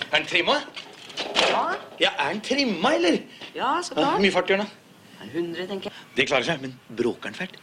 Er 0.09 0.17
den 0.17 0.27
trimma? 0.27 0.57
Ja, 1.51 1.63
Ja, 2.01 2.11
er 2.17 2.33
den 2.33 2.41
trimma, 2.43 2.95
eller? 2.97 3.21
ja, 3.55 3.77
så 3.85 3.93
Ja, 3.95 4.09
Hvor 4.15 4.25
mye 4.25 4.33
fart 4.33 4.49
gjør 4.49 4.65
den? 4.65 4.73
Da? 5.21 5.27
100, 5.29 5.67
tenker 5.69 5.91
jeg. 5.91 6.07
Det 6.17 6.27
klarer 6.29 6.47
seg, 6.47 6.63
men 6.63 6.73
bråker 6.97 7.31
den 7.31 7.37
fælt? 7.37 7.59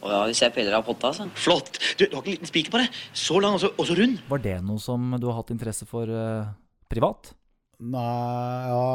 Å 0.00 0.08
ja, 0.08 0.20
hvis 0.30 0.40
jeg 0.40 0.54
peller 0.56 0.78
av 0.78 0.86
potta, 0.86 1.10
så. 1.12 1.26
Flott. 1.36 1.76
Du, 1.98 2.06
du 2.06 2.14
har 2.14 2.22
ikke 2.22 2.30
en 2.30 2.36
liten 2.38 2.48
spiker 2.48 2.72
på 2.72 2.80
det? 2.80 2.86
Så 3.12 3.36
lang 3.42 3.58
og 3.58 3.60
så, 3.60 3.68
og 3.76 3.88
så 3.88 3.96
rund? 3.98 4.22
Var 4.30 4.44
det 4.46 4.56
noe 4.64 4.80
som 4.80 5.10
du 5.20 5.26
har 5.28 5.36
hatt 5.42 5.52
interesse 5.52 5.88
for 5.88 6.08
eh, 6.08 6.54
privat? 6.88 7.34
Nei, 7.80 8.70
ja 8.70 8.86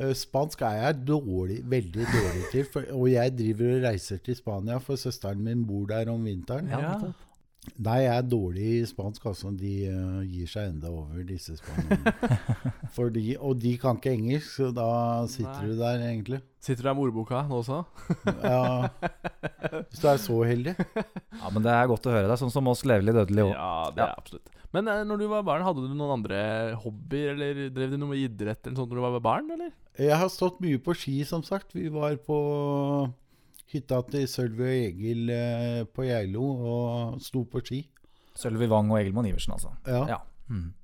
øh, 0.00 0.12
Spansk 0.16 0.62
er 0.68 0.76
jeg 0.82 0.98
dårlig, 1.08 1.62
veldig 1.72 2.08
dårlig 2.12 2.44
til. 2.52 2.66
For, 2.72 2.90
og 2.96 3.08
jeg 3.12 3.32
driver 3.38 3.72
og 3.78 3.86
reiser 3.88 4.20
til 4.24 4.36
Spania, 4.36 4.76
for 4.84 5.00
søsteren 5.00 5.40
min 5.44 5.64
bor 5.68 5.88
der 5.88 6.12
om 6.12 6.28
vinteren. 6.28 6.68
Ja. 6.68 6.98
Nei, 7.76 7.96
jeg 8.04 8.12
er 8.14 8.26
dårlig 8.26 8.66
i 8.78 8.84
spansk, 8.88 9.24
altså. 9.28 9.50
De 9.56 9.72
uh, 9.90 10.20
gir 10.24 10.48
seg 10.50 10.70
enda 10.70 10.90
over, 10.92 11.20
disse 11.26 11.56
spanjolene. 11.58 12.12
Og 13.46 13.58
de 13.60 13.72
kan 13.80 13.98
ikke 13.98 14.14
engelsk, 14.14 14.48
så 14.54 14.70
da 14.74 14.88
sitter 15.30 15.66
Nei. 15.66 15.70
du 15.70 15.80
der, 15.80 16.04
egentlig. 16.08 16.40
Sitter 16.62 16.82
du 16.82 16.88
der 16.88 16.96
med 16.96 17.06
ordboka 17.06 17.42
nå 17.46 17.60
også? 17.60 17.82
Ja, 18.42 18.88
hvis 19.90 20.02
du 20.02 20.06
er 20.10 20.22
så 20.22 20.40
heldig. 20.48 20.76
Ja, 21.36 21.50
men 21.52 21.60
det 21.62 21.68
er 21.68 21.88
godt 21.90 22.06
å 22.08 22.12
høre 22.14 22.30
deg, 22.30 22.38
sånn 22.40 22.50
som 22.50 22.68
oss 22.70 22.80
levelig 22.88 23.12
dødelig 23.12 23.42
òg. 23.44 23.50
Ja, 23.52 23.72
det 23.92 24.02
er 24.06 24.14
absolutt. 24.16 24.54
Men 24.74 24.88
uh, 24.88 25.02
når 25.06 25.20
du 25.20 25.26
var 25.30 25.44
barn, 25.46 25.66
hadde 25.66 25.84
du 25.84 25.92
noen 25.92 26.14
andre 26.16 26.38
hobbyer, 26.80 27.34
eller 27.34 27.60
drev 27.76 27.92
du 27.92 27.98
noe 28.00 28.14
med 28.14 28.22
idrett 28.24 28.64
eller 28.64 28.80
sånt 28.80 28.90
når 28.90 28.98
du 28.98 29.04
var 29.04 29.22
barn, 29.28 29.52
eller? 29.52 29.74
Jeg 30.00 30.16
har 30.16 30.32
stått 30.32 30.58
mye 30.64 30.80
på 30.82 30.96
ski, 30.96 31.20
som 31.28 31.44
sagt. 31.44 31.76
Vi 31.76 31.90
var 31.92 32.16
på 32.24 32.40
hytta 33.72 33.98
til 34.12 34.28
Sølvi 34.30 34.62
og 34.62 34.86
Egil 34.92 35.30
eh, 35.34 35.82
på 35.90 36.06
Geilo 36.06 36.46
og 36.72 37.22
sto 37.22 37.42
på 37.50 37.62
ski. 37.64 37.82
Sølvi 38.36 38.68
Wang 38.70 38.92
og 38.92 39.00
Egil 39.00 39.14
Mon 39.16 39.26
Iversen, 39.26 39.56
altså. 39.56 39.74
Ja. 39.86 40.04
Ja. 40.14 40.18
Mm. 40.48 40.74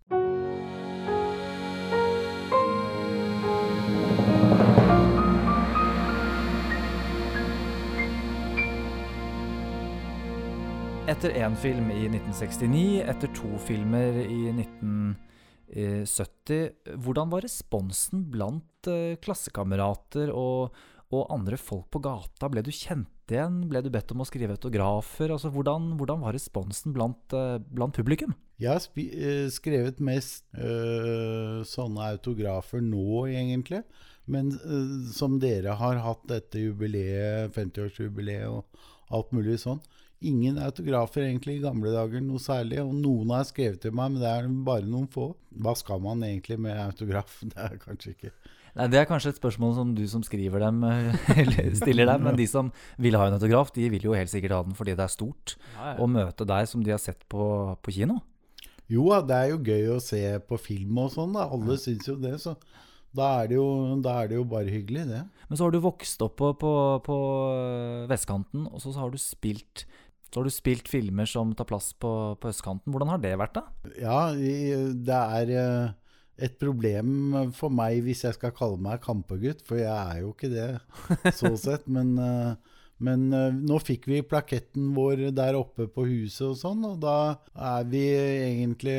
Etter 11.12 11.34
én 11.34 11.56
film 11.58 11.90
i 11.92 12.06
1969, 12.08 13.02
etter 13.10 13.28
to 13.36 13.58
filmer 13.60 14.14
i 14.22 14.48
1970, 14.54 16.70
hvordan 17.04 17.32
var 17.34 17.44
responsen 17.44 18.22
blant 18.32 18.88
eh, 18.88 19.18
klassekamerater 19.20 20.32
og, 20.32 20.72
og 21.12 21.28
andre 21.34 21.58
folk 21.60 21.90
på 21.92 22.00
gata? 22.02 22.48
Ble 22.48 22.62
du 22.64 22.70
kjent 22.72 23.32
igjen? 23.32 23.60
Ble 23.70 23.82
du 23.84 23.90
bedt 23.92 24.12
om 24.14 24.24
å 24.24 24.28
skrive 24.28 24.56
autografer? 24.56 25.32
Altså, 25.34 25.50
hvordan, 25.52 25.92
hvordan 26.00 26.22
var 26.24 26.36
responsen 26.36 26.94
blant, 26.96 27.36
eh, 27.36 27.58
blant 27.72 27.96
publikum? 27.96 28.34
Jeg 28.62 28.70
har 28.72 29.02
eh, 29.02 29.48
skrevet 29.52 30.00
mest 30.04 30.46
øh, 30.56 31.60
sånne 31.68 32.12
autografer 32.14 32.82
nå, 32.84 33.26
egentlig. 33.28 33.82
Men 34.30 34.52
øh, 34.54 35.10
som 35.12 35.40
dere 35.42 35.76
har 35.80 36.00
hatt 36.04 36.24
dette 36.30 36.62
jubileet, 36.62 37.52
50-årsjubileet 37.56 38.48
og 38.48 39.12
alt 39.12 39.34
mulig 39.36 39.58
sånn. 39.62 39.82
Ingen 40.22 40.60
autografer 40.62 41.24
egentlig 41.26 41.56
i 41.58 41.64
gamle 41.64 41.90
dager, 41.90 42.22
noe 42.22 42.40
særlig. 42.40 42.78
Og 42.84 42.94
noen 42.94 43.34
har 43.34 43.46
skrevet 43.48 43.82
til 43.82 43.94
meg, 43.96 44.14
men 44.14 44.22
det 44.22 44.30
er 44.30 44.50
bare 44.64 44.86
noen 44.86 45.08
få. 45.10 45.32
Hva 45.60 45.74
skal 45.78 46.02
man 46.04 46.22
egentlig 46.24 46.60
med 46.62 46.78
autograf? 46.78 47.40
Det 47.50 47.58
er 47.58 47.80
kanskje 47.82 48.14
ikke 48.14 48.34
Nei, 48.78 48.88
Det 48.88 49.00
er 49.00 49.08
kanskje 49.08 49.34
et 49.34 49.40
spørsmål 49.40 49.74
som 49.76 49.94
du 49.96 50.02
som 50.08 50.22
skriver 50.24 50.62
dem, 50.64 50.82
eh, 50.88 51.16
eller 51.42 51.74
stiller 51.76 52.08
dem. 52.08 52.24
Men 52.24 52.38
de 52.38 52.46
som 52.48 52.72
vil 52.96 53.18
ha 53.20 53.26
en 53.28 53.36
autograf, 53.36 53.72
de 53.76 53.88
vil 53.92 54.08
jo 54.08 54.16
helt 54.16 54.32
sikkert 54.32 54.56
ha 54.56 54.62
den 54.66 54.76
fordi 54.78 54.96
det 54.96 55.04
er 55.04 55.12
stort. 55.12 55.56
Å 55.76 56.08
møte 56.08 56.48
deg 56.48 56.68
som 56.70 56.84
de 56.84 56.94
har 56.94 57.02
sett 57.02 57.26
på, 57.32 57.44
på 57.82 57.96
kino. 57.98 58.20
Jo 58.92 59.08
det 59.24 59.36
er 59.36 59.52
jo 59.52 59.60
gøy 59.64 59.92
å 59.94 60.00
se 60.02 60.22
på 60.48 60.58
film 60.60 60.98
og 61.04 61.12
sånn, 61.14 61.36
da. 61.36 61.46
Alle 61.52 61.78
syns 61.80 62.08
jo 62.08 62.16
det, 62.20 62.34
så 62.42 62.56
da 63.12 63.28
er 63.42 63.50
det, 63.50 63.58
jo, 63.58 63.66
da 64.04 64.22
er 64.22 64.30
det 64.30 64.38
jo 64.38 64.44
bare 64.48 64.72
hyggelig, 64.72 65.04
det. 65.10 65.20
Men 65.48 65.58
så 65.58 65.66
har 65.66 65.74
du 65.74 65.82
vokst 65.84 66.22
opp 66.24 66.38
på, 66.40 66.52
på, 66.56 66.72
på 67.04 67.16
øh, 67.52 68.06
vestkanten, 68.08 68.64
og 68.70 68.80
så, 68.80 68.92
så 68.94 69.04
har 69.04 69.12
du 69.12 69.20
spilt 69.20 69.84
så 70.32 70.40
har 70.40 70.48
du 70.48 70.54
spilt 70.54 70.88
filmer 70.88 71.28
som 71.28 71.50
tar 71.52 71.66
plass 71.68 71.90
på, 72.00 72.10
på 72.40 72.48
østkanten. 72.48 72.88
Hvordan 72.88 73.10
har 73.12 73.18
det 73.20 73.34
vært, 73.36 73.58
da? 73.58 73.90
Ja, 74.00 74.20
det 74.32 75.18
er 75.18 75.50
eh, 75.60 75.90
et 76.38 76.54
problem 76.58 77.52
for 77.54 77.68
meg 77.70 78.02
hvis 78.06 78.24
jeg 78.24 78.34
skal 78.38 78.54
kalle 78.56 78.80
meg 78.80 79.02
kampegutt, 79.04 79.60
for 79.66 79.76
jeg 79.76 79.92
er 79.92 80.22
jo 80.22 80.32
ikke 80.32 80.52
det, 80.52 80.70
så 81.36 81.52
sett. 81.66 81.88
Men, 81.88 82.14
eh, 82.18 82.54
Men 83.02 83.32
eh, 83.34 83.50
nå 83.50 83.80
fikk 83.82 84.04
vi 84.06 84.20
plaketten 84.22 84.92
vår 84.94 85.32
der 85.34 85.56
oppe 85.58 85.88
på 85.90 86.04
huset 86.06 86.44
og 86.52 86.56
sånn, 86.60 86.84
og 86.86 87.00
da 87.02 87.14
er 87.58 87.88
vi 87.90 88.02
egentlig 88.14 88.94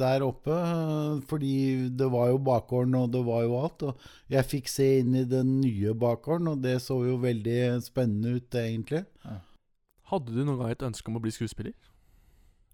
der 0.00 0.24
oppe. 0.26 0.50
eh, 0.50 1.20
Fordi 1.30 1.52
det 1.94 2.08
var 2.10 2.32
jo 2.32 2.40
bakgården, 2.48 2.96
og 2.98 3.12
det 3.14 3.22
var 3.28 3.44
jo 3.46 3.54
alt. 3.60 3.84
Og 3.86 4.08
jeg 4.34 4.48
fikk 4.50 4.68
se 4.72 4.88
inn 5.04 5.14
i 5.14 5.22
den 5.24 5.60
nye 5.60 5.94
bakgården, 5.94 6.50
og 6.50 6.62
det 6.66 6.80
så 6.82 6.98
jo 7.06 7.14
veldig 7.22 7.60
spennende 7.86 8.40
ut, 8.40 8.58
egentlig. 8.58 9.04
Hadde 10.10 10.34
du 10.34 10.42
noen 10.44 10.58
gang 10.58 10.74
et 10.74 10.82
ønske 10.90 11.08
om 11.12 11.16
å 11.16 11.22
bli 11.22 11.30
skuespiller? 11.38 11.76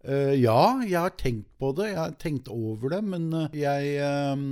Eh, 0.01 0.33
ja, 0.41 0.81
jeg 0.81 0.97
har 0.97 1.13
tenkt 1.21 1.51
på 1.61 1.75
det. 1.77 1.91
Jeg 1.93 2.01
har 2.01 2.17
tenkt 2.21 2.49
over 2.49 2.95
det, 2.95 3.03
men 3.05 3.27
eh, 3.37 3.57
jeg 3.61 3.91
eh, 4.01 4.45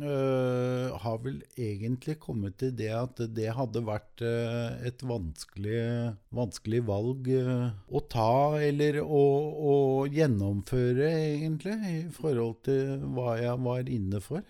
eh, 0.00 0.94
har 1.02 1.18
vel 1.20 1.42
egentlig 1.52 2.14
kommet 2.22 2.56
til 2.62 2.72
det 2.78 2.88
at 2.96 3.20
det 3.36 3.50
hadde 3.58 3.82
vært 3.84 4.24
et 4.24 5.04
vanskelig, 5.04 6.16
vanskelig 6.32 6.80
valg 6.88 7.28
å 7.28 8.04
ta, 8.08 8.56
eller 8.56 9.02
å, 9.04 9.22
å 9.52 9.76
gjennomføre, 10.08 11.12
egentlig, 11.36 11.76
i 11.92 12.02
forhold 12.16 12.62
til 12.64 13.04
hva 13.12 13.36
jeg 13.42 13.60
var 13.68 13.92
inne 14.00 14.24
for. 14.24 14.40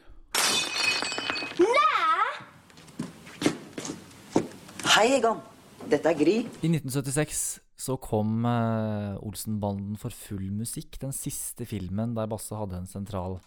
Hei, 4.97 5.11
Egon. 5.19 5.43
Dette 5.91 6.09
er 6.09 6.17
Gry. 6.19 6.41
I 6.63 6.71
1976 6.71 7.66
så 7.87 7.97
kom 8.03 8.45
eh, 8.49 9.15
Olsenbanden 9.23 9.97
for 10.01 10.15
full 10.15 10.49
musikk, 10.55 10.99
den 11.03 11.15
siste 11.15 11.67
filmen 11.69 12.17
der 12.17 12.29
Basse 12.31 12.59
hadde 12.59 12.81
en 12.81 12.91
sentral 12.91 13.39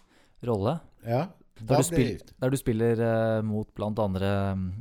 rolle. 0.46 0.78
Ja, 1.04 1.26
Der 1.60 1.76
da 1.76 1.80
du, 1.82 1.88
ble 1.92 2.00
jeg 2.00 2.12
gift. 2.14 2.34
der 2.40 2.52
du 2.52 2.56
spiller 2.56 3.02
eh, 3.06 3.40
mot 3.44 3.68
bl.a. 3.76 4.06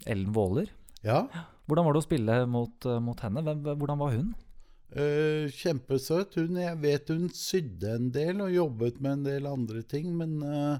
Ellen 0.07 0.35
Våler. 0.35 0.71
Ja. 1.03 1.25
Hvordan 1.67 1.85
var 1.85 1.95
det 1.95 2.01
å 2.01 2.07
spille 2.07 2.37
mot, 2.49 2.85
eh, 2.87 3.01
mot 3.03 3.19
henne? 3.25 3.43
Hvem, 3.45 3.65
hvordan 3.81 3.99
var 3.99 4.15
hun? 4.15 4.29
Uh, 4.89 5.45
kjempesøt. 5.53 6.33
Hun, 6.39 6.55
jeg 6.57 6.77
vet 6.81 7.11
hun 7.13 7.27
sydde 7.35 7.91
en 7.93 8.07
del 8.13 8.39
og 8.41 8.55
jobbet 8.55 8.97
med 9.03 9.19
en 9.19 9.27
del 9.27 9.45
andre 9.45 9.83
ting, 9.85 10.07
men 10.17 10.39
uh, 10.41 10.79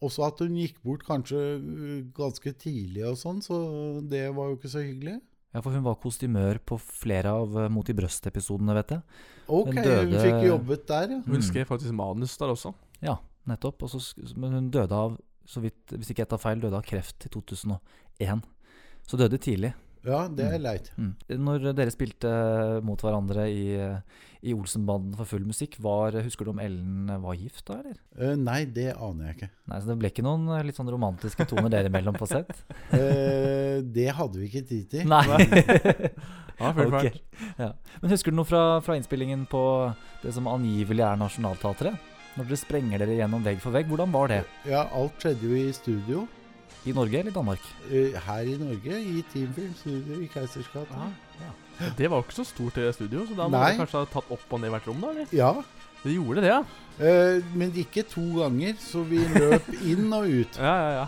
også 0.00 0.24
at 0.30 0.40
hun 0.40 0.54
gikk 0.56 0.78
bort 0.86 1.04
kanskje 1.04 1.40
eh, 1.58 2.04
ganske 2.16 2.52
tidlig 2.62 3.02
og 3.08 3.18
sånn, 3.20 3.42
så 3.44 3.58
det 4.06 4.28
var 4.36 4.52
jo 4.52 4.56
ikke 4.56 4.70
så 4.72 4.84
hyggelig. 4.84 5.18
Ja, 5.54 5.60
for 5.64 5.72
hun 5.72 5.82
var 5.86 5.96
kostymør 5.96 6.58
på 6.68 6.76
flere 6.80 7.30
av 7.32 7.54
eh, 7.56 7.68
Mot 7.72 7.88
i 7.88 7.94
brøst-episodene, 7.96 8.74
vet 8.76 8.90
jeg. 8.96 9.02
Ok, 9.48 9.70
Den 9.74 10.12
hun 10.12 10.20
fikk 10.20 10.42
jobbet 10.46 10.86
der, 10.90 11.08
ja. 11.14 11.20
Hun 11.24 11.38
Mm. 11.40 11.42
skrev 11.46 11.66
faktisk 11.70 11.92
manus 11.96 12.36
der 12.36 12.52
også. 12.52 12.74
Ja, 13.00 13.16
nettopp. 13.48 13.82
Også, 13.82 14.14
men 14.36 14.52
hun 14.52 14.70
døde 14.70 14.92
av, 14.92 15.16
så 15.46 15.60
vidt, 15.64 15.86
hvis 15.96 16.10
ikke 16.12 16.20
jeg 16.26 16.28
tar 16.28 16.38
feil, 16.42 16.60
døde 16.60 16.76
av 16.76 16.82
kreft 16.84 17.24
i 17.24 17.28
2001. 17.32 18.42
Så 19.08 19.16
døde 19.16 19.38
tidlig. 19.38 19.72
Ja, 20.06 20.24
det 20.30 20.46
er 20.46 20.62
leit. 20.62 20.90
Mm. 20.96 21.12
Når 21.42 21.68
dere 21.76 21.92
spilte 21.94 22.30
mot 22.86 23.00
hverandre 23.02 23.48
i, 23.50 23.62
i 24.46 24.54
Olsenbanden 24.54 25.16
for 25.18 25.28
full 25.28 25.46
musikk, 25.48 25.78
var, 25.82 26.16
husker 26.24 26.46
du 26.46 26.52
om 26.52 26.62
Ellen 26.62 27.10
var 27.22 27.38
gift 27.38 27.64
da, 27.68 27.80
eller? 27.82 27.98
Uh, 28.14 28.34
nei, 28.38 28.62
det 28.70 28.92
aner 28.94 29.30
jeg 29.30 29.38
ikke. 29.38 29.50
Nei, 29.70 29.80
så 29.80 29.90
Det 29.92 29.98
ble 30.02 30.12
ikke 30.12 30.26
noen 30.26 30.48
eh, 30.54 30.66
litt 30.68 30.78
sånn 30.78 30.90
romantiske 30.92 31.48
toner 31.50 31.72
dere 31.72 31.90
imellom 31.90 32.18
på 32.18 32.28
sett? 32.30 32.52
uh, 32.94 33.78
det 33.98 34.10
hadde 34.14 34.42
vi 34.42 34.50
ikke 34.50 34.66
tid 34.68 34.92
til. 34.96 35.08
Nei. 35.08 35.24
Ja, 36.58 36.72
full 36.74 36.90
Ja. 37.54 37.68
Men 38.02 38.10
husker 38.10 38.34
du 38.34 38.38
noe 38.40 38.48
fra, 38.48 38.80
fra 38.82 38.96
innspillingen 38.98 39.44
på 39.46 39.60
det 40.24 40.32
som 40.34 40.48
angivelig 40.50 41.04
er 41.06 41.20
Nationaltheatret? 41.20 41.94
Når 42.38 42.48
dere 42.50 42.58
sprenger 42.58 43.02
dere 43.02 43.14
gjennom 43.18 43.44
vegg 43.46 43.60
for 43.62 43.74
vegg, 43.74 43.86
hvordan 43.90 44.10
var 44.14 44.30
det? 44.30 44.40
Ja, 44.66 44.84
alt 44.94 45.22
skjedde 45.22 45.46
jo 45.46 45.58
i 45.58 45.70
studio. 45.74 46.24
I 46.88 46.94
Norge 46.96 47.20
eller 47.20 47.34
Danmark? 47.34 47.64
Eh, 47.90 48.16
her 48.26 48.48
i 48.52 48.56
Norge, 48.60 49.00
i 49.00 49.22
Teamfilm 49.32 49.74
Studio 49.78 50.20
i 50.24 50.28
Keisers 50.32 50.70
gate. 50.72 51.02
Det 51.98 52.08
var 52.10 52.18
jo 52.18 52.24
ikke 52.26 52.38
så 52.40 52.44
stort 52.48 52.74
det 52.80 52.88
studio, 52.96 53.26
så 53.28 53.36
da 53.38 53.46
må 53.46 53.58
Nei. 53.58 53.72
du 53.76 53.82
kanskje 53.84 54.00
ha 54.02 54.08
tatt 54.10 54.30
opp 54.34 54.52
og 54.56 54.60
ned 54.64 54.72
hvert 54.74 54.88
rom, 54.90 55.04
da? 55.04 55.12
eller? 55.14 55.30
Ja. 55.36 55.52
Det 56.02 56.14
gjorde 56.14 56.42
det, 56.44 56.50
ja. 56.50 56.62
Eh, 56.98 57.44
men 57.58 57.72
ikke 57.78 58.02
to 58.06 58.24
ganger, 58.40 58.74
så 58.82 59.02
vi 59.06 59.20
løp 59.34 59.68
inn 59.92 60.08
og 60.14 60.26
ut. 60.30 60.58
Ja, 60.58 60.74
ja, 60.82 60.90
ja. 61.02 61.06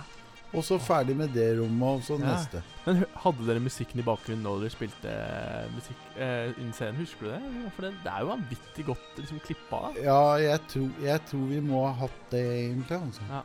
Og 0.51 0.65
så 0.67 0.81
ferdig 0.83 1.15
med 1.15 1.31
det 1.31 1.47
rommet, 1.61 2.01
og 2.01 2.03
så 2.03 2.17
Ja. 2.19 2.33
neste. 2.35 2.63
Men 2.87 3.05
hadde 3.23 3.45
dere 3.47 3.61
musikken 3.63 4.01
i 4.03 4.07
bakgrunnen 4.07 4.43
når 4.43 4.65
dere 4.65 4.73
spilte 4.75 5.11
eh, 5.15 5.69
musikk 5.77 6.01
eh, 6.19 6.51
innen 6.59 6.73
scenen? 6.75 6.99
Husker 6.99 7.29
du 7.29 7.31
det? 7.37 7.71
For 7.77 7.87
det, 7.87 7.93
det 8.03 8.11
er 8.11 8.25
jo 8.25 8.31
vanvittig 8.33 8.87
godt 8.89 9.21
liksom, 9.21 9.39
klippa. 9.47 9.83
da. 9.85 10.03
Ja, 10.09 10.23
jeg 10.43 10.65
tror, 10.73 10.89
jeg 11.07 11.23
tror 11.31 11.45
vi 11.53 11.61
må 11.63 11.85
ha 11.87 11.93
hatt 12.03 12.25
det, 12.35 12.43
egentlig. 12.65 12.99
Altså. 12.99 13.29
Ja. 13.31 13.43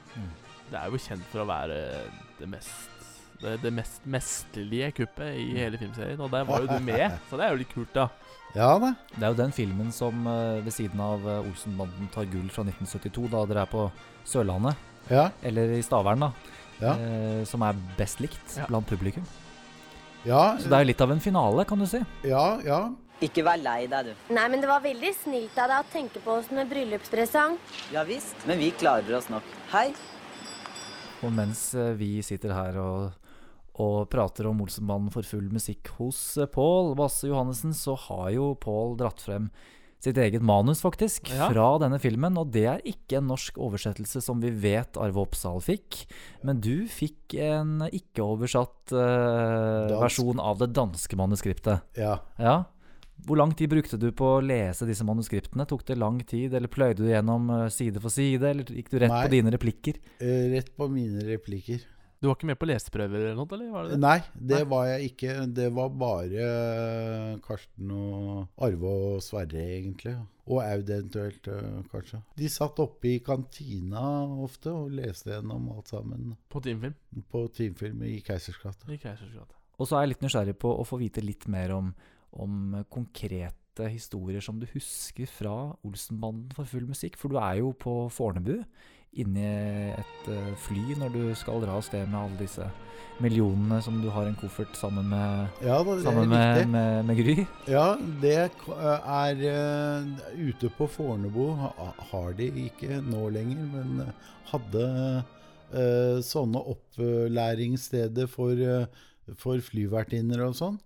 Det 0.71 0.79
er 0.81 0.89
jo 0.89 0.97
kjent 1.05 1.27
for 1.29 1.43
å 1.43 1.49
være 1.49 1.77
det 2.39 2.47
mest 2.49 2.91
det, 3.41 3.57
det 3.61 3.71
mest 3.75 4.05
mesterlige 4.07 4.91
kuppet 4.95 5.35
i 5.35 5.49
hele 5.57 5.77
filmserien, 5.77 6.21
og 6.23 6.31
der 6.31 6.45
var 6.47 6.61
jo 6.63 6.67
du 6.71 6.79
med, 6.87 7.17
så 7.29 7.37
det 7.37 7.45
er 7.45 7.51
jo 7.51 7.59
litt 7.59 7.73
kult, 7.73 7.91
da. 7.93 8.07
Ja 8.55 8.69
det. 8.79 8.93
Det 9.17 9.23
er 9.27 9.33
jo 9.33 9.39
den 9.41 9.51
filmen 9.51 9.89
som 9.91 10.21
eh, 10.31 10.61
ved 10.63 10.71
siden 10.71 11.01
av 11.03 11.25
eh, 11.27 11.41
Olsenbanden 11.49 12.07
tar 12.13 12.29
gull 12.31 12.47
fra 12.55 12.63
1972, 12.63 13.27
da 13.33 13.41
dere 13.51 13.65
er 13.65 13.71
på 13.73 13.87
Sørlandet, 14.25 14.75
Ja. 15.11 15.27
eller 15.45 15.75
i 15.75 15.81
Stavern, 15.85 16.23
da, 16.23 16.31
Ja. 16.79 16.93
eh, 16.95 17.43
som 17.45 17.61
er 17.67 17.75
best 17.99 18.19
likt 18.23 18.55
Ja. 18.57 18.65
blant 18.71 18.87
publikum. 18.87 19.27
Ja, 20.25 20.55
Så 20.57 20.69
det 20.71 20.73
er 20.73 20.85
jo 20.85 20.89
litt 20.93 21.01
av 21.01 21.11
en 21.11 21.19
finale, 21.21 21.65
kan 21.67 21.77
du 21.79 21.85
si. 21.85 21.99
ja, 22.23 22.59
ja. 22.65 22.79
Ikke 23.21 23.43
vær 23.47 23.55
lei 23.61 23.85
deg, 23.87 24.05
du. 24.09 24.33
Nei, 24.35 24.47
men 24.51 24.59
det 24.59 24.67
var 24.67 24.81
veldig 24.83 25.11
snilt 25.15 25.55
av 25.57 25.69
deg 25.71 25.83
å 25.85 25.91
tenke 25.93 26.19
på 26.23 26.33
oss 26.39 26.49
med 26.51 26.67
bryllupspresang. 26.69 27.57
Ja 27.93 28.03
visst. 28.03 28.35
Men 28.47 28.59
vi 28.59 28.71
klarer 28.75 29.15
oss 29.15 29.29
nok. 29.31 29.43
Hei. 29.71 29.93
Og 31.25 31.31
mens 31.33 31.67
eh, 31.77 31.93
vi 31.97 32.19
sitter 32.25 32.53
her 32.55 32.77
og, 32.81 33.15
og 33.81 34.03
prater 34.13 34.47
om 34.49 34.61
Olsenbanden 34.65 35.11
for 35.13 35.25
full 35.27 35.47
musikk 35.53 35.89
hos 35.97 36.19
eh, 36.37 36.49
Pål 36.51 36.93
Basse 36.99 37.27
Johannessen, 37.31 37.73
så 37.75 37.97
har 38.07 38.29
jo 38.35 38.51
Pål 38.61 38.95
dratt 39.01 39.23
frem 39.25 39.49
sitt 40.05 40.19
eget 40.21 40.43
manus, 40.45 40.83
faktisk, 40.85 41.31
Ja. 41.33 41.47
fra 41.49 41.79
denne 41.81 41.97
filmen. 41.97 42.35
Og 42.37 42.51
det 42.53 42.65
er 42.69 42.81
ikke 42.85 43.17
en 43.17 43.29
norsk 43.31 43.55
oversettelse 43.57 44.21
som 44.21 44.37
vi 44.43 44.51
vet 44.53 44.99
Arve 45.01 45.23
Oppsal 45.23 45.57
fikk. 45.65 46.03
Men 46.45 46.59
du 46.61 46.85
fikk 46.91 47.33
en 47.41 47.79
ikke-oversatt 47.89 48.93
uh, 48.93 49.95
versjon 50.03 50.37
av 50.43 50.59
det 50.61 50.69
danske 50.77 51.17
manuskriptet. 51.17 51.81
ja. 51.97 52.19
Ja. 52.37 52.65
Hvor 53.25 53.39
lang 53.39 53.53
tid 53.57 53.71
brukte 53.71 53.97
du 53.97 54.09
på 54.11 54.27
å 54.35 54.43
lese 54.43 54.85
disse 54.85 55.05
manuskriptene? 55.07 55.65
Tok 55.69 55.85
det 55.87 55.95
lang 55.97 56.19
tid, 56.27 56.53
eller 56.53 56.67
pløyde 56.71 57.01
du 57.05 57.09
gjennom 57.09 57.47
eh, 57.55 57.67
side 57.73 58.01
for 58.03 58.13
side, 58.13 58.43
eller 58.43 58.67
gikk 58.75 58.91
du 58.91 58.99
rett 58.99 59.13
Nei. 59.13 59.23
på 59.25 59.31
dine 59.33 59.53
replikker? 59.55 59.99
Eh, 60.19 60.47
rett 60.51 60.69
på 60.77 60.87
mine 60.91 61.23
replikker. 61.25 61.85
Du 62.21 62.29
var 62.29 62.37
ikke 62.37 62.47
med 62.49 62.57
på 62.57 62.67
leseprøver 62.69 63.19
eller 63.21 63.35
noe, 63.37 63.49
eller 63.53 63.71
var 63.73 63.85
det 63.87 63.95
det? 63.95 63.99
Nei, 64.01 64.17
det 64.35 64.59
Nei. 64.59 64.67
var 64.71 64.85
jeg 64.91 65.09
ikke. 65.11 65.33
Det 65.57 65.65
var 65.75 65.89
bare 66.03 66.45
eh, 66.45 67.33
Karsten 67.45 67.91
og 67.95 68.63
Arve 68.67 68.93
og 69.09 69.19
Sverre, 69.25 69.65
egentlig. 69.79 70.15
Og 70.45 70.61
Aud 70.61 70.89
eventuelt, 70.93 71.47
kanskje. 71.89 72.19
De 72.37 72.49
satt 72.53 72.77
oppe 72.83 73.15
i 73.15 73.19
kantina 73.25 74.03
ofte 74.45 74.69
og 74.69 74.91
leste 74.93 75.31
gjennom 75.33 75.71
alt 75.73 75.89
sammen 75.89 76.35
På 76.53 76.61
Teamfilm 76.61 76.93
på 77.31 77.47
teamfilm 77.55 78.03
i 78.05 78.19
Keisersgata. 78.21 78.85
i 78.93 78.99
Keisers 79.01 79.31
gate. 79.33 79.57
Og 79.79 79.89
så 79.89 79.97
er 79.97 80.05
jeg 80.05 80.13
litt 80.13 80.21
nysgjerrig 80.27 80.53
på 80.61 80.69
å 80.71 80.85
få 80.87 80.99
vite 81.01 81.23
litt 81.25 81.47
mer 81.51 81.73
om, 81.75 81.89
om 82.41 82.83
konkrete 82.91 83.89
historier 83.91 84.41
som 84.43 84.59
du 84.59 84.65
husker 84.73 85.27
fra 85.27 85.55
Olsenbanden 85.85 86.51
for 86.55 86.65
full 86.69 86.85
musikk. 86.87 87.17
For 87.19 87.29
du 87.33 87.39
er 87.41 87.59
jo 87.61 87.73
på 87.79 88.05
Fornebu, 88.11 88.61
inni 89.15 89.43
et 89.95 90.25
eh, 90.27 90.49
fly 90.59 90.95
når 90.99 91.13
du 91.13 91.21
skal 91.39 91.61
dra 91.63 91.77
av 91.77 91.83
sted 91.87 92.03
med 92.11 92.17
alle 92.19 92.39
disse 92.41 92.65
millionene 93.23 93.77
som 93.83 94.01
du 94.03 94.09
har 94.11 94.27
en 94.27 94.35
koffert 94.35 94.75
sammen 94.75 95.07
med, 95.07 95.53
Ja 95.63 95.77
sammen 96.03 96.27
med, 96.27 96.65
med, 96.67 97.05
med 97.07 97.19
Gry. 97.21 97.35
Ja, 97.71 97.85
det 98.19 98.33
er 98.35 99.45
eh, 99.51 100.09
Ute 100.49 100.67
på 100.75 100.87
Fornebu 100.91 101.45
ha- 101.61 101.93
har 102.11 102.33
de 102.35 102.49
ikke 102.65 102.99
nå 103.07 103.29
lenger, 103.31 103.63
men 103.71 104.03
eh, 104.03 104.11
hadde 104.51 104.83
eh, 105.71 106.19
sånne 106.27 106.59
opplæringssteder 106.75 108.27
for, 108.31 108.51
eh, 108.51 108.85
for 109.39 109.63
flyvertinner 109.63 110.43
og 110.47 110.55
sånn. 110.59 110.77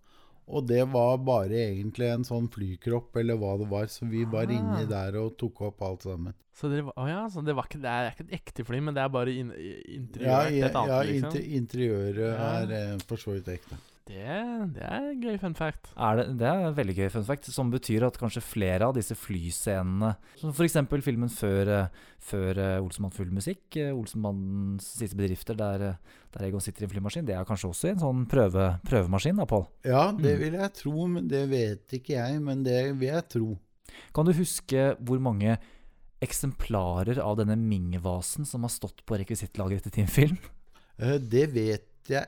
Og 0.49 0.65
det 0.65 0.81
var 0.89 1.17
bare 1.21 1.53
egentlig 1.61 2.07
en 2.09 2.23
sånn 2.25 2.47
flykropp, 2.49 3.15
eller 3.21 3.37
hva 3.37 3.51
det 3.61 3.67
var, 3.69 3.85
så 3.85 4.07
vi 4.09 4.23
var 4.25 4.47
Ah. 4.49 4.55
inni 4.55 4.87
der 4.89 5.15
og 5.21 5.35
tok 5.37 5.61
opp 5.67 5.81
alt 5.85 6.01
sammen. 6.07 6.33
Så 6.59 6.67
det, 6.71 6.81
var, 6.83 6.93
oh 6.97 7.07
ja, 7.07 7.21
så 7.29 7.43
det, 7.45 7.53
var 7.55 7.67
ikke, 7.69 7.79
det 7.83 7.87
er 7.93 8.09
ikke 8.11 8.25
et 8.27 8.33
ekte 8.41 8.65
fly, 8.65 8.79
men 8.81 8.93
det 8.97 9.03
er 9.03 9.09
bare 9.13 9.31
in, 9.31 9.51
Ja, 10.19 10.41
ja, 10.49 10.67
annet, 10.67 10.89
ja 10.89 10.97
liksom? 11.05 11.29
inter, 11.29 11.45
interiøret 11.61 12.17
Ja. 12.33 12.49
er 12.63 12.73
eh, 12.79 12.97
for 13.07 13.15
så 13.21 13.35
vidt 13.37 13.47
ekte. 13.47 13.77
Det, 14.09 14.37
det 14.73 14.81
er 14.81 15.03
en 15.11 15.19
gøy 15.21 15.35
fun 15.37 15.53
fact. 15.53 15.91
Er 15.93 16.15
det, 16.17 16.23
det 16.39 16.47
er 16.49 16.63
en 16.65 16.73
veldig 16.73 16.95
gøy 16.97 17.09
fun 17.13 17.25
fact, 17.27 17.45
som 17.53 17.69
betyr 17.69 18.07
at 18.07 18.15
kanskje 18.17 18.41
flere 18.41 18.87
av 18.87 18.95
disse 18.97 19.13
flyscenene, 19.13 20.15
som 20.39 20.49
f.eks. 20.49 20.77
filmen 21.05 21.29
før, 21.29 21.69
før 22.25 22.57
eh, 22.63 22.79
Olsenmann 22.81 23.13
full 23.13 23.29
musikk, 23.35 23.77
eh, 23.77 23.91
Olsenmannens 23.93 24.87
siste 24.97 25.19
bedrifter, 25.19 25.53
der, 25.59 25.83
der 26.33 26.47
Egon 26.47 26.63
sitter 26.65 26.83
i 26.83 26.89
en 26.89 26.93
flymaskin, 26.95 27.27
det 27.29 27.35
er 27.37 27.45
kanskje 27.45 27.69
også 27.69 27.91
en 27.91 28.01
sånn 28.01 28.23
prøve, 28.31 28.65
prøvemaskin, 28.89 29.37
da, 29.37 29.45
Pål? 29.53 29.67
Ja, 29.85 30.07
det 30.17 30.33
Mm. 30.35 30.41
vil 30.41 30.57
jeg 30.63 30.73
tro, 30.81 31.07
men 31.07 31.27
det 31.29 31.43
vet 31.53 31.95
ikke 31.99 32.17
jeg, 32.17 32.41
men 32.41 32.63
det 32.65 32.79
vil 32.97 33.11
jeg 33.11 33.27
tro. 33.29 33.51
Kan 34.15 34.25
du 34.25 34.33
huske 34.33 34.95
hvor 35.05 35.21
mange 35.21 35.59
eksemplarer 36.25 37.21
av 37.23 37.37
denne 37.39 37.55
Ming-vasen 37.55 38.45
som 38.47 38.65
har 38.65 38.73
stått 38.73 39.05
på 39.07 39.17
rekvisittlageret 39.21 39.85
til 39.87 39.95
Team 40.01 40.09
Film? 40.11 40.37
Eh, 40.99 41.17
Det 41.21 41.45
vet 41.53 41.85
jeg 42.09 42.25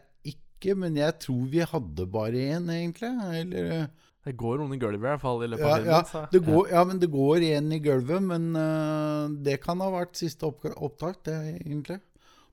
ikke, 0.62 0.78
men 0.78 1.00
jeg 1.00 1.18
tror 1.24 1.50
vi 1.50 1.66
hadde 1.66 2.06
bare 2.14 2.46
én, 2.54 2.70
egentlig. 2.70 3.10
Eller 3.42 3.72
eh, 3.80 3.88
Det 4.28 4.36
går 4.38 4.62
noen 4.62 4.76
i 4.76 4.78
gulvet 4.78 5.02
i 5.02 5.08
hvert 5.08 5.22
fall 5.24 5.42
i 5.42 5.50
løpet 5.50 5.66
ja, 5.66 5.74
av 5.80 5.86
ja, 5.90 6.02
så- 6.06 6.28
det 6.30 6.44
går, 6.46 6.70
ja, 6.70 6.84
men 6.86 7.00
det 7.02 7.10
går 7.10 7.42
én 7.48 7.74
i 7.74 7.80
gulvet, 7.82 8.22
men 8.22 8.52
uh, 8.54 9.26
det 9.42 9.58
kan 9.64 9.82
ha 9.82 9.90
vært 9.90 10.14
siste 10.20 10.46
opp 10.46 10.68
opptak, 10.76 11.24
det 11.26 11.34
egentlig. 11.64 11.98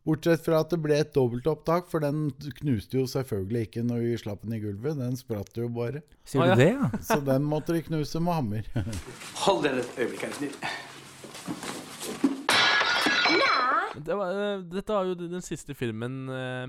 Bortsett 0.08 0.40
fra 0.40 0.62
at 0.62 0.70
det 0.72 0.78
ble 0.80 0.96
et 0.96 1.12
dobbeltopptak, 1.12 1.90
for 1.90 2.00
den 2.00 2.30
knuste 2.62 2.96
jo 2.96 3.04
selvfølgelig 3.10 3.66
ikke 3.66 3.82
når 3.84 4.00
vi 4.06 4.14
slapp 4.22 4.40
den 4.46 4.56
i 4.56 4.62
gulvet. 4.62 4.96
Den 4.96 5.18
spratt 5.20 5.52
jo 5.60 5.68
bare. 5.68 6.00
Sier 6.24 6.54
du 6.54 6.62
det, 6.62 6.70
ja? 6.72 6.88
Så 7.10 7.20
den 7.26 7.44
måtte 7.44 7.76
de 7.76 7.82
knuse 7.84 8.22
med 8.24 8.38
hammer. 8.38 8.70
Hold 9.44 9.66
dere 9.66 9.84
et 9.84 10.00
øyeblikk, 10.00 10.24
er 10.24 10.32
snill. 10.38 10.56
Det 13.98 14.16
var, 14.16 14.32
eh, 14.32 14.64
dette 14.72 14.94
var 14.96 15.10
jo 15.10 15.18
den 15.18 15.44
siste 15.44 15.76
filmen 15.76 16.22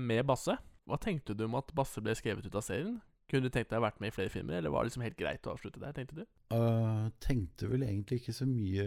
med 0.04 0.26
Basse. 0.28 0.58
Hva 0.90 0.98
tenkte 0.98 1.36
du 1.38 1.44
om 1.46 1.54
at 1.60 1.70
Basse 1.76 2.02
ble 2.02 2.16
skrevet 2.18 2.46
ut 2.46 2.56
av 2.58 2.64
serien? 2.66 2.98
Kunne 3.30 3.46
du 3.46 3.54
tenkt 3.54 3.70
deg 3.70 3.78
å 3.78 3.84
vært 3.84 4.00
med 4.02 4.10
i 4.10 4.14
flere 4.14 4.32
filmer, 4.32 4.56
eller 4.58 4.72
var 4.74 4.82
det 4.82 4.90
liksom 4.90 5.04
helt 5.06 5.18
greit 5.18 5.44
å 5.46 5.52
avslutte 5.54 5.78
der? 5.78 5.94
tenkte 5.94 6.16
du? 6.18 6.24
Uh, 6.50 7.06
tenkte 7.22 7.68
vel 7.70 7.84
egentlig 7.86 8.18
ikke 8.24 8.34
så 8.34 8.46
mye 8.48 8.86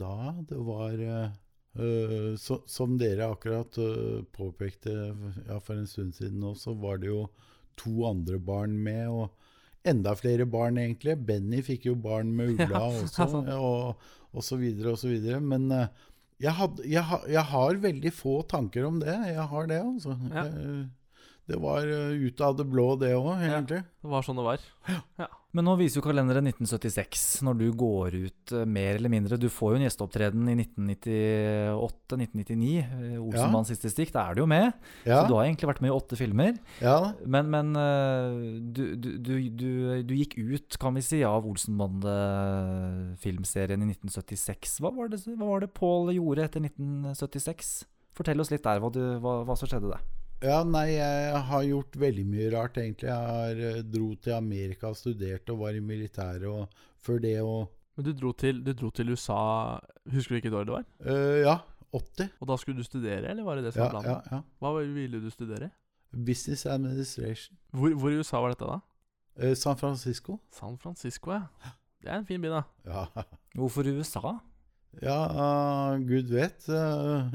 da. 0.00 0.16
Det 0.48 0.58
var 0.66 1.02
uh, 1.04 2.32
så, 2.40 2.58
Som 2.70 2.96
dere 2.98 3.28
akkurat 3.30 3.78
uh, 3.78 4.24
påpekte 4.34 4.94
ja, 5.46 5.60
for 5.62 5.76
en 5.78 5.86
stund 5.90 6.16
siden 6.18 6.40
nå, 6.42 6.56
så 6.58 6.74
var 6.74 6.98
det 7.02 7.12
jo 7.12 7.28
to 7.78 7.94
andre 8.08 8.40
barn 8.42 8.74
med. 8.82 9.06
Og 9.14 9.86
enda 9.86 10.16
flere 10.18 10.48
barn, 10.50 10.82
egentlig. 10.82 11.14
Benny 11.30 11.62
fikk 11.62 11.86
jo 11.92 11.94
barn 11.94 12.34
med 12.34 12.50
Ulla 12.56 12.66
Ja, 12.74 12.90
også, 12.90 13.28
sant. 13.30 13.54
og, 13.54 14.02
og 14.34 14.42
så 14.46 14.58
videre 14.58 14.96
og 14.96 14.98
så 15.04 15.12
videre. 15.12 15.38
Men 15.38 15.70
jeg, 15.70 16.50
had, 16.58 16.82
jeg, 16.82 17.22
jeg 17.30 17.46
har 17.54 17.80
veldig 17.86 18.14
få 18.16 18.40
tanker 18.50 18.90
om 18.90 18.98
det. 19.06 19.14
Jeg 19.30 19.48
har 19.54 19.70
det, 19.70 19.80
altså. 19.86 20.18
Ja. 20.34 20.46
Jeg- 20.50 20.84
det 21.44 21.58
var 21.60 21.84
uh, 21.84 22.16
ut 22.16 22.40
av 22.40 22.56
det 22.56 22.64
blå, 22.64 22.96
det 22.96 23.12
òg, 23.16 23.42
egentlig. 23.44 23.82
Det 24.00 24.08
var 24.08 24.22
sånn 24.24 24.38
det 24.40 24.46
var. 24.46 24.62
Ja. 25.20 25.28
Men 25.54 25.68
nå 25.68 25.76
viser 25.78 26.00
jo 26.00 26.02
kalenderen 26.02 26.48
1976, 26.50 27.44
når 27.46 27.54
du 27.60 27.68
går 27.78 28.14
ut 28.16 28.52
eh, 28.56 28.64
mer 28.66 28.96
eller 28.98 29.12
mindre. 29.12 29.36
Du 29.38 29.46
får 29.52 29.70
jo 29.70 29.76
en 29.78 29.84
gjesteopptreden 29.86 30.48
i 30.50 30.54
1998-1999. 30.64 33.18
Olsenmanns 33.22 33.70
siste 33.70 33.86
stikk, 33.92 34.10
da 34.16 34.20
er 34.26 34.32
du 34.34 34.40
jo 34.42 34.48
med. 34.50 34.66
Ja. 35.06 35.20
Så 35.20 35.30
du 35.30 35.34
har 35.36 35.44
egentlig 35.44 35.70
vært 35.70 35.82
med 35.84 35.90
i 35.92 35.94
åtte 35.94 36.18
filmer. 36.18 36.58
Ja. 36.82 37.14
Men, 37.22 37.54
men 37.54 37.70
eh, 37.78 38.34
du, 38.74 38.98
du, 38.98 39.14
du, 39.14 39.46
du, 39.46 40.02
du 40.10 40.14
gikk 40.18 40.34
ut, 40.40 40.74
kan 40.82 40.90
vi 40.98 41.06
si, 41.06 41.22
av 41.28 41.46
Olsenbande-filmserien 41.52 43.78
i 43.78 43.86
1976. 43.94 44.82
Hva 44.82 44.90
var 44.98 45.06
det, 45.14 45.22
hva 45.28 45.46
var 45.52 45.62
det 45.62 45.70
Paul 45.78 46.10
gjorde 46.16 46.42
etter 46.48 46.58
1976? 46.66 47.86
Fortell 48.18 48.42
oss 48.42 48.50
litt 48.50 48.66
der 48.66 48.82
hva, 48.82 48.90
du, 48.90 49.22
hva, 49.22 49.46
hva 49.46 49.54
som 49.58 49.68
skjedde 49.70 49.94
der. 49.94 50.02
Ja, 50.42 50.62
nei, 50.64 50.90
jeg 50.96 51.38
har 51.48 51.62
gjort 51.64 51.96
veldig 51.96 52.24
mye 52.28 52.50
rart, 52.52 52.76
egentlig. 52.76 53.08
Jeg 53.08 53.28
har, 53.30 53.60
eh, 53.70 53.82
dro 53.82 54.14
til 54.20 54.32
Amerika 54.36 54.90
studerte 54.94 55.52
og 55.54 55.58
var 55.62 55.74
i 55.74 55.80
militæret, 55.80 56.44
og 56.48 56.68
før 56.98 57.20
det 57.22 57.40
og 57.42 57.70
Men 57.96 58.04
du 58.04 58.12
dro, 58.12 58.32
til, 58.32 58.58
du 58.64 58.72
dro 58.72 58.90
til 58.90 59.10
USA 59.14 59.78
Husker 60.10 60.34
du 60.34 60.36
ikke 60.40 60.50
hvilket 60.50 60.58
år 60.58 60.64
det 60.64 60.74
var? 60.74 60.84
Uh, 61.00 61.40
Ja, 61.44 61.58
80. 61.94 62.30
Og 62.40 62.48
da 62.48 62.56
skulle 62.56 62.78
du 62.78 62.82
studere, 62.84 63.30
eller 63.30 63.44
var 63.44 63.54
det 63.56 63.64
det 63.64 63.74
som 63.74 63.84
Ja, 63.84 63.92
var 63.92 64.02
planen? 64.02 64.22
ja, 64.30 64.36
ja. 64.36 64.40
Hva 64.60 64.72
ville 64.82 65.20
du 65.22 65.30
studere? 65.30 65.70
Business 66.12 66.66
Administration. 66.66 67.56
Hvor, 67.72 67.94
hvor 67.94 68.10
i 68.10 68.18
USA 68.18 68.40
var 68.42 68.48
dette, 68.54 68.66
da? 68.66 68.80
Uh, 69.50 69.54
San 69.54 69.76
Francisco. 69.76 70.40
San 70.50 70.76
Francisco, 70.78 71.30
ja. 71.32 71.42
Det 72.02 72.10
er 72.10 72.18
en 72.18 72.26
fin 72.26 72.42
by, 72.42 72.48
da. 72.50 72.62
Ja, 72.84 73.06
Hvorfor 73.56 73.86
USA? 73.86 74.34
ja 75.02 75.16
uh, 75.26 75.98
gud 76.06 76.28
vet. 76.30 76.66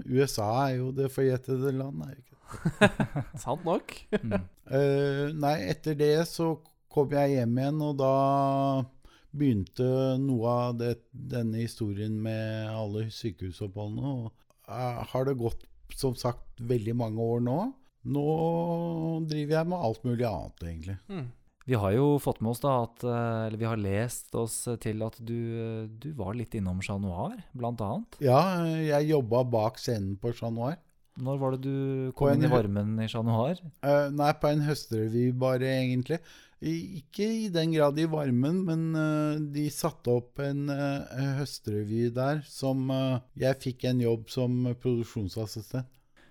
USA 0.08 0.50
er 0.70 0.76
jo 0.78 0.92
det 0.92 1.10
forjettede 1.12 1.72
land, 1.72 2.02
er 2.04 2.14
det 2.14 2.18
ikke? 2.26 2.36
Sant 3.44 3.66
nok. 3.68 3.96
Mm. 4.14 4.36
uh, 4.72 5.26
nei, 5.36 5.56
etter 5.72 5.98
det 6.00 6.14
så 6.30 6.54
kom 6.90 7.12
jeg 7.14 7.38
hjem 7.38 7.58
igjen, 7.60 7.82
og 7.86 7.98
da 8.00 8.14
begynte 9.30 9.90
noe 10.22 10.54
av 10.70 10.78
det, 10.80 10.96
denne 11.12 11.62
historien 11.62 12.16
med 12.22 12.70
alle 12.74 13.08
sykehusoppholdene. 13.14 14.14
Og 14.26 14.32
uh, 14.70 15.04
har 15.12 15.30
det 15.30 15.38
gått, 15.40 15.68
som 15.96 16.18
sagt, 16.18 16.48
veldig 16.60 16.98
mange 16.98 17.26
år 17.36 17.44
nå. 17.46 17.60
Nå 18.10 18.30
driver 19.28 19.60
jeg 19.60 19.70
med 19.70 19.86
alt 19.90 20.08
mulig 20.08 20.26
annet, 20.26 20.66
egentlig. 20.66 20.98
Mm. 21.12 21.28
Vi 21.70 21.78
har 21.78 21.94
jo 21.94 22.06
fått 22.18 22.40
med 22.42 22.56
oss 22.56 22.64
da 22.64 22.72
at 22.88 23.04
eh, 23.06 23.40
Eller 23.46 23.60
vi 23.62 23.68
har 23.70 23.78
lest 23.78 24.34
oss 24.40 24.64
til 24.82 25.04
at 25.06 25.20
du, 25.22 25.38
du 26.02 26.08
var 26.18 26.34
litt 26.34 26.56
innom 26.58 26.80
Chat 26.82 26.98
Noir, 27.04 27.36
annet. 27.54 28.18
Ja, 28.24 28.40
jeg 28.66 29.12
jobba 29.12 29.44
bak 29.46 29.78
scenen 29.78 30.16
på 30.18 30.34
Chat 30.34 30.56
Noir. 30.56 30.80
Når 31.20 31.40
var 31.42 31.56
det 31.56 31.64
du 31.66 32.12
kom 32.18 32.32
en 32.32 32.40
inn 32.40 32.48
i 32.48 32.52
varmen 32.52 32.94
i 33.04 33.08
Chat 33.12 33.26
Noir? 33.28 33.60
Uh, 33.84 34.08
nei, 34.16 34.32
på 34.40 34.52
en 34.52 34.64
høstrevy 34.66 35.30
bare, 35.40 35.68
egentlig. 35.82 36.20
Ikke 36.60 37.24
i 37.24 37.48
den 37.54 37.72
grad 37.72 38.00
i 38.00 38.08
varmen, 38.12 38.64
men 38.68 38.82
uh, 38.96 39.40
de 39.54 39.70
satte 39.72 40.12
opp 40.12 40.42
en 40.44 40.68
uh, 40.72 41.38
høstrevy 41.40 42.10
der 42.16 42.44
som 42.48 42.90
Jeg 43.40 43.60
fikk 43.64 43.88
en 43.88 44.04
jobb 44.04 44.28
som 44.32 44.60
produksjonsassistent. 44.82 45.88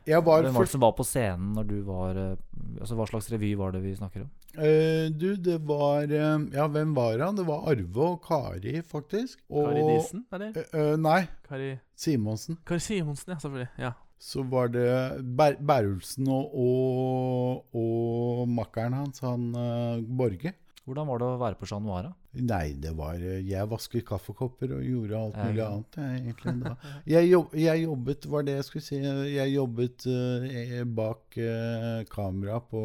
Jeg 0.09 0.25
var 0.25 0.41
Hvem 0.41 0.55
var 0.57 0.65
det 0.65 0.73
som 0.73 0.85
var 0.85 0.93
på 0.97 1.05
scenen 1.05 1.51
når 1.53 1.65
du 1.69 1.79
var 1.85 2.17
Altså 2.17 2.97
Hva 2.97 3.05
slags 3.11 3.27
revy 3.29 3.51
var 3.61 3.75
det 3.75 3.83
vi 3.83 3.91
snakker 3.93 4.23
om? 4.25 4.31
Uh, 4.57 5.13
du, 5.13 5.37
det 5.37 5.59
var 5.69 6.09
Ja, 6.09 6.67
hvem 6.73 6.95
var 6.97 7.21
han? 7.21 7.37
Det 7.37 7.45
var 7.47 7.69
Arve 7.71 8.07
og 8.07 8.23
Kari, 8.25 8.81
faktisk. 8.83 9.41
Og, 9.51 9.69
Kari 9.69 9.85
Disen, 9.93 10.25
eller? 10.33 10.57
Uh, 10.73 10.81
eh, 10.81 10.95
nei, 11.01 11.21
Kari, 11.49 11.73
Simonsen. 11.97 12.59
Kari 12.67 12.83
Simonsen, 12.83 13.35
ja, 13.35 13.39
selvfølgelig. 13.43 13.69
Ja. 13.79 13.93
Så 14.19 14.43
var 14.51 14.73
det 14.75 14.89
Ber 15.23 15.57
og, 15.63 16.55
og, 16.59 17.77
og 17.79 18.49
makkeren 18.51 18.97
hans, 18.99 19.23
han 19.23 19.53
uh, 19.55 20.03
Borge. 20.03 20.55
Hvordan 20.89 21.05
var 21.11 21.21
det 21.21 21.27
å 21.29 21.37
være 21.37 21.59
på 21.61 21.67
Chat 21.69 21.83
Noir? 21.85 22.09
Nei, 22.39 22.73
det 22.81 22.95
var 22.97 23.21
eh, 23.21 23.43
Jeg 23.45 23.69
vasket 23.69 24.07
kaffekopper 24.09 24.73
og 24.79 24.87
gjorde 24.87 25.19
alt 25.19 25.37
mulig 25.37 25.61
ja. 25.61 25.67
annet, 25.69 25.99
jeg, 26.01 26.23
egentlig. 26.23 26.55
Da. 26.63 26.73
Jeg, 27.13 27.29
jobb, 27.29 27.55
jeg 27.61 27.83
jobbet, 27.83 28.27
var 28.33 28.47
det 28.47 28.55
jeg 28.57 28.67
skulle 28.69 28.87
si, 28.87 29.01
jeg 29.35 29.53
jobbet 29.53 30.09
uh, 30.09 30.81
bak 30.97 31.39
uh, 31.45 32.01
kamera 32.09 32.63
på 32.65 32.83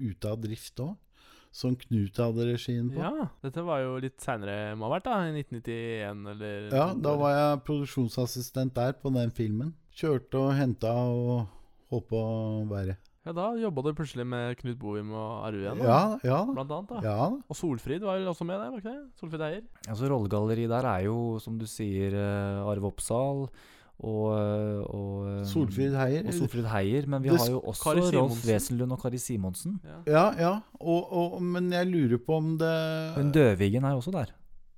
Ute 0.00 0.32
av 0.32 0.42
drift 0.42 0.82
òg. 0.82 0.94
Som 1.54 1.76
Knut 1.78 2.18
hadde 2.18 2.48
regien 2.48 2.88
på. 2.90 2.98
ja. 2.98 3.28
Dette 3.44 3.62
var 3.62 3.84
jo 3.84 3.94
litt 4.02 4.18
seinere, 4.18 4.74
må 4.74 4.88
ha 4.88 4.96
vært, 4.96 5.06
da? 5.06 5.20
I 5.30 5.44
1991, 5.44 6.24
eller 6.32 6.66
Ja, 6.74 6.88
da 6.98 7.14
var 7.20 7.36
jeg 7.36 7.60
produksjonsassistent 7.68 8.74
der 8.74 8.96
på 8.98 9.14
den 9.14 9.30
filmen. 9.36 9.70
Kjørte 9.94 10.40
og 10.40 10.54
henta 10.58 10.90
og 10.90 11.44
holdt 11.92 12.08
på 12.10 12.20
å 12.20 12.62
være. 12.70 12.96
Ja, 13.24 13.32
da 13.32 13.44
jobba 13.56 13.86
du 13.86 13.94
plutselig 13.96 14.26
med 14.28 14.58
Knut 14.58 14.76
Bovim 14.76 15.14
og 15.16 15.46
Arve 15.46 15.62
igjen, 15.62 15.78
da. 15.80 15.86
Ja, 15.86 16.00
ja. 16.28 16.40
Blant 16.44 16.74
annet, 16.76 16.90
da. 16.90 16.98
Ja, 17.06 17.28
Og 17.32 17.56
Solfrid 17.56 18.04
var 18.04 18.18
vel 18.18 18.28
også 18.28 18.44
med 18.44 18.58
der, 18.60 18.68
var 18.74 18.82
ikke 18.82 18.92
det? 18.92 19.06
Solfrid 19.20 19.44
Eier. 19.46 19.62
Altså 19.88 20.10
Rollegalleriet 20.12 20.74
der 20.74 20.88
er 20.90 21.06
jo, 21.06 21.16
som 21.40 21.56
du 21.56 21.64
sier, 21.70 22.12
eh, 22.12 22.68
Arve 22.68 22.90
Oppsal 22.90 23.46
og, 23.46 24.26
eh, 24.34 24.82
og 24.90 25.24
eh, 25.30 25.40
Solfrid 25.48 25.96
Heier. 25.96 26.28
Og 26.28 26.36
Solfrid 26.36 26.68
Heier. 26.68 27.08
Men 27.08 27.24
vi 27.24 27.32
Det 27.32 27.40
har 27.40 27.52
jo 27.54 27.64
også 27.64 27.96
Rolf. 28.18 28.44
Wesenlund 28.44 28.92
og 28.92 29.00
Kari 29.00 29.22
Simonsen. 29.22 29.78
Ja, 30.04 30.28
ja. 30.36 30.54
Og, 30.82 31.08
og, 31.08 31.42
men 31.42 31.72
jeg 31.72 31.88
lurer 31.94 32.20
på 32.20 32.42
om 32.42 32.56
det 32.60 32.74
Men 33.16 33.32
Døvigen 33.32 33.88
er 33.88 33.96
jo 33.96 34.04
også 34.04 34.12
der. 34.12 34.34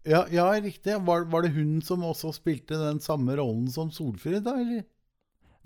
Ja, 0.07 0.23
ja 0.31 0.53
riktig. 0.55 1.01
Var, 1.03 1.27
var 1.33 1.43
det 1.43 1.57
hun 1.57 1.81
som 1.83 2.07
også 2.07 2.31
spilte 2.37 2.79
den 2.79 3.03
samme 3.03 3.35
rollen 3.41 3.67
som 3.73 3.91
Solfrid, 3.91 4.45
da, 4.47 4.55
eller? 4.61 4.87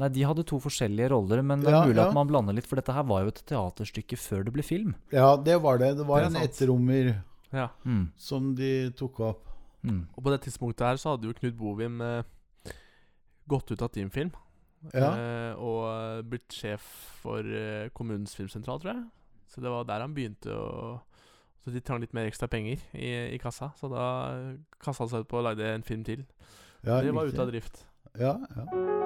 Nei, 0.00 0.08
de 0.16 0.22
hadde 0.24 0.44
to 0.48 0.56
forskjellige 0.64 1.10
roller, 1.12 1.42
men 1.44 1.60
det 1.60 1.68
er 1.68 1.76
Ja, 1.76 1.84
mulig 1.84 2.00
ja. 2.00 2.06
at 2.08 2.14
man 2.16 2.28
blander 2.30 2.56
litt, 2.56 2.66
for 2.68 2.80
dette 2.80 2.94
her 2.96 3.04
var 3.04 3.22
jo 3.26 3.32
et 3.34 3.42
teaterstykke 3.50 4.16
før 4.16 4.44
det 4.46 4.52
ble 4.54 4.64
film. 4.64 4.94
Ja, 5.12 5.34
det 5.36 5.58
var 5.60 5.76
det. 5.82 5.90
Det 5.98 6.06
var 6.08 6.24
Det 6.24 6.30
en 6.32 6.42
etterrommer 6.42 7.10
Ja. 7.52 7.68
Mm. 7.84 8.12
som 8.16 8.54
de 8.56 8.90
tok 8.96 9.20
opp. 9.20 9.46
Mm. 9.84 10.06
Og 10.16 10.22
på 10.24 10.30
det 10.32 10.40
tidspunktet 10.46 10.86
her 10.86 10.96
så 11.00 11.14
hadde 11.16 11.26
jo 11.28 11.32
Knut 11.36 11.56
Bovim 11.58 12.00
eh, 12.04 12.22
gått 13.48 13.70
ut 13.72 13.82
av 13.82 13.88
Teamfilm. 13.92 14.30
Ja. 14.94 15.10
Eh, 15.12 15.54
og 15.60 15.84
eh, 15.90 16.22
blitt 16.24 16.52
sjef 16.56 16.80
for 17.20 17.40
eh, 17.44 17.88
kommunens 17.92 18.34
filmsentral, 18.38 18.80
tror 18.80 18.94
jeg. 18.94 19.04
Så 19.50 19.60
det 19.60 19.68
var 19.72 19.84
der 19.84 20.00
han 20.04 20.14
begynte 20.14 20.52
å 20.54 21.00
Så 21.60 21.72
de 21.74 21.80
trang 21.84 22.00
litt 22.00 22.14
mer 22.16 22.24
ekstra 22.30 22.48
penger 22.48 22.78
i, 22.96 23.34
i 23.34 23.38
kassa. 23.38 23.72
Så 23.76 23.90
da 23.92 24.06
kassa 24.80 25.04
han 25.04 25.10
seg 25.12 25.26
ut 25.26 25.28
på 25.28 25.40
å 25.42 25.44
lage 25.44 25.74
en 25.74 25.82
film 25.84 26.04
til. 26.04 26.24
Ja, 26.86 27.02
det 27.04 27.12
var 27.12 27.28
ute 27.28 27.42
av 27.42 27.50
drift. 27.52 27.84
Ja, 28.16 28.38
ja. 28.56 28.99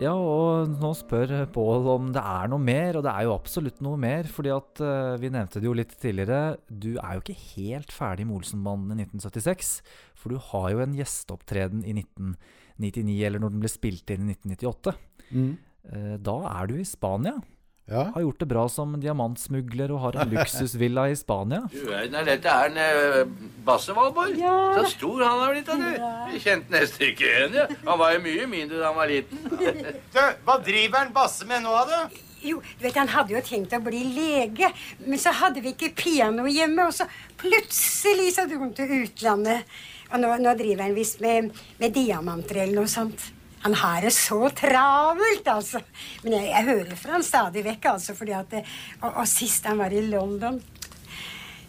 Ja, 0.00 0.12
og 0.16 0.70
nå 0.80 0.90
spør 0.96 1.32
Pål 1.52 1.88
om 1.92 2.08
det 2.14 2.22
er 2.24 2.48
noe 2.50 2.62
mer, 2.62 2.96
og 2.98 3.04
det 3.04 3.12
er 3.12 3.26
jo 3.26 3.34
absolutt 3.34 3.82
noe 3.84 3.98
mer. 4.00 4.26
fordi 4.30 4.50
at 4.54 4.80
eh, 4.82 5.18
vi 5.20 5.30
nevnte 5.30 5.60
det 5.60 5.68
jo 5.68 5.74
litt 5.76 5.92
tidligere, 6.00 6.56
du 6.68 6.96
er 6.96 7.18
jo 7.18 7.22
ikke 7.22 7.38
helt 7.52 7.92
ferdig 7.92 8.26
med 8.26 8.40
Olsenbanden 8.40 8.96
i 8.96 9.04
1976. 9.04 9.74
For 10.18 10.32
du 10.32 10.40
har 10.50 10.70
jo 10.72 10.82
en 10.82 10.96
gjesteopptreden 10.96 11.84
i 11.84 11.94
1999, 12.00 13.18
eller 13.28 13.42
når 13.42 13.54
den 13.54 13.62
ble 13.62 13.72
spilt 13.72 14.14
inn 14.14 14.26
i 14.26 14.36
1998. 14.38 14.96
Mm. 15.32 15.52
Eh, 15.92 16.16
da 16.24 16.36
er 16.54 16.70
du 16.70 16.78
i 16.80 16.88
Spania. 16.88 17.36
Ja. 17.90 18.02
Har 18.14 18.20
gjort 18.20 18.38
det 18.38 18.46
bra 18.46 18.62
som 18.70 18.92
diamantsmugler 19.02 19.90
og 19.92 20.00
har 20.04 20.18
en 20.22 20.30
luksusvilla 20.30 21.08
i 21.10 21.16
Spania. 21.18 21.64
Du 21.72 21.80
verden, 21.90 22.14
er 22.14 22.28
dette 22.28 22.48
er 22.48 22.70
en 22.70 22.78
uh, 22.78 23.48
Basse 23.66 23.94
Valborg? 23.96 24.38
Så 24.38 24.84
stor 24.94 25.24
han 25.26 25.40
har 25.42 25.54
blitt, 25.54 25.66
da, 25.66 25.76
du. 25.76 26.32
Vi 26.32 26.42
kjente 26.44 26.72
nesten 26.76 27.08
ikke 27.10 27.26
igjen, 27.26 27.56
ja. 27.58 27.66
Han 27.88 27.98
var 28.00 28.14
jo 28.14 28.22
mye 28.24 28.46
mindre 28.50 28.78
da 28.78 28.92
han 28.92 29.00
var 29.00 29.10
liten. 29.10 29.42
Du, 30.12 30.20
hva 30.46 30.58
driver 30.62 31.02
han 31.02 31.12
Basse 31.16 31.48
med 31.48 31.66
nå, 31.66 31.74
da? 31.90 32.04
Jo, 32.42 32.58
du 32.78 32.86
vet, 32.86 32.96
Han 32.98 33.12
hadde 33.12 33.36
jo 33.36 33.42
tenkt 33.46 33.74
å 33.76 33.82
bli 33.82 34.02
lege, 34.14 34.70
men 35.06 35.20
så 35.20 35.34
hadde 35.42 35.62
vi 35.62 35.74
ikke 35.76 35.92
piano 35.98 36.46
hjemme. 36.50 36.88
Og 36.88 36.96
så 36.96 37.06
plutselig 37.40 38.32
så 38.36 38.46
dro 38.50 38.62
han 38.64 38.74
til 38.78 38.90
utlandet. 39.02 39.68
Og 40.12 40.20
nå, 40.22 40.32
nå 40.42 40.56
driver 40.58 40.86
han 40.86 40.96
visst 40.96 41.22
med, 41.22 41.52
med 41.80 41.94
diamanter 41.94 42.64
eller 42.64 42.82
noe 42.82 42.90
sånt. 42.90 43.30
Han 43.62 43.74
har 43.78 44.02
det 44.02 44.10
så 44.16 44.38
travelt, 44.58 45.46
altså. 45.48 45.80
Men 46.24 46.38
jeg, 46.38 46.48
jeg 46.50 46.68
hører 46.70 46.96
fra 46.98 47.16
han 47.16 47.26
stadig 47.26 47.62
vekk, 47.66 47.90
altså. 47.94 48.14
fordi 48.18 48.34
at, 48.38 48.50
det- 48.50 48.64
og, 49.00 49.10
og 49.22 49.28
sist 49.30 49.66
han 49.70 49.78
var 49.78 49.94
i 49.94 50.02
London, 50.08 50.58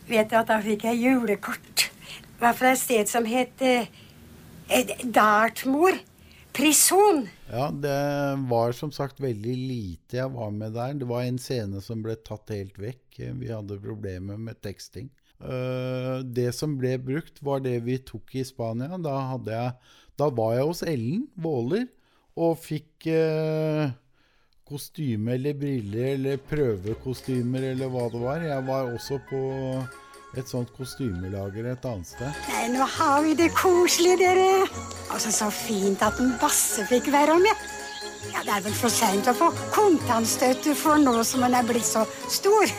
vet 0.10 0.32
du 0.32 0.38
at 0.40 0.50
da 0.50 0.58
fikk 0.64 0.88
jeg 0.90 1.04
julekort. 1.04 1.86
Det 2.34 2.42
var 2.42 2.58
fra 2.58 2.74
et 2.74 2.82
sted 2.82 3.08
som 3.08 3.26
het 3.30 3.62
eh, 3.64 3.86
eh, 4.70 4.98
Dartmoor. 5.06 6.02
Prison. 6.54 7.24
Ja, 7.50 7.72
det 7.74 7.94
var 8.46 8.76
som 8.78 8.92
sagt 8.94 9.18
veldig 9.24 9.54
lite 9.58 10.20
jeg 10.20 10.30
var 10.36 10.52
med 10.54 10.76
der. 10.76 10.92
Det 11.02 11.08
var 11.10 11.24
en 11.26 11.40
scene 11.42 11.80
som 11.82 12.04
ble 12.06 12.14
tatt 12.22 12.52
helt 12.54 12.78
vekk. 12.78 13.18
Vi 13.40 13.50
hadde 13.50 13.80
problemer 13.82 14.38
med 14.38 14.60
teksting. 14.62 15.08
Eh, 15.42 16.20
det 16.22 16.52
som 16.54 16.76
ble 16.78 17.00
brukt, 17.02 17.42
var 17.42 17.64
det 17.66 17.80
vi 17.88 17.98
tok 18.06 18.36
i 18.38 18.46
Spania. 18.46 19.00
Da, 19.02 19.16
hadde 19.32 19.56
jeg, 19.58 19.74
da 20.20 20.30
var 20.30 20.56
jeg 20.58 20.70
hos 20.70 20.84
Ellen 20.86 21.26
Våler 21.42 21.88
og 22.38 22.58
fikk 22.62 23.08
eh, 23.14 23.92
kostyme 24.70 25.36
eller 25.36 25.58
briller 25.58 26.14
eller 26.16 26.40
prøvekostymer 26.50 27.66
eller 27.74 27.92
hva 27.94 28.08
det 28.14 28.22
var. 28.22 28.46
Jeg 28.46 28.66
var 28.68 28.94
også 28.94 29.20
på 29.30 29.42
et 30.38 30.50
sånt 30.50 30.72
kostymelager 30.74 31.68
et 31.70 31.86
annet 31.86 32.10
sted. 32.10 32.42
Nei, 32.50 32.66
nå 32.74 32.86
har 32.96 33.22
vi 33.26 33.36
det 33.38 33.52
koselig, 33.58 34.16
dere. 34.22 34.66
Altså, 35.14 35.30
så 35.34 35.50
fint 35.54 36.02
at 36.02 36.18
en 36.22 36.34
Basse 36.42 36.86
fikk 36.90 37.12
være 37.14 37.38
med. 37.42 37.68
Ja, 38.32 38.42
Det 38.42 38.54
er 38.56 38.64
vel 38.66 38.74
for 38.78 38.90
seint 38.90 39.28
å 39.30 39.36
få 39.36 39.52
kontantstøtte 39.76 40.74
for 40.80 40.98
nå 41.02 41.20
som 41.28 41.44
en 41.46 41.58
er 41.58 41.68
blitt 41.68 41.86
så 41.86 42.06
stor. 42.32 42.72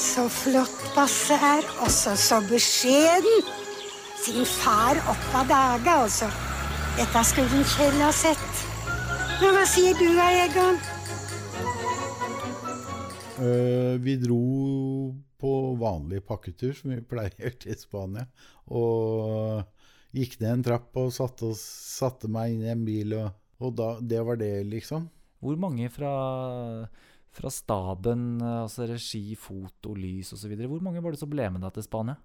Så 0.00 0.26
flott 0.32 0.78
Basse 0.96 1.36
er, 1.36 1.66
også 1.84 2.16
så 2.18 2.40
beskjeden. 2.48 3.44
Sin 4.20 4.44
far 4.44 4.98
opp 5.08 5.34
av 5.34 5.46
dage, 5.48 5.92
altså. 5.92 6.26
Dette 6.98 7.22
skulle 7.24 7.62
Kjell 7.64 8.02
ha 8.02 8.10
sett. 8.12 8.64
Men 9.40 9.54
hva 9.56 9.62
sier 9.64 9.96
du, 9.96 10.04
Egon? 10.20 10.76
Uh, 13.40 13.96
vi 14.04 14.18
dro 14.20 14.42
på 15.40 15.52
vanlig 15.80 16.20
pakketur, 16.28 16.74
som 16.76 16.92
vi 16.92 17.00
pleier 17.00 17.56
til 17.62 17.78
Spania. 17.80 18.26
Og 18.68 19.64
gikk 20.12 20.36
ned 20.42 20.52
en 20.52 20.66
trapp 20.68 21.00
og 21.00 21.14
satte, 21.16 21.54
oss, 21.54 21.64
satte 21.96 22.28
meg 22.28 22.58
inn 22.58 22.66
i 22.66 22.74
en 22.74 22.84
bil, 22.84 23.16
og, 23.16 23.32
og 23.64 23.72
da, 23.80 23.94
det 24.04 24.20
var 24.26 24.36
det, 24.42 24.52
liksom. 24.68 25.08
Hvor 25.40 25.56
mange 25.56 25.88
fra, 25.88 26.12
fra 27.32 27.52
staben, 27.56 28.34
eh, 28.44 28.58
altså 28.66 28.84
regi, 28.90 29.30
foto, 29.40 29.96
lys 29.96 30.34
osv., 30.36 30.52
hvor 30.60 30.84
mange 30.84 31.00
var 31.00 31.16
det 31.16 31.22
som 31.22 31.32
ble 31.32 31.48
med 31.54 31.64
deg 31.64 31.78
til 31.78 31.88
Spania? 31.88 32.20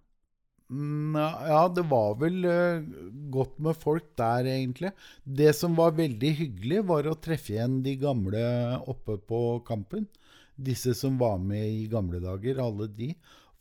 Ja, 0.67 1.67
det 1.69 1.83
var 1.91 2.15
vel 2.17 2.45
eh, 2.49 2.85
godt 3.29 3.59
med 3.61 3.77
folk 3.77 4.07
der, 4.17 4.47
egentlig. 4.49 4.91
Det 5.23 5.51
som 5.53 5.75
var 5.77 5.93
veldig 5.97 6.31
hyggelig, 6.39 6.81
var 6.89 7.05
å 7.05 7.17
treffe 7.21 7.53
igjen 7.53 7.83
de 7.85 7.93
gamle 8.01 8.41
oppe 8.89 9.19
på 9.21 9.61
Kampen. 9.67 10.07
Disse 10.55 10.95
som 10.97 11.19
var 11.21 11.37
med 11.37 11.67
i 11.67 11.85
gamle 11.91 12.21
dager, 12.23 12.61
alle 12.63 12.89
de. 12.89 13.11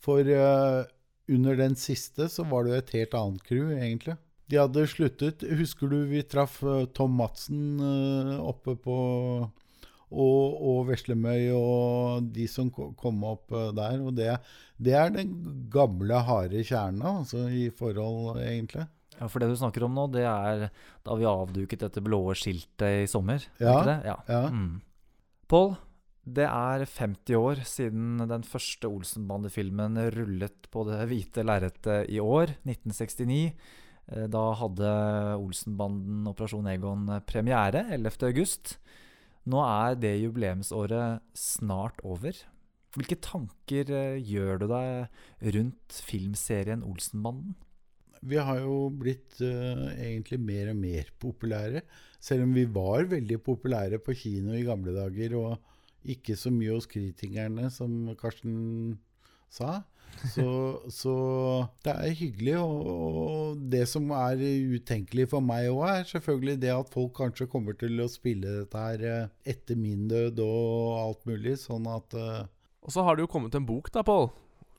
For 0.01 0.25
eh, 0.25 0.81
under 1.29 1.59
den 1.61 1.77
siste 1.77 2.29
så 2.31 2.45
var 2.49 2.65
det 2.65 2.73
jo 2.73 2.81
et 2.81 2.95
helt 2.97 3.19
annet 3.21 3.45
crew, 3.45 3.69
egentlig. 3.75 4.17
De 4.49 4.57
hadde 4.61 4.87
sluttet. 4.89 5.45
Husker 5.61 5.91
du 5.91 5.99
vi 6.09 6.25
traff 6.25 6.57
eh, 6.65 6.87
Tom 6.97 7.13
Madsen 7.21 7.77
oppe 8.41 8.73
på 8.81 8.97
og, 10.11 10.57
og 10.61 10.81
Veslemøy 10.89 11.49
og 11.55 12.27
de 12.35 12.45
som 12.51 12.69
kom 12.71 13.23
opp 13.27 13.53
eh, 13.55 13.71
der. 13.77 14.01
Og 14.05 14.13
det, 14.17 14.31
det 14.77 14.93
er 14.97 15.13
den 15.15 15.33
gamle, 15.73 16.19
harde 16.27 16.61
kjerna, 16.65 17.19
altså, 17.21 17.47
i 17.49 17.69
forhold, 17.73 18.41
egentlig. 18.43 18.85
Ja, 19.15 19.29
For 19.31 19.39
det 19.39 19.49
du 19.53 19.57
snakker 19.59 19.85
om 19.87 19.95
nå, 19.95 20.09
det 20.13 20.25
er 20.27 20.67
da 21.05 21.17
vi 21.17 21.27
avduket 21.29 21.85
dette 21.85 22.03
blå 22.03 22.21
skiltet 22.35 23.05
i 23.05 23.09
sommer? 23.09 23.43
er 23.59 23.63
Ja, 23.63 23.75
Ikke 23.77 23.89
det? 23.91 23.99
Ja. 24.11 24.17
ja. 24.29 24.41
Mm. 24.51 24.81
Pål, 25.51 25.75
det 26.25 26.47
er 26.49 26.83
50 26.89 27.37
år 27.37 27.63
siden 27.69 28.25
den 28.27 28.43
første 28.43 28.89
Olsenbande-filmen 28.89 29.99
rullet 30.15 30.69
på 30.73 30.85
det 30.89 31.03
hvite 31.11 31.45
lerretet 31.45 32.09
i 32.11 32.19
år, 32.19 32.57
1969. 32.65 33.53
Eh, 34.11 34.27
Da 34.33 34.43
hadde 34.59 34.91
Olsenbanden 35.39 36.27
Operasjon 36.31 36.67
Egon 36.73 37.07
premiere 37.29 37.85
11. 37.95 38.33
Nå 39.45 39.61
er 39.61 39.97
det 40.01 40.15
jubileumsåret 40.23 41.21
snart 41.37 41.99
over. 42.03 42.37
Hvilke 42.95 43.17
tanker 43.21 43.91
eh, 43.91 44.17
gjør 44.23 44.63
du 44.63 44.67
deg 44.71 45.51
rundt 45.55 45.97
filmserien 46.07 46.85
Olsenbanden? 46.87 47.53
Vi 48.25 48.39
har 48.41 48.57
jo 48.63 48.87
blitt 48.89 49.35
uh, 49.43 49.91
egentlig 49.91 50.39
mer 50.41 50.71
og 50.71 50.79
mer 50.79 51.11
populære. 51.21 51.83
Selv 52.17 52.47
om 52.47 52.55
vi 52.55 52.63
var 52.65 53.05
veldig 53.11 53.37
populære 53.45 53.99
på 54.01 54.15
kino 54.17 54.55
i 54.55 54.63
gamle 54.65 54.95
dager, 54.95 55.35
og 55.37 56.09
ikke 56.15 56.37
så 56.39 56.49
mye 56.53 56.73
hos 56.73 56.87
kritikerne, 56.89 57.69
som 57.73 58.15
Karsten 58.17 58.55
sa. 59.51 59.83
Så, 60.31 60.47
så 60.93 61.15
det 61.85 61.93
er 61.93 62.17
hyggelig. 62.17 62.55
Og, 62.61 62.87
og 62.91 63.61
det 63.71 63.83
som 63.91 64.09
er 64.15 64.41
utenkelig 64.75 65.29
for 65.33 65.45
meg 65.45 65.69
òg, 65.71 65.83
er 65.91 66.09
selvfølgelig 66.09 66.57
det 66.63 66.73
at 66.75 66.91
folk 66.93 67.15
kanskje 67.19 67.49
kommer 67.51 67.77
til 67.79 68.01
å 68.03 68.09
spille 68.11 68.61
dette 68.61 68.87
her 68.87 69.05
eh, 69.05 69.29
etter 69.55 69.79
min 69.79 70.07
død 70.11 70.41
og 70.45 70.99
alt 71.03 71.23
mulig, 71.29 71.57
sånn 71.61 71.87
at 71.91 72.17
uh... 72.17 72.43
Og 72.85 72.93
så 72.93 73.05
har 73.05 73.17
det 73.17 73.25
jo 73.25 73.31
kommet 73.31 73.55
en 73.57 73.65
bok, 73.65 73.89
da, 73.93 74.05
Pål. 74.05 74.29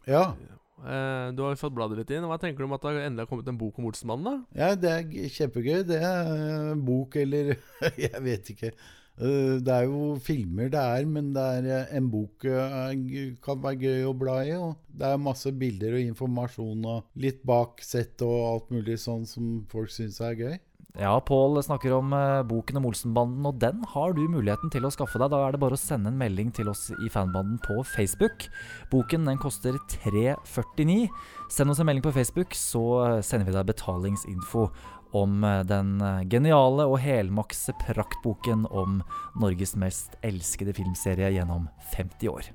Ja. 0.06 0.28
Eh, 0.76 1.28
du 1.34 1.40
har 1.42 1.54
jo 1.54 1.58
fått 1.58 1.74
bladet 1.74 1.98
litt 1.98 2.12
inn. 2.14 2.26
Hva 2.28 2.38
tenker 2.40 2.62
du 2.62 2.68
om 2.68 2.76
at 2.76 2.84
det 2.84 3.06
endelig 3.06 3.24
har 3.24 3.30
kommet 3.30 3.48
en 3.50 3.58
bok 3.58 3.80
om 3.80 3.88
Olsenmannen? 3.90 4.26
da? 4.26 4.60
Ja, 4.60 4.76
det 4.78 4.92
er 4.92 5.32
kjempegøy. 5.38 5.80
Det 5.88 5.98
er 5.98 6.30
en 6.74 6.84
bok 6.86 7.16
eller 7.22 7.56
Jeg 8.06 8.22
vet 8.22 8.52
ikke. 8.54 8.72
Eh, 9.16 9.56
Det 9.64 9.72
er 9.72 9.86
jo 9.88 10.16
filmer 10.20 10.68
det 10.72 10.80
er, 10.80 11.06
men 11.08 11.32
det 11.32 11.42
er 11.42 11.68
eh, 11.72 11.96
en 11.96 12.10
bok 12.12 12.44
eh, 12.44 13.32
kan 13.44 13.62
være 13.62 13.80
gøy 13.80 14.04
å 14.10 14.14
bla 14.16 14.42
i. 14.44 14.52
Og 14.60 14.76
det 14.92 15.08
er 15.08 15.22
masse 15.22 15.52
bilder 15.56 15.96
og 15.96 16.04
informasjon 16.12 16.84
og 16.84 17.04
litt 17.16 17.42
bak 17.46 17.80
sett 17.84 18.20
og 18.26 18.38
alt 18.52 18.72
mulig 18.74 18.98
sånn 19.00 19.26
som 19.28 19.60
folk 19.72 19.92
syns 19.92 20.20
er 20.20 20.40
gøy. 20.40 20.56
Ja, 20.96 21.12
Pål 21.20 21.58
snakker 21.60 21.92
om 21.92 22.14
boken 22.48 22.78
om 22.78 22.86
Olsenbanden, 22.88 23.44
og 23.44 23.58
den 23.60 23.82
har 23.92 24.14
du 24.16 24.22
muligheten 24.32 24.70
til 24.72 24.86
å 24.88 24.90
skaffe 24.94 25.20
deg. 25.20 25.28
Da 25.28 25.42
er 25.44 25.52
det 25.52 25.60
bare 25.60 25.76
å 25.76 25.80
sende 25.80 26.08
en 26.08 26.16
melding 26.16 26.48
til 26.56 26.70
oss 26.72 26.86
i 27.04 27.10
fanbanden 27.12 27.58
på 27.60 27.82
Facebook. 27.84 28.46
Boken 28.88 29.28
den 29.28 29.36
koster 29.36 29.76
349. 29.92 31.04
Send 31.52 31.74
oss 31.74 31.82
en 31.84 31.90
melding 31.90 32.06
på 32.06 32.14
Facebook, 32.16 32.56
så 32.56 33.20
sender 33.20 33.44
vi 33.44 33.58
deg 33.58 33.68
betalingsinfo 33.68 34.70
om 35.16 35.40
eh, 35.44 35.62
den 35.68 35.96
eh, 36.04 36.22
geniale 36.30 36.86
og 36.88 37.00
helmakse 37.02 37.74
praktboken 37.86 38.66
om 38.70 39.00
Norges 39.40 39.76
mest 39.80 40.18
elskede 40.26 40.76
filmserie 40.76 41.32
gjennom 41.36 41.70
50 41.94 42.32
år. 42.32 42.52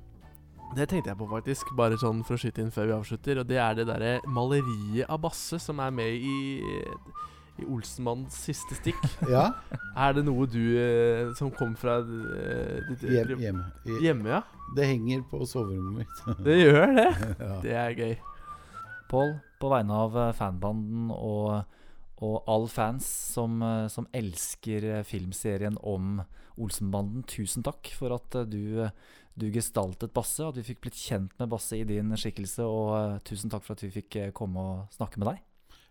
Det 0.72 0.86
tenkte 0.88 1.12
jeg 1.12 1.20
på, 1.20 1.28
faktisk. 1.28 1.74
Bare 1.76 1.98
sånn 2.00 2.22
for 2.24 2.38
å 2.38 2.40
skyte 2.40 2.62
inn 2.64 2.72
før 2.72 2.88
vi 2.88 2.96
avslutter. 2.96 3.42
Og 3.42 3.48
det 3.50 3.58
er 3.60 3.76
det 3.76 3.90
derre 3.90 4.14
maleriet 4.24 5.04
av 5.04 5.20
Basse 5.20 5.60
som 5.60 5.82
er 5.84 5.92
med 5.92 6.16
i 6.16 6.36
i 7.60 7.66
Olsenmanns 7.68 8.36
siste 8.46 8.76
stikk. 8.78 9.00
Ja. 9.32 9.50
Er 9.92 10.16
det 10.16 10.24
noe 10.26 10.46
du 10.50 10.60
eh, 10.80 11.32
som 11.38 11.52
kom 11.54 11.74
fra 11.78 11.98
eh, 12.00 12.80
ditt 12.88 13.06
Hjem, 13.12 13.36
hjemme. 13.42 13.66
Hjemme, 14.02 14.38
ja. 14.38 14.42
Det 14.76 14.88
henger 14.88 15.24
på 15.28 15.42
soverommet 15.48 16.02
mitt. 16.02 16.22
Det 16.46 16.58
gjør 16.58 16.94
det? 16.96 17.08
Ja. 17.38 17.54
Det 17.64 17.76
er 17.84 17.98
gøy. 17.98 18.14
Pål, 19.12 19.34
på 19.60 19.68
vegne 19.68 19.98
av 20.06 20.16
fanbanden 20.38 21.10
og, 21.12 21.78
og 22.22 22.46
all 22.50 22.68
fans 22.70 23.06
som, 23.34 23.58
eh, 23.66 23.88
som 23.92 24.06
elsker 24.14 24.86
eh, 24.88 25.02
filmserien 25.06 25.78
om 25.82 26.22
Olsenbanden, 26.60 27.24
tusen 27.26 27.64
takk 27.66 27.90
for 27.96 28.14
at 28.14 28.36
eh, 28.38 28.48
du, 28.48 28.86
du 29.34 29.48
gestaltet 29.54 30.14
Basse, 30.14 30.42
og 30.44 30.52
at 30.52 30.60
vi 30.60 30.68
fikk 30.70 30.84
blitt 30.86 31.00
kjent 31.00 31.34
med 31.40 31.50
Basse 31.52 31.80
i 31.80 31.86
din 31.88 32.14
skikkelse, 32.14 32.66
og 32.68 33.22
tusen 33.28 33.52
takk 33.52 33.66
for 33.66 33.76
at 33.76 33.84
vi 33.86 33.92
fikk 34.00 34.20
komme 34.38 34.62
og 34.62 34.96
snakke 34.96 35.22
med 35.22 35.32
deg. 35.32 35.42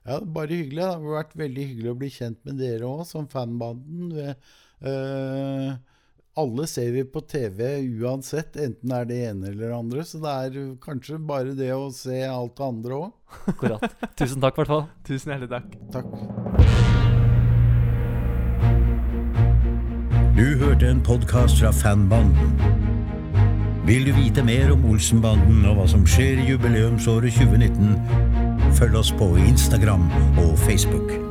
Ja, 0.02 0.18
bare 0.18 0.58
hyggelig. 0.58 0.82
Det 0.82 0.90
har 0.90 1.16
vært 1.20 1.38
veldig 1.38 1.64
hyggelig 1.70 1.92
å 1.92 1.98
bli 2.00 2.08
kjent 2.10 2.40
med 2.48 2.58
dere 2.62 2.88
òg, 2.90 3.04
som 3.10 3.28
fanbanden. 3.30 4.14
ved... 4.16 4.52
eh, 4.82 5.74
alle 6.40 6.68
ser 6.68 6.92
vi 6.92 7.04
på 7.04 7.22
TV 7.22 7.82
uansett, 8.02 8.56
enten 8.56 8.92
er 8.96 9.06
det 9.06 9.18
ene 9.28 9.50
eller 9.52 9.68
det 9.68 9.76
andre. 9.76 10.06
Så 10.08 10.22
det 10.24 10.32
er 10.32 10.76
kanskje 10.84 11.20
bare 11.20 11.56
det 11.58 11.72
å 11.76 11.90
se 11.96 12.22
alt 12.28 12.56
det 12.58 12.68
andre 12.68 13.00
òg. 13.00 13.10
Akkurat. 13.52 13.84
Tusen 14.20 14.44
takk, 14.44 14.56
i 14.56 14.62
hvert 14.62 14.72
fall. 14.72 14.86
Tusen 15.08 15.34
hjertelig 15.34 15.52
takk. 15.52 15.68
Takk. 15.92 16.08
Du 20.38 20.48
hørte 20.58 20.88
en 20.88 21.04
podkast 21.04 21.60
fra 21.60 21.74
Fanbanden. 21.76 22.56
Vil 23.86 24.06
du 24.08 24.14
vite 24.16 24.44
mer 24.46 24.72
om 24.72 24.86
Olsenbanden 24.94 25.66
og 25.68 25.82
hva 25.82 25.88
som 25.90 26.06
skjer 26.08 26.40
i 26.40 26.48
jubileumsåret 26.54 27.34
2019, 27.36 28.72
følg 28.78 28.96
oss 29.02 29.12
på 29.20 29.34
Instagram 29.42 30.08
og 30.46 30.56
Facebook. 30.64 31.31